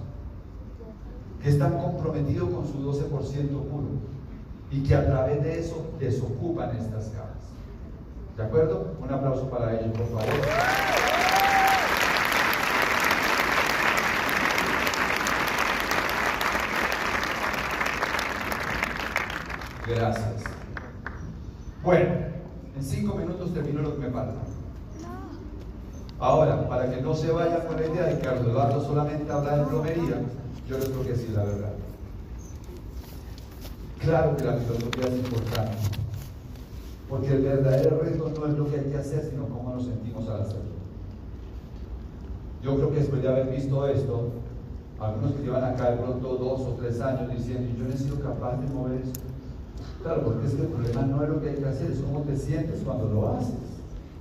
que 1.42 1.48
están 1.48 1.78
comprometidos 1.78 2.50
con 2.50 2.66
su 2.66 2.78
12% 2.78 3.48
puro 3.48 4.12
y 4.70 4.82
que 4.82 4.94
a 4.94 5.06
través 5.06 5.42
de 5.42 5.60
eso 5.60 5.92
desocupan 5.98 6.76
estas 6.76 7.06
cajas. 7.08 7.41
¿De 8.36 8.42
acuerdo? 8.42 8.96
Un 9.00 9.12
aplauso 9.12 9.48
para 9.50 9.72
ellos, 9.72 9.96
por 9.96 10.06
favor. 10.06 10.24
Gracias. 19.86 20.44
Bueno, 21.82 22.10
en 22.76 22.82
cinco 22.82 23.16
minutos 23.16 23.52
termino 23.52 23.82
lo 23.82 23.94
que 23.94 24.06
me 24.06 24.10
falta. 24.10 24.40
Ahora, 26.18 26.68
para 26.68 26.88
que 26.88 27.02
no 27.02 27.14
se 27.14 27.32
vaya 27.32 27.66
con 27.66 27.76
la 27.76 27.86
idea 27.86 28.04
de 28.04 28.18
que 28.18 28.28
Eduardo 28.28 28.80
solamente 28.80 29.30
habla 29.30 29.56
de 29.56 29.64
plomería, 29.64 30.22
yo 30.68 30.78
les 30.78 30.88
tengo 30.88 31.02
que 31.02 31.10
decir 31.10 31.30
la 31.30 31.42
verdad. 31.42 31.72
Claro 33.98 34.36
que 34.36 34.44
la 34.44 34.52
filosofía 34.54 35.06
es 35.08 35.14
importante, 35.14 35.76
porque 37.12 37.28
el 37.28 37.42
verdadero 37.42 38.00
reto 38.02 38.32
no 38.34 38.46
es 38.46 38.56
lo 38.56 38.70
que 38.70 38.80
hay 38.80 38.86
que 38.86 38.96
hacer, 38.96 39.28
sino 39.28 39.46
cómo 39.46 39.74
nos 39.74 39.84
sentimos 39.84 40.26
al 40.30 40.40
hacerlo. 40.40 40.72
Yo 42.62 42.76
creo 42.76 42.90
que 42.90 43.00
después 43.00 43.20
de 43.20 43.28
haber 43.28 43.50
visto 43.50 43.86
esto, 43.86 44.30
algunos 44.98 45.32
que 45.32 45.42
llevan 45.42 45.62
acá 45.62 45.90
de 45.90 45.98
pronto 45.98 46.36
dos 46.36 46.60
o 46.62 46.74
tres 46.80 47.02
años 47.02 47.30
diciendo, 47.36 47.70
yo 47.76 47.84
no 47.84 47.90
he 47.92 47.98
sido 47.98 48.18
capaz 48.18 48.56
de 48.56 48.66
mover 48.72 49.02
esto. 49.02 49.20
Claro, 50.02 50.22
porque 50.24 50.46
es 50.46 50.54
que 50.54 50.62
el 50.62 50.68
problema 50.68 51.02
no 51.02 51.22
es 51.22 51.28
lo 51.28 51.42
que 51.42 51.50
hay 51.50 51.56
que 51.56 51.66
hacer, 51.66 51.90
es 51.90 51.98
cómo 51.98 52.20
te 52.20 52.34
sientes 52.34 52.80
cuando 52.82 53.06
lo 53.10 53.36
haces. 53.36 53.60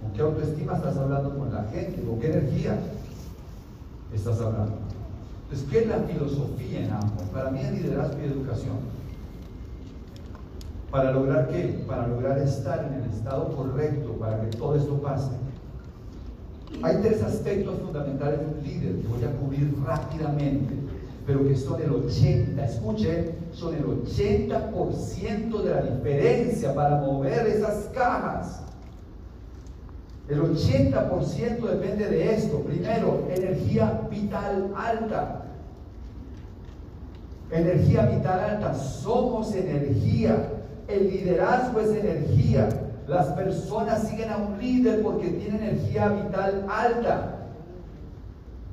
¿Con 0.02 0.12
qué 0.12 0.22
autoestima 0.24 0.76
estás 0.76 0.98
hablando 0.98 1.38
con 1.38 1.54
la 1.54 1.64
gente? 1.72 2.04
¿Con 2.04 2.20
qué 2.20 2.28
energía 2.28 2.78
estás 4.14 4.42
hablando? 4.42 4.74
Entonces, 5.44 5.66
¿qué 5.72 5.80
es 5.80 5.88
la 5.88 6.00
filosofía 6.00 6.84
en 6.84 6.92
ambos? 6.92 7.24
Para 7.32 7.52
mí 7.52 7.62
es 7.62 7.72
liderazgo 7.72 8.20
y 8.20 8.26
educación. 8.26 8.91
¿Para 10.92 11.12
lograr 11.14 11.48
qué? 11.48 11.84
Para 11.88 12.08
lograr 12.08 12.38
estar 12.40 12.86
en 12.86 13.02
el 13.02 13.10
estado 13.10 13.56
correcto, 13.56 14.12
para 14.20 14.42
que 14.42 14.58
todo 14.58 14.76
esto 14.76 15.02
pase. 15.02 15.32
Hay 16.84 16.98
tres 17.02 17.24
aspectos 17.24 17.80
fundamentales 17.80 18.40
de 18.40 18.46
un 18.46 18.64
líder 18.64 18.96
que 19.02 19.08
voy 19.08 19.24
a 19.24 19.32
cubrir 19.38 19.74
rápidamente, 19.86 20.74
pero 21.26 21.48
que 21.48 21.56
son 21.56 21.82
el 21.82 21.92
80, 21.92 22.66
escuchen, 22.66 23.36
son 23.54 23.76
el 23.76 23.86
80% 23.86 25.64
de 25.64 25.70
la 25.70 25.82
diferencia 25.82 26.76
para 26.76 26.98
mover 26.98 27.48
esas 27.48 27.90
cajas. 27.94 28.62
El 30.28 30.42
80% 30.42 31.62
depende 31.62 32.10
de 32.10 32.34
esto. 32.34 32.60
Primero, 32.62 33.28
energía 33.30 34.08
vital 34.10 34.74
alta. 34.76 35.46
Energía 37.50 38.06
vital 38.06 38.40
alta. 38.40 38.74
Somos 38.74 39.54
energía. 39.56 40.61
El 40.88 41.10
liderazgo 41.10 41.80
es 41.80 41.90
energía. 41.90 42.70
Las 43.08 43.28
personas 43.28 44.08
siguen 44.08 44.30
a 44.30 44.38
un 44.38 44.60
líder 44.60 45.02
porque 45.02 45.30
tiene 45.30 45.58
energía 45.58 46.10
vital 46.10 46.66
alta. 46.70 47.38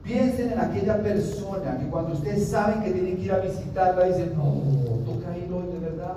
Piensen 0.02 0.52
en 0.52 0.58
aquella 0.58 1.02
persona 1.02 1.78
que 1.78 1.86
cuando 1.88 2.14
ustedes 2.14 2.48
saben 2.48 2.82
que 2.82 2.92
tienen 2.92 3.16
que 3.16 3.22
ir 3.24 3.32
a 3.32 3.40
visitarla, 3.40 4.06
dicen, 4.06 4.32
no, 4.36 4.62
toca 5.04 5.36
ir 5.36 5.52
hoy 5.52 5.66
de 5.72 5.78
verdad. 5.80 6.16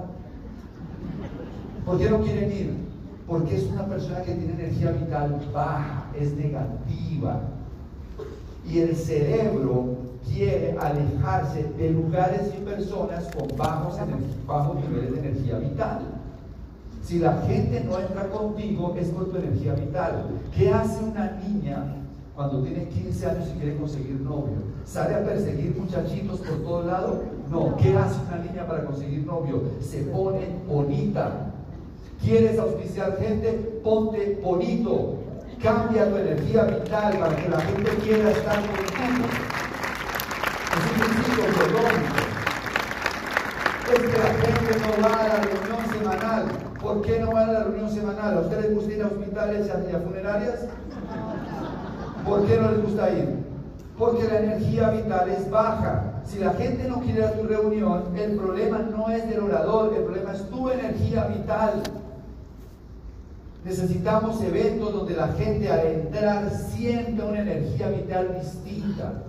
¿Por 1.85 1.97
qué 1.97 2.09
no 2.09 2.21
quieren 2.21 2.51
ir? 2.51 2.73
Porque 3.27 3.57
es 3.57 3.63
una 3.63 3.85
persona 3.85 4.21
que 4.21 4.33
tiene 4.33 4.53
energía 4.53 4.91
vital 4.91 5.41
baja, 5.53 6.05
es 6.19 6.33
negativa. 6.33 7.41
Y 8.65 8.79
el 8.79 8.95
cerebro 8.95 9.97
quiere 10.27 10.77
alejarse 10.79 11.63
de 11.77 11.91
lugares 11.91 12.53
y 12.57 12.63
personas 12.63 13.25
con 13.35 13.55
bajos, 13.57 13.95
bajos 14.47 14.75
niveles 14.75 15.13
de 15.13 15.19
energía 15.19 15.57
vital. 15.59 15.99
Si 17.03 17.19
la 17.19 17.41
gente 17.41 17.83
no 17.83 17.99
entra 17.99 18.29
contigo 18.29 18.95
es 18.97 19.09
por 19.09 19.29
tu 19.31 19.37
energía 19.37 19.73
vital. 19.73 20.27
¿Qué 20.55 20.69
hace 20.71 21.03
una 21.03 21.31
niña 21.45 21.95
cuando 22.35 22.61
tiene 22.61 22.87
15 22.87 23.25
años 23.25 23.49
y 23.53 23.59
quiere 23.59 23.77
conseguir 23.77 24.21
novio? 24.21 24.71
¿Sale 24.85 25.15
a 25.15 25.23
perseguir 25.25 25.75
muchachitos 25.75 26.39
por 26.39 26.63
todo 26.63 26.83
lado? 26.83 27.23
No. 27.49 27.75
¿Qué 27.77 27.97
hace 27.97 28.19
una 28.27 28.43
niña 28.43 28.67
para 28.67 28.85
conseguir 28.85 29.25
novio? 29.25 29.61
Se 29.81 30.03
pone 30.03 30.47
bonita. 30.67 31.51
¿Quieres 32.23 32.57
auspiciar 32.59 33.17
gente? 33.17 33.81
Ponte 33.83 34.39
bonito. 34.43 35.15
Cambia 35.61 36.09
tu 36.09 36.17
energía 36.17 36.63
vital 36.63 37.17
para 37.19 37.35
que 37.35 37.49
la 37.49 37.59
gente 37.61 37.91
quiera 38.03 38.31
estar 38.31 38.55
contigo. 38.55 39.27
Es 43.91 43.99
que 43.99 44.17
la 44.17 44.33
gente 44.33 44.71
no 44.79 45.01
va 45.01 45.13
a 45.15 45.27
la 45.27 45.39
reunión 45.39 45.81
semanal. 45.93 46.43
¿Por 46.81 47.01
qué 47.03 47.19
no 47.19 47.31
va 47.31 47.41
a 47.41 47.51
la 47.51 47.63
reunión 47.63 47.89
semanal? 47.89 48.37
¿A 48.37 48.41
ustedes 48.41 48.65
les 48.65 48.75
gusta 48.75 48.93
ir 48.93 49.01
a 49.01 49.07
hospitales 49.07 49.67
y 49.67 49.95
a 49.95 49.99
funerarias? 49.99 50.65
¿Por 52.25 52.45
qué 52.45 52.57
no 52.57 52.71
les 52.71 52.83
gusta 52.83 53.09
ir? 53.11 53.29
Porque 53.97 54.27
la 54.27 54.39
energía 54.39 54.89
vital 54.89 55.29
es 55.29 55.49
baja. 55.49 56.21
Si 56.25 56.39
la 56.39 56.51
gente 56.53 56.89
no 56.89 56.99
quiere 56.99 57.19
ir 57.19 57.25
a 57.25 57.31
tu 57.33 57.47
reunión, 57.47 58.03
el 58.17 58.35
problema 58.35 58.79
no 58.79 59.09
es 59.09 59.29
del 59.29 59.39
orador, 59.39 59.93
el 59.95 60.03
problema 60.03 60.33
es 60.33 60.49
tu 60.49 60.69
energía 60.69 61.25
vital. 61.25 61.83
Necesitamos 63.63 64.41
eventos 64.41 64.91
donde 64.91 65.15
la 65.15 65.29
gente 65.29 65.71
al 65.71 65.85
entrar 65.85 66.49
sienta 66.49 67.25
una 67.25 67.41
energía 67.41 67.89
vital 67.89 68.37
distinta, 68.41 69.23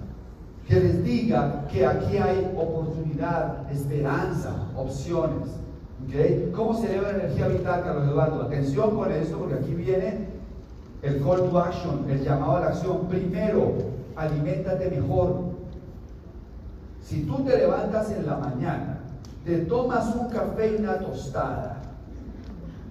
que 0.69 0.81
les 0.81 1.05
diga 1.05 1.67
que 1.71 1.87
aquí 1.87 2.17
hay 2.17 2.53
oportunidad, 2.57 3.71
esperanza, 3.71 4.69
opciones. 4.77 5.49
¿Okay? 6.07 6.51
¿Cómo 6.55 6.75
se 6.75 6.87
eleva 6.87 7.13
la 7.13 7.25
energía 7.25 7.49
vital, 7.49 7.83
Carlos 7.85 8.09
Eduardo? 8.09 8.43
Atención 8.43 8.97
con 8.97 9.13
esto, 9.13 9.39
porque 9.39 9.55
aquí 9.55 9.75
viene 9.75 10.27
el 11.03 11.23
call 11.23 11.51
to 11.51 11.59
action, 11.59 12.07
el 12.09 12.25
llamado 12.25 12.57
a 12.57 12.61
la 12.61 12.67
acción. 12.69 13.07
Primero, 13.09 13.75
aliméntate 14.17 14.91
mejor. 14.91 15.53
Si 17.03 17.23
tú 17.25 17.45
te 17.45 17.57
levantas 17.57 18.11
en 18.13 18.27
la 18.27 18.37
mañana, 18.37 19.01
te 19.45 19.59
tomas 19.59 20.15
un 20.15 20.29
café 20.29 20.73
y 20.73 20.81
una 20.81 20.99
tostada, 20.99 21.83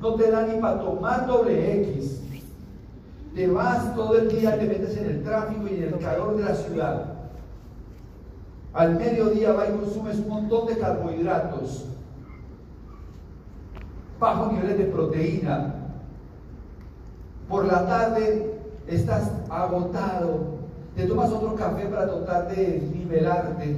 no 0.01 0.15
te 0.15 0.30
da 0.30 0.45
ni 0.45 0.59
para 0.59 0.82
tomar 0.82 1.28
doble 1.28 1.82
X, 1.82 2.22
te 3.34 3.47
vas 3.47 3.95
todo 3.95 4.17
el 4.17 4.30
día, 4.30 4.59
te 4.59 4.65
metes 4.65 4.97
en 4.97 5.05
el 5.05 5.24
tráfico 5.24 5.67
y 5.67 5.76
en 5.76 5.93
el 5.93 5.99
calor 5.99 6.36
de 6.36 6.43
la 6.43 6.55
ciudad. 6.55 7.11
Al 8.74 8.95
mediodía 8.95 9.51
vas 9.51 9.69
y 9.69 9.74
consumes 9.74 10.17
un 10.19 10.30
montón 10.30 10.67
de 10.67 10.78
carbohidratos 10.78 11.88
bajos 14.22 14.53
niveles 14.53 14.78
de 14.78 14.86
proteína. 14.86 15.74
Por 17.49 17.65
la 17.65 17.86
tarde 17.86 18.61
estás 18.88 19.30
agotado, 19.49 20.61
te 20.95 21.05
tomas 21.05 21.32
otro 21.32 21.55
café 21.55 21.88
para 21.88 22.05
tratar 22.05 22.55
de 22.55 22.88
nivelarte. 22.93 23.76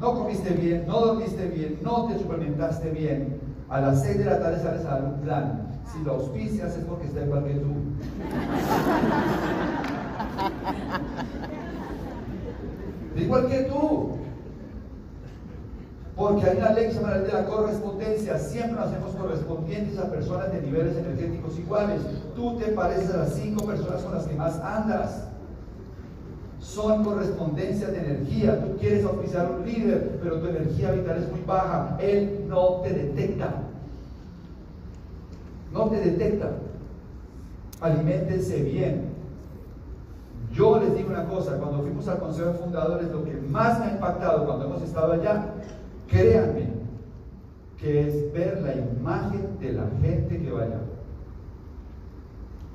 No 0.00 0.14
comiste 0.14 0.50
bien, 0.54 0.86
no 0.86 1.00
dormiste 1.00 1.46
bien, 1.48 1.78
no 1.82 2.06
te 2.06 2.18
suplementaste 2.18 2.90
bien. 2.90 3.40
A 3.68 3.80
las 3.80 4.02
6 4.02 4.18
de 4.18 4.24
la 4.24 4.40
tarde 4.40 4.62
sales 4.62 4.86
a 4.86 4.90
dar 4.90 5.04
un 5.04 5.20
plan. 5.20 5.68
Si 5.92 6.02
lo 6.02 6.14
auspicias 6.14 6.76
es 6.76 6.84
porque 6.84 7.06
está 7.06 7.24
igual 7.24 7.44
que 7.44 7.54
tú. 7.54 7.68
igual 13.22 13.48
que 13.48 13.58
tú. 13.64 14.18
Porque 16.18 16.46
hay 16.46 16.56
una 16.56 16.72
ley 16.72 16.88
que 16.88 16.98
de 16.98 17.32
la 17.32 17.46
correspondencia. 17.46 18.38
Siempre 18.38 18.72
nos 18.72 18.88
hacemos 18.88 19.14
correspondientes 19.14 19.98
a 19.98 20.10
personas 20.10 20.52
de 20.52 20.62
niveles 20.62 20.96
energéticos 20.96 21.56
iguales. 21.56 22.00
Tú 22.34 22.58
te 22.58 22.72
pareces 22.72 23.14
a 23.14 23.18
las 23.18 23.34
cinco 23.34 23.64
personas 23.64 24.02
con 24.02 24.14
las 24.14 24.26
que 24.26 24.34
más 24.34 24.58
andas. 24.58 25.28
Son 26.58 27.04
correspondencias 27.04 27.92
de 27.92 27.98
energía. 27.98 28.60
Tú 28.60 28.76
quieres 28.78 29.04
oficiar 29.04 29.48
un 29.48 29.64
líder, 29.64 30.18
pero 30.20 30.40
tu 30.40 30.48
energía 30.48 30.90
vital 30.90 31.22
es 31.22 31.30
muy 31.30 31.42
baja. 31.46 31.96
Él 32.00 32.46
no 32.48 32.80
te 32.82 32.90
detecta. 32.90 33.62
No 35.72 35.88
te 35.88 36.00
detecta. 36.00 36.50
Aliméntense 37.80 38.62
bien. 38.62 39.07
Yo 40.52 40.80
les 40.80 40.96
digo 40.96 41.10
una 41.10 41.26
cosa, 41.26 41.58
cuando 41.58 41.82
fuimos 41.82 42.08
al 42.08 42.18
Consejo 42.18 42.48
de 42.48 42.58
Fundadores, 42.58 43.10
lo 43.10 43.24
que 43.24 43.34
más 43.34 43.78
me 43.78 43.86
ha 43.86 43.92
impactado 43.92 44.46
cuando 44.46 44.64
hemos 44.64 44.82
estado 44.82 45.12
allá, 45.12 45.54
créanme, 46.08 46.68
que 47.76 48.08
es 48.08 48.32
ver 48.32 48.60
la 48.62 48.74
imagen 48.74 49.58
de 49.60 49.72
la 49.72 49.84
gente 50.00 50.40
que 50.40 50.50
vaya. 50.50 50.80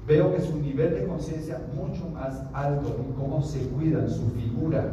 Veo 0.07 0.33
que 0.33 0.41
su 0.41 0.57
nivel 0.59 0.93
de 0.93 1.07
conciencia 1.07 1.61
mucho 1.75 2.07
más 2.09 2.43
alto 2.53 2.95
en 2.99 3.13
cómo 3.13 3.41
se 3.41 3.59
cuidan, 3.69 4.09
su 4.09 4.29
figura, 4.31 4.91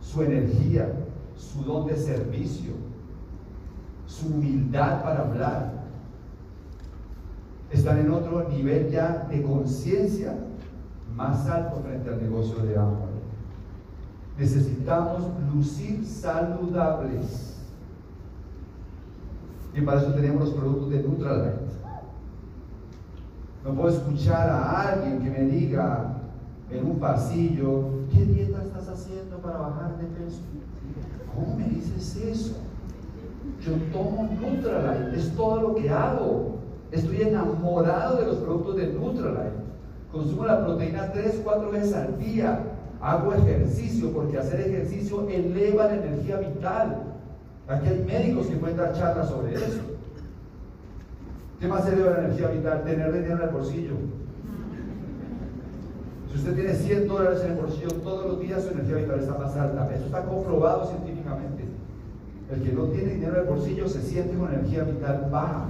su 0.00 0.22
energía, 0.22 0.92
su 1.36 1.62
don 1.62 1.86
de 1.86 1.96
servicio, 1.96 2.72
su 4.06 4.26
humildad 4.26 5.02
para 5.02 5.22
hablar. 5.22 5.72
Están 7.70 7.98
en 7.98 8.10
otro 8.10 8.48
nivel 8.48 8.90
ya 8.90 9.26
de 9.30 9.42
conciencia 9.42 10.34
más 11.18 11.48
alto 11.48 11.80
frente 11.82 12.08
al 12.08 12.22
negocio 12.22 12.62
de 12.62 12.78
amor. 12.78 13.08
Necesitamos 14.38 15.24
lucir 15.52 16.06
saludables. 16.06 17.56
Y 19.74 19.80
para 19.80 20.00
eso 20.00 20.14
tenemos 20.14 20.44
los 20.44 20.54
productos 20.54 20.90
de 20.90 21.02
Nutralite. 21.02 21.58
No 23.64 23.74
puedo 23.74 23.88
escuchar 23.88 24.48
a 24.48 24.92
alguien 24.92 25.20
que 25.20 25.30
me 25.30 25.40
diga 25.40 26.18
en 26.70 26.86
un 26.86 27.00
pasillo, 27.00 28.06
¿qué 28.12 28.24
dieta 28.24 28.62
estás 28.62 28.88
haciendo 28.88 29.38
para 29.38 29.58
bajar 29.58 29.98
de 29.98 30.04
peso? 30.04 30.40
¿Cómo 31.34 31.56
me 31.56 31.64
dices 31.64 32.16
eso? 32.16 32.56
Yo 33.60 33.72
tomo 33.92 34.28
Nutralite, 34.40 35.18
es 35.18 35.34
todo 35.34 35.62
lo 35.62 35.74
que 35.74 35.90
hago. 35.90 36.58
Estoy 36.92 37.22
enamorado 37.22 38.18
de 38.18 38.26
los 38.26 38.36
productos 38.36 38.76
de 38.76 38.92
Nutralite. 38.92 39.67
Consumo 40.12 40.46
la 40.46 40.64
proteína 40.64 41.12
3, 41.12 41.40
4 41.44 41.70
veces 41.70 41.94
al 41.94 42.18
día. 42.18 42.60
Hago 43.00 43.34
ejercicio 43.34 44.12
porque 44.12 44.38
hacer 44.38 44.60
ejercicio 44.60 45.28
eleva 45.28 45.86
la 45.86 45.96
energía 45.96 46.38
vital. 46.38 47.02
Aquí 47.68 47.86
hay 47.88 48.04
médicos 48.04 48.46
que 48.46 48.56
pueden 48.56 48.76
dar 48.76 48.92
charlas 48.94 49.28
sobre 49.28 49.54
eso. 49.54 49.82
¿Qué 51.60 51.68
más 51.68 51.86
eleva 51.86 52.12
la 52.12 52.18
energía 52.24 52.48
vital? 52.48 52.84
Tener 52.84 53.12
dinero 53.12 53.36
en 53.36 53.42
el 53.42 53.54
bolsillo. 53.54 53.94
Si 56.30 56.38
usted 56.38 56.54
tiene 56.54 56.74
100 56.74 57.08
dólares 57.08 57.40
en 57.44 57.52
el 57.52 57.56
bolsillo 57.58 57.88
todos 58.02 58.26
los 58.26 58.40
días, 58.40 58.62
su 58.62 58.70
energía 58.70 58.96
vital 58.96 59.20
está 59.20 59.38
más 59.38 59.56
alta. 59.56 59.94
Eso 59.94 60.06
está 60.06 60.24
comprobado 60.24 60.86
científicamente. 60.86 61.64
El 62.50 62.62
que 62.62 62.72
no 62.72 62.84
tiene 62.84 63.14
dinero 63.14 63.34
en 63.34 63.40
el 63.40 63.46
bolsillo 63.46 63.88
se 63.88 64.02
siente 64.02 64.36
con 64.36 64.52
energía 64.52 64.84
vital 64.84 65.28
baja. 65.30 65.66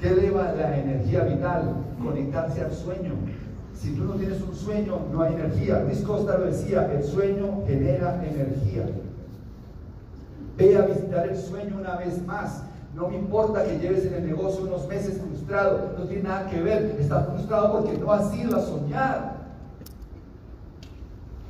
¿Qué 0.00 0.08
eleva 0.08 0.52
la 0.52 0.76
energía 0.76 1.24
vital? 1.24 1.74
Conectarse 2.02 2.62
al 2.62 2.72
sueño. 2.72 3.14
Si 3.74 3.94
tú 3.94 4.04
no 4.04 4.14
tienes 4.14 4.40
un 4.42 4.54
sueño, 4.54 5.00
no 5.12 5.22
hay 5.22 5.34
energía. 5.34 5.82
Luis 5.84 6.00
Costa 6.00 6.38
lo 6.38 6.46
decía, 6.46 6.90
el 6.92 7.04
sueño 7.04 7.62
genera 7.66 8.22
energía. 8.24 8.86
Ve 10.56 10.76
a 10.76 10.82
visitar 10.82 11.28
el 11.28 11.36
sueño 11.36 11.76
una 11.78 11.96
vez 11.96 12.24
más. 12.26 12.62
No 12.94 13.08
me 13.08 13.16
importa 13.16 13.64
que 13.64 13.78
lleves 13.78 14.06
en 14.06 14.14
el 14.14 14.26
negocio 14.26 14.64
unos 14.64 14.88
meses 14.88 15.20
frustrado, 15.20 15.92
no 15.98 16.04
tiene 16.04 16.22
nada 16.22 16.48
que 16.48 16.62
ver. 16.62 16.96
Estás 16.98 17.26
frustrado 17.26 17.72
porque 17.72 17.98
no 17.98 18.10
has 18.12 18.34
ido 18.34 18.56
a 18.56 18.60
soñar. 18.60 19.36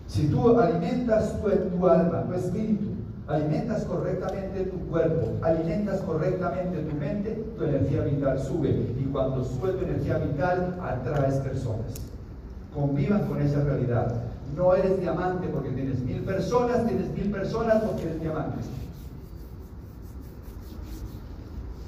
Si 0.08 0.28
tú 0.28 0.58
alimentas 0.58 1.40
tu, 1.40 1.48
tu 1.48 1.86
alma, 1.86 2.24
tu 2.24 2.34
espíritu, 2.34 2.95
alimentas 3.28 3.84
correctamente 3.84 4.64
tu 4.64 4.78
cuerpo, 4.86 5.44
alimentas 5.44 6.00
correctamente 6.02 6.78
tu 6.78 6.96
mente, 6.96 7.44
tu 7.56 7.64
energía 7.64 8.02
vital 8.02 8.38
sube. 8.38 8.70
Y 8.70 9.04
cuando 9.12 9.44
sube 9.44 9.72
tu 9.72 9.84
energía 9.84 10.18
vital, 10.18 10.78
atraes 10.80 11.36
personas. 11.36 11.94
Convivan 12.72 13.26
con 13.26 13.40
esa 13.40 13.64
realidad. 13.64 14.14
No 14.56 14.74
eres 14.74 15.00
diamante 15.00 15.48
porque 15.48 15.70
tienes 15.70 15.98
mil 16.00 16.22
personas, 16.22 16.86
tienes 16.86 17.10
mil 17.10 17.30
personas 17.32 17.82
porque 17.82 18.02
eres 18.04 18.20
diamante. 18.20 18.58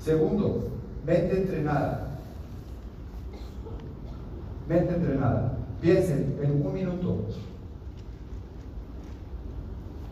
Segundo, 0.02 0.68
mente 1.06 1.42
entrenada. 1.42 2.08
Mente 4.68 4.94
entrenada. 4.94 5.52
Piensen 5.80 6.36
en 6.42 6.66
un 6.66 6.74
minuto, 6.74 7.26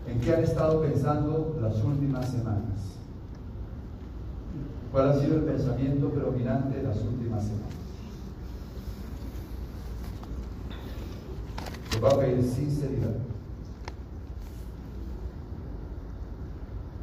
¿En 0.06 0.20
qué 0.20 0.34
han 0.34 0.44
estado 0.44 0.80
pensando 0.80 1.58
las 1.60 1.82
últimas 1.82 2.28
semanas? 2.28 2.96
¿Cuál 4.92 5.10
ha 5.10 5.20
sido 5.20 5.36
el 5.36 5.42
pensamiento 5.42 6.10
predominante 6.10 6.78
de 6.78 6.82
las 6.84 6.96
últimas 7.02 7.42
semanas? 7.42 7.66
Voy 12.00 12.10
a 12.12 12.18
pedir 12.18 12.44
sinceridad. 12.44 13.14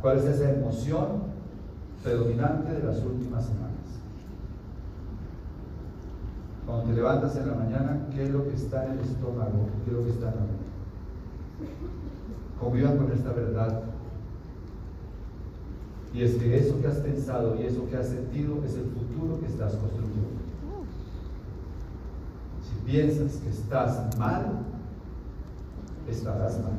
¿Cuál 0.01 0.18
es 0.18 0.26
esa 0.26 0.51
emoción 0.51 1.08
predominante 2.04 2.74
de 2.74 2.84
las 2.84 2.97
últimas 3.04 3.45
semanas? 3.45 3.74
Cuando 6.66 6.86
te 6.86 6.93
levantas 6.93 7.36
en 7.36 7.47
la 7.47 7.56
mañana, 7.56 8.08
¿qué 8.14 8.24
es 8.24 8.30
lo 8.30 8.43
que 8.43 8.56
está 8.56 8.86
en 8.86 8.91
el 8.93 8.99
estómago? 8.99 9.68
¿Qué 9.84 9.91
es 9.91 9.97
lo 9.97 10.04
que 10.04 10.10
está 10.12 10.30
en 10.30 10.36
la 10.36 10.41
mente? 10.41 12.03
Convivan 12.64 12.97
con 12.97 13.11
esta 13.11 13.32
verdad. 13.32 13.82
Y 16.14 16.24
es 16.24 16.36
que 16.36 16.57
eso 16.57 16.80
que 16.80 16.88
has 16.88 16.97
pensado 16.97 17.55
y 17.59 17.66
eso 17.66 17.89
que 17.89 17.97
has 17.97 18.07
sentido 18.07 18.64
es 18.64 18.76
el 18.76 18.86
futuro 18.86 19.39
que 19.39 19.47
estás 19.47 19.74
construyendo. 19.74 20.30
Si 22.61 22.91
piensas 22.91 23.38
que 23.38 23.49
estás 23.49 24.18
mal, 24.18 24.59
estarás 26.07 26.59
mal. 26.59 26.74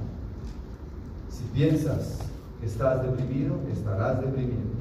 Si 1.28 1.45
piensas 1.53 2.18
que 2.61 2.66
estás 2.66 3.03
deprimido, 3.03 3.57
estarás 3.72 4.20
deprimido. 4.20 4.74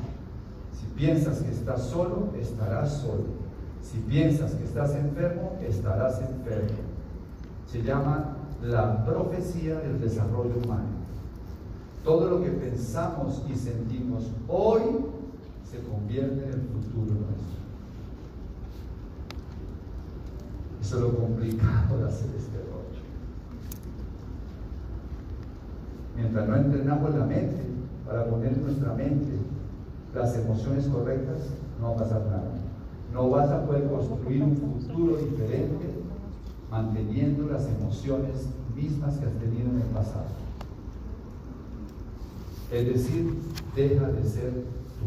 Si 0.80 0.86
piensas 0.96 1.40
que 1.40 1.52
estás 1.52 1.82
solo, 1.82 2.30
estarás 2.40 2.94
solo. 3.02 3.26
Si 3.82 3.98
piensas 4.00 4.54
que 4.54 4.64
estás 4.66 4.96
enfermo, 4.96 5.58
estarás 5.68 6.22
enfermo. 6.22 6.78
Se 7.66 7.82
llama 7.82 8.38
la 8.62 9.04
profecía 9.04 9.80
del 9.80 10.00
desarrollo 10.00 10.56
humano. 10.64 10.93
Todo 12.04 12.30
lo 12.30 12.44
que 12.44 12.50
pensamos 12.50 13.42
y 13.50 13.56
sentimos 13.56 14.26
hoy 14.50 14.82
se 15.64 15.80
convierte 15.90 16.44
en 16.44 16.50
el 16.50 16.62
futuro 16.62 17.16
nuestro. 17.16 17.64
Eso 20.82 20.98
es 20.98 21.02
lo 21.02 21.18
complicado 21.18 21.98
de 21.98 22.08
hacer 22.10 22.30
este 22.36 22.58
rollo. 22.58 23.00
Mientras 26.18 26.50
no 26.50 26.56
entrenamos 26.58 27.16
la 27.16 27.26
mente 27.26 27.64
para 28.06 28.26
poner 28.26 28.52
en 28.52 28.64
nuestra 28.64 28.94
mente 28.94 29.38
las 30.14 30.36
emociones 30.36 30.88
correctas, 30.88 31.38
no 31.80 31.92
va 31.92 31.94
a 31.94 31.98
pasar 32.00 32.26
nada. 32.26 32.52
No 33.14 33.30
vas 33.30 33.50
a 33.50 33.66
poder 33.66 33.88
construir 33.88 34.44
un 34.44 34.58
futuro 34.58 35.18
diferente 35.18 36.04
manteniendo 36.70 37.48
las 37.48 37.66
emociones 37.68 38.50
mismas 38.76 39.18
que 39.18 39.26
has 39.26 39.34
tenido 39.34 39.70
en 39.70 39.78
el 39.78 39.88
pasado. 39.88 40.43
Es 42.74 42.88
decir, 42.88 43.40
deja 43.76 44.08
de 44.08 44.28
ser 44.28 44.52
tú. 44.52 45.06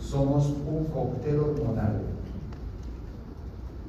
Somos 0.00 0.46
un 0.46 0.84
cóctel 0.84 1.40
hormonal. 1.40 2.00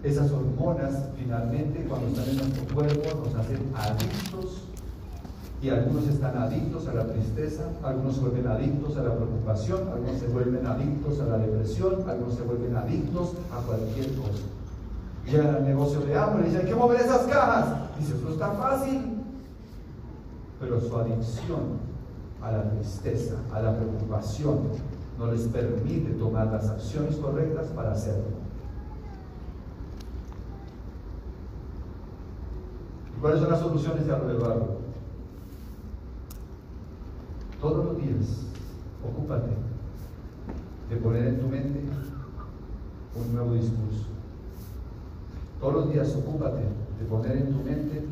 Esas 0.03 0.31
hormonas 0.31 1.09
finalmente 1.15 1.85
cuando 1.87 2.07
están 2.07 2.29
en 2.29 2.37
nuestro 2.37 2.73
cuerpo 2.73 3.23
nos 3.23 3.35
hacen 3.35 3.71
adictos 3.75 4.63
Y 5.61 5.69
algunos 5.69 6.07
están 6.07 6.37
adictos 6.37 6.87
a 6.87 6.93
la 6.93 7.07
tristeza, 7.07 7.63
algunos 7.83 8.15
se 8.15 8.21
vuelven 8.21 8.47
adictos 8.47 8.95
a 8.97 9.03
la 9.03 9.15
preocupación, 9.15 9.87
algunos 9.91 10.19
se 10.19 10.27
vuelven 10.27 10.65
adictos 10.65 11.19
a 11.19 11.25
la 11.25 11.37
depresión, 11.37 12.03
algunos 12.07 12.35
se 12.35 12.43
vuelven 12.43 12.75
adictos 12.75 13.33
a 13.51 13.61
cualquier 13.61 14.07
cosa. 14.15 14.43
Llegan 15.25 15.55
al 15.55 15.65
negocio 15.65 15.99
de 16.01 16.15
hambre 16.15 16.43
y 16.43 16.45
dicen, 16.45 16.61
hay 16.61 16.71
que 16.71 16.75
mover 16.75 17.01
esas 17.01 17.23
cajas. 17.27 17.75
Dice, 17.99 18.15
eso 18.15 18.29
está 18.29 18.51
fácil. 18.51 19.16
Pero 20.59 20.81
su 20.81 20.95
adicción 20.97 21.79
a 22.41 22.51
la 22.51 22.69
tristeza, 22.71 23.35
a 23.53 23.61
la 23.61 23.77
preocupación, 23.77 24.59
no 25.17 25.31
les 25.31 25.41
permite 25.47 26.11
tomar 26.13 26.47
las 26.47 26.69
acciones 26.69 27.15
correctas 27.17 27.67
para 27.67 27.91
hacerlo. 27.91 28.37
¿Y 33.15 33.19
cuáles 33.19 33.39
son 33.39 33.51
las 33.51 33.59
soluciones 33.59 34.05
de 34.05 34.13
Eduardo? 34.13 34.77
Todos 37.59 37.85
los 37.85 37.97
días, 37.97 38.45
ocúpate 39.03 39.49
de 40.89 40.95
poner 40.97 41.27
en 41.27 41.39
tu 41.39 41.47
mente 41.47 41.81
un 43.15 43.33
nuevo 43.33 43.53
discurso. 43.53 44.05
Todos 45.59 45.73
los 45.73 45.91
días, 45.91 46.15
ocúpate 46.15 46.61
de 46.99 47.05
poner 47.09 47.37
en 47.37 47.51
tu 47.51 47.63
mente 47.63 48.05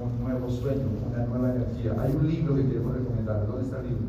un 0.00 0.20
nuevo 0.24 0.48
sueño, 0.50 0.86
una 1.08 1.24
nueva 1.26 1.54
energía. 1.54 1.94
Hay 2.00 2.14
un 2.14 2.26
libro 2.26 2.54
que 2.56 2.66
queremos 2.66 2.94
recomendar. 2.96 3.46
¿Dónde 3.46 3.62
está 3.64 3.78
el 3.80 3.88
libro? 3.88 4.04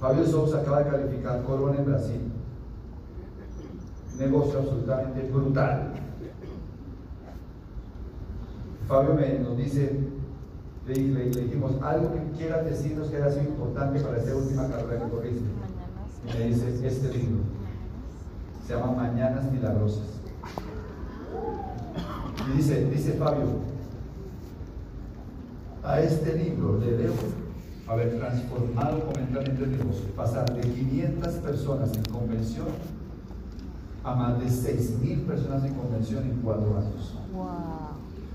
Fabio 0.00 0.26
Sousa 0.26 0.60
acaba 0.60 0.82
de 0.82 0.90
calificar 0.90 1.42
Corona 1.44 1.78
en 1.78 1.84
Brasil. 1.86 2.20
Negocio 4.18 4.58
absolutamente 4.60 5.22
brutal. 5.30 5.92
Fabio 8.88 9.14
me, 9.14 9.38
nos 9.38 9.56
dice, 9.56 9.98
le, 10.86 10.94
le- 10.94 11.30
le 11.30 11.40
dijimos, 11.42 11.72
algo 11.82 12.12
que 12.12 12.36
quieras 12.36 12.64
decirnos 12.64 13.08
que 13.08 13.16
haya 13.16 13.30
sido 13.30 13.44
importante 13.44 14.00
para 14.00 14.18
esta 14.18 14.34
última 14.36 14.68
carrera 14.68 15.04
que 15.04 15.10
corriste. 15.10 15.44
Y 16.34 16.38
me 16.38 16.46
dice, 16.48 16.86
este 16.86 17.08
libro. 17.16 17.42
Se 18.66 18.74
llama 18.74 18.92
Mañanas 18.92 19.50
Milagrosas. 19.50 20.20
Y 22.48 22.56
dice, 22.56 22.86
dice 22.90 23.12
Fabio, 23.12 23.60
a 25.84 26.00
este 26.00 26.36
libro 26.36 26.78
le 26.78 26.96
debo 26.96 27.14
haber 27.88 28.18
transformado 28.18 29.12
el 29.16 29.32
negocio, 29.32 30.06
pasar 30.16 30.52
de 30.54 30.60
500 30.60 31.34
personas 31.34 31.92
en 31.96 32.04
convención 32.04 32.66
a 34.04 34.14
más 34.14 34.38
de 34.38 34.46
6.000 34.46 35.26
personas 35.26 35.64
en 35.64 35.74
convención 35.74 36.24
en 36.24 36.40
cuatro 36.42 36.76
años. 36.76 37.14
Wow. 37.32 37.46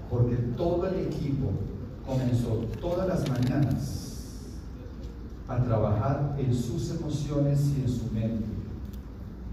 Porque 0.09 0.35
todo 0.55 0.87
el 0.87 1.07
equipo 1.07 1.51
comenzó 2.05 2.65
todas 2.79 3.07
las 3.07 3.29
mañanas 3.29 4.07
a 5.47 5.57
trabajar 5.63 6.35
en 6.37 6.53
sus 6.53 6.91
emociones 6.91 7.71
y 7.77 7.81
en 7.81 7.89
su 7.89 8.11
mente. 8.13 8.45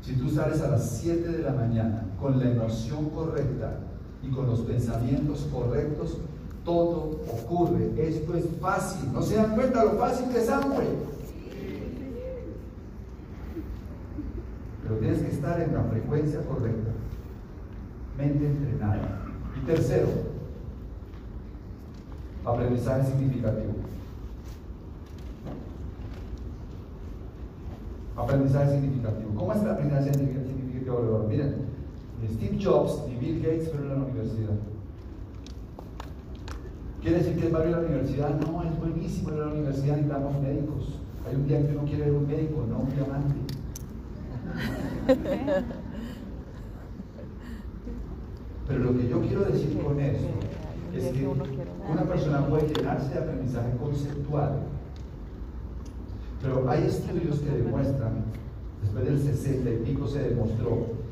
Si 0.03 0.15
tú 0.15 0.29
sales 0.29 0.61
a 0.61 0.71
las 0.71 0.89
7 1.01 1.29
de 1.29 1.43
la 1.43 1.53
mañana 1.53 2.07
con 2.21 2.39
la 2.39 2.51
emoción 2.51 3.11
correcta 3.11 3.79
y 4.25 4.31
con 4.31 4.47
los 4.47 4.61
pensamientos 4.61 5.47
correctos, 5.53 6.19
todo 6.65 7.21
ocurre. 7.29 7.93
Esto 7.97 8.35
es 8.35 8.47
fácil. 8.61 9.13
¿No 9.13 9.23
se 9.23 9.37
dan 9.37 9.55
cuenta 9.55 9.85
lo 9.85 9.93
fácil 9.93 10.29
que 10.31 10.41
es 10.41 10.49
Amway? 10.49 10.89
Pero 14.83 14.97
tienes 14.97 15.19
que 15.21 15.31
estar 15.31 15.61
en 15.61 15.75
la 15.75 15.83
frecuencia 15.85 16.41
correcta. 16.47 16.91
Mente 18.17 18.47
entrenada. 18.47 19.21
Y 19.57 19.67
tercero, 19.67 20.09
aprendizaje 22.45 23.11
significativo. 23.11 23.75
Aprendizaje 28.17 28.73
significativo. 28.73 29.35
¿Cómo 29.35 29.53
es 29.53 29.63
el 29.63 29.71
aprendizaje 29.71 30.13
significativo? 30.13 30.45
Eduardo? 30.85 31.64
Steve 32.31 32.59
Jobs 32.63 33.03
y 33.11 33.17
Bill 33.17 33.43
Gates 33.43 33.71
fueron 33.71 33.91
a 33.91 33.95
la 33.95 34.05
universidad. 34.05 34.55
¿Quiere 37.03 37.19
decir 37.19 37.39
que 37.39 37.47
es 37.47 37.53
barrio 37.53 37.77
de 37.77 37.83
la 37.83 37.89
universidad? 37.89 38.41
No, 38.41 38.63
es 38.63 38.79
buenísimo 38.79 39.29
ir 39.31 39.35
a 39.35 39.47
la 39.47 39.53
universidad, 39.53 39.97
necesitamos 39.97 40.43
médicos. 40.43 41.01
Hay 41.29 41.35
un 41.37 41.47
día 41.47 41.67
que 41.67 41.77
uno 41.77 41.85
quiere 41.85 42.05
ver 42.05 42.15
un 42.15 42.27
médico, 42.27 42.65
no 42.69 42.79
un 42.79 42.91
diamante. 42.91 43.35
Pero 48.67 48.79
lo 48.79 48.97
que 48.97 49.09
yo 49.09 49.21
quiero 49.21 49.45
decir 49.45 49.79
con 49.83 50.01
eso 50.01 50.29
es 50.95 51.05
que 51.09 51.27
una 51.27 52.03
persona 52.05 52.47
puede 52.47 52.69
llenarse 52.69 53.13
de 53.13 53.19
aprendizaje 53.19 53.77
conceptual, 53.77 54.61
pero 56.41 56.69
hay 56.71 56.85
estudios 56.85 57.41
que 57.41 57.51
demuestran, 57.51 58.25
después 58.81 59.05
del 59.05 59.19
60 59.19 59.71
y 59.71 59.77
pico 59.79 60.07
se 60.07 60.31
demostró, 60.31 61.04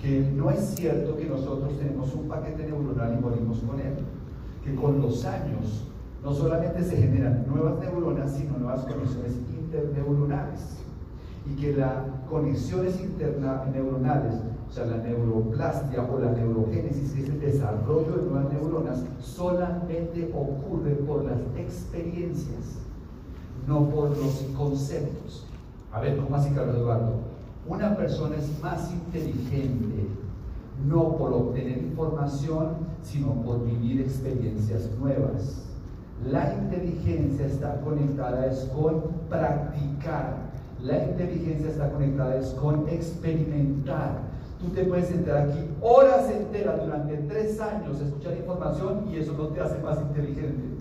que 0.00 0.20
no 0.34 0.50
es 0.50 0.60
cierto 0.76 1.16
que 1.16 1.24
nosotros 1.26 1.76
tenemos 1.78 2.14
un 2.14 2.28
paquete 2.28 2.64
neuronal 2.64 3.16
y 3.18 3.20
morimos 3.22 3.58
con 3.58 3.80
él, 3.80 3.94
que 4.64 4.74
con 4.74 5.00
los 5.02 5.24
años 5.24 5.84
no 6.22 6.32
solamente 6.32 6.82
se 6.84 6.96
generan 6.96 7.44
nuevas 7.48 7.78
neuronas, 7.80 8.32
sino 8.32 8.58
nuevas 8.58 8.82
conexiones 8.84 9.32
interneuronales 9.58 10.78
y 11.50 11.56
que 11.60 11.72
las 11.74 11.94
conexiones 12.28 13.00
interna- 13.00 13.64
neuronales, 13.72 14.34
o 14.68 14.72
sea, 14.72 14.84
la 14.86 14.98
neuroplastia 14.98 16.02
o 16.02 16.18
la 16.18 16.32
neurogénesis, 16.32 17.12
que 17.12 17.22
es 17.22 17.28
el 17.30 17.40
desarrollo 17.40 18.16
de 18.16 18.30
nuevas 18.30 18.52
neuronas, 18.52 19.04
solamente 19.20 20.30
ocurre 20.34 20.94
por 21.06 21.24
las 21.24 21.38
experiencias, 21.56 22.78
no 23.66 23.88
por 23.88 24.10
los 24.16 24.44
conceptos. 24.56 25.46
A 25.92 26.00
ver, 26.00 26.18
¿cómo 26.18 26.36
así, 26.36 26.50
Carlos 26.50 26.76
Eduardo? 26.76 27.27
Una 27.68 27.94
persona 27.94 28.36
es 28.36 28.62
más 28.62 28.90
inteligente 28.90 30.08
no 30.86 31.16
por 31.16 31.32
obtener 31.32 31.78
información, 31.78 32.76
sino 33.02 33.32
por 33.42 33.64
vivir 33.64 34.00
experiencias 34.00 34.88
nuevas. 34.98 35.64
La 36.26 36.54
inteligencia 36.54 37.46
está 37.46 37.80
conectada 37.80 38.46
es 38.46 38.60
con 38.74 39.02
practicar. 39.28 40.48
La 40.82 41.04
inteligencia 41.04 41.70
está 41.70 41.90
conectada 41.90 42.36
es 42.36 42.48
con 42.54 42.88
experimentar. 42.88 44.20
Tú 44.60 44.68
te 44.70 44.84
puedes 44.84 45.08
sentar 45.08 45.48
aquí 45.48 45.58
horas 45.80 46.30
enteras 46.30 46.84
durante 46.84 47.16
tres 47.16 47.60
años 47.60 48.00
escuchar 48.00 48.36
información 48.36 49.04
y 49.10 49.16
eso 49.16 49.34
no 49.36 49.48
te 49.48 49.60
hace 49.60 49.78
más 49.80 50.00
inteligente. 50.00 50.78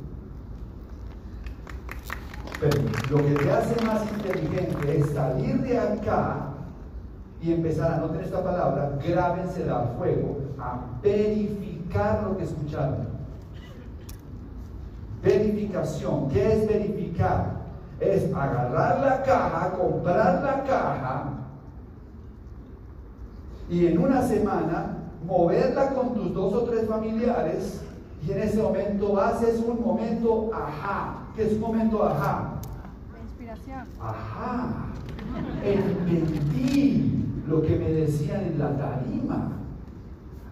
Pero 2.60 2.82
lo 3.12 3.18
que 3.18 3.34
te 3.44 3.52
hace 3.52 3.86
más 3.86 4.02
inteligente 4.12 5.00
es 5.00 5.10
salir 5.12 5.62
de 5.62 5.78
acá 5.78 6.57
y 7.42 7.54
empezar 7.54 7.94
a 7.94 7.98
no 7.98 8.08
tener 8.08 8.26
esta 8.26 8.44
palabra, 8.44 8.98
grábensela 9.06 9.80
a 9.80 9.84
fuego, 9.98 10.40
a 10.60 10.80
verificar 11.02 12.24
lo 12.24 12.38
que 12.38 12.44
escucharon. 12.44 13.08
Verificación. 15.24 16.30
¿Qué 16.30 16.54
es 16.54 16.68
verificar? 16.68 17.58
Es 18.00 18.34
agarrar 18.34 19.00
la 19.00 19.24
caja, 19.24 19.72
comprar 19.72 20.44
la 20.44 20.64
caja 20.64 21.24
y 23.70 23.88
en 23.88 23.98
una 23.98 24.22
semana 24.22 24.98
moverla 25.26 25.90
con 25.94 26.14
tus 26.14 26.34
dos 26.34 26.54
o 26.54 26.64
tres 26.64 26.88
familiares 26.88 27.82
y 28.26 28.32
en 28.32 28.42
ese 28.42 28.62
momento 28.62 29.20
haces 29.20 29.60
un 29.60 29.84
momento 29.84 30.50
ajá. 30.54 31.16
¿Qué 31.36 31.48
es 31.48 31.54
un 31.54 31.62
momento 31.62 32.04
ajá? 32.04 32.54
La 33.14 33.20
inspiración. 33.24 33.88
Ajá, 34.00 34.68
entendí 35.64 37.27
lo 37.48 37.62
que 37.62 37.78
me 37.78 37.92
decían 37.92 38.44
en 38.44 38.60
la 38.60 38.78
tarima. 38.78 39.54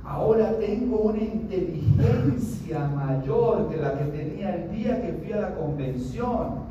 Ahora 0.04 0.58
tengo 0.60 0.98
una 1.00 1.22
inteligencia 1.22 2.88
mayor 2.88 3.70
que 3.70 3.78
la 3.78 3.98
que 3.98 4.06
tenía 4.06 4.56
el 4.56 4.72
día 4.72 5.02
que 5.02 5.14
fui 5.14 5.34
a 5.34 5.42
la 5.42 5.56
convención. 5.56 6.66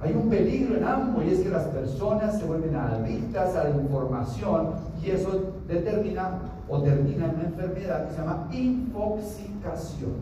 Hay 0.00 0.14
un 0.14 0.28
peligro 0.28 0.76
en 0.76 0.84
ambos 0.84 1.24
y 1.24 1.30
es 1.30 1.40
que 1.40 1.48
las 1.48 1.64
personas 1.64 2.38
se 2.38 2.46
vuelven 2.46 2.76
adictas 2.76 3.56
a 3.56 3.64
la 3.64 3.70
información 3.70 4.74
y 5.02 5.10
eso 5.10 5.54
determina 5.66 6.38
o 6.68 6.82
termina 6.82 7.26
en 7.26 7.34
una 7.34 7.44
enfermedad 7.44 8.06
que 8.06 8.14
se 8.14 8.20
llama 8.20 8.48
infoxicación. 8.52 10.12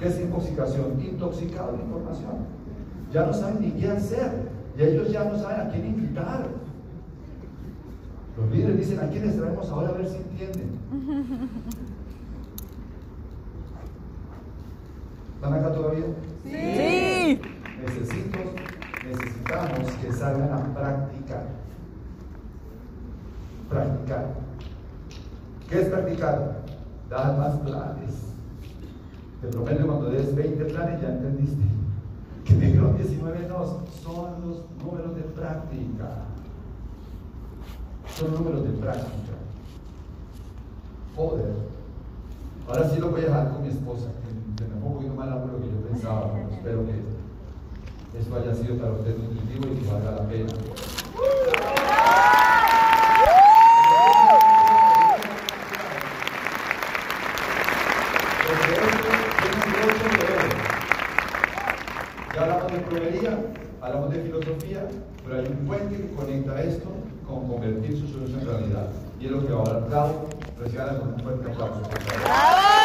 ¿Qué 0.00 0.08
es 0.08 0.20
intoxicación? 0.20 1.00
Intoxicado 1.00 1.72
de 1.72 1.82
información. 1.82 2.58
Ya 3.12 3.26
no 3.26 3.32
saben 3.32 3.60
ni 3.60 3.70
qué 3.72 3.88
hacer. 3.88 4.57
Y 4.78 4.82
ellos 4.82 5.10
ya 5.10 5.24
no 5.24 5.36
saben 5.36 5.66
a 5.66 5.70
quién 5.70 5.86
invitar. 5.86 6.46
Los 8.36 8.50
líderes 8.52 8.78
dicen, 8.78 9.00
¿a 9.00 9.08
quiénes 9.10 9.36
traemos 9.36 9.68
ahora 9.70 9.88
a 9.88 9.92
ver 9.92 10.08
si 10.08 10.16
entienden? 10.16 10.78
¿Están 15.34 15.54
acá 15.54 15.72
todavía? 15.72 16.04
Sí. 16.44 17.40
Necesito, 17.82 18.38
necesitamos 19.04 19.90
que 20.00 20.12
salgan 20.12 20.52
a 20.52 20.74
practicar. 20.74 21.48
Practicar. 23.68 24.26
¿Qué 25.68 25.80
es 25.80 25.88
practicar? 25.88 26.58
da 27.08 27.32
más 27.32 27.58
planes. 27.60 28.14
Te 29.40 29.48
prometo 29.48 29.86
cuando 29.86 30.10
des 30.10 30.34
20 30.34 30.64
planes 30.66 31.00
ya 31.00 31.08
entendiste. 31.08 31.64
Que 32.48 32.54
me 32.54 32.66
dijeron 32.66 32.96
19 32.96 33.46
no, 33.46 33.58
son 34.02 34.40
los 34.40 34.62
números 34.82 35.14
de 35.16 35.22
práctica. 35.22 36.24
Son 38.16 38.32
números 38.32 38.64
de 38.64 38.70
práctica. 38.70 39.34
Joder. 41.14 41.52
Ahora 42.66 42.88
sí 42.88 42.98
lo 43.00 43.10
voy 43.10 43.20
a 43.20 43.24
dejar 43.24 43.52
con 43.52 43.62
mi 43.62 43.68
esposa, 43.68 44.06
que 44.56 44.64
me 44.64 44.80
pongo 44.80 45.00
un 45.00 45.04
de 45.04 45.10
lo 45.10 45.60
que 45.60 45.66
yo 45.66 45.88
pensaba, 45.90 46.32
pero 46.32 46.48
espero 46.48 46.86
que 46.86 48.18
esto 48.18 48.34
haya 48.34 48.54
sido 48.54 48.76
para 48.78 48.92
usted 48.92 49.18
nutritivo 49.18 49.74
y 49.74 49.76
que 49.76 49.92
valga 49.92 50.10
la 50.12 50.26
pena. 50.26 50.52
Proveería, 62.82 63.38
hablamos 63.80 64.10
de 64.10 64.22
filosofía, 64.22 64.86
pero 65.24 65.40
hay 65.40 65.46
un 65.46 65.66
puente 65.66 65.96
que 65.96 66.14
conecta 66.14 66.62
esto 66.62 66.88
con 67.26 67.48
convertir 67.48 67.98
su 67.98 68.08
solución 68.08 68.40
en 68.40 68.46
realidad. 68.46 68.88
Y 69.20 69.26
es 69.26 69.30
lo 69.30 69.46
que 69.46 69.52
ahora 69.52 69.86
Clau 69.86 70.28
reciban 70.58 70.98
con 70.98 71.14
un 71.14 71.20
fuerte 71.20 71.50
aplauso. 71.50 72.77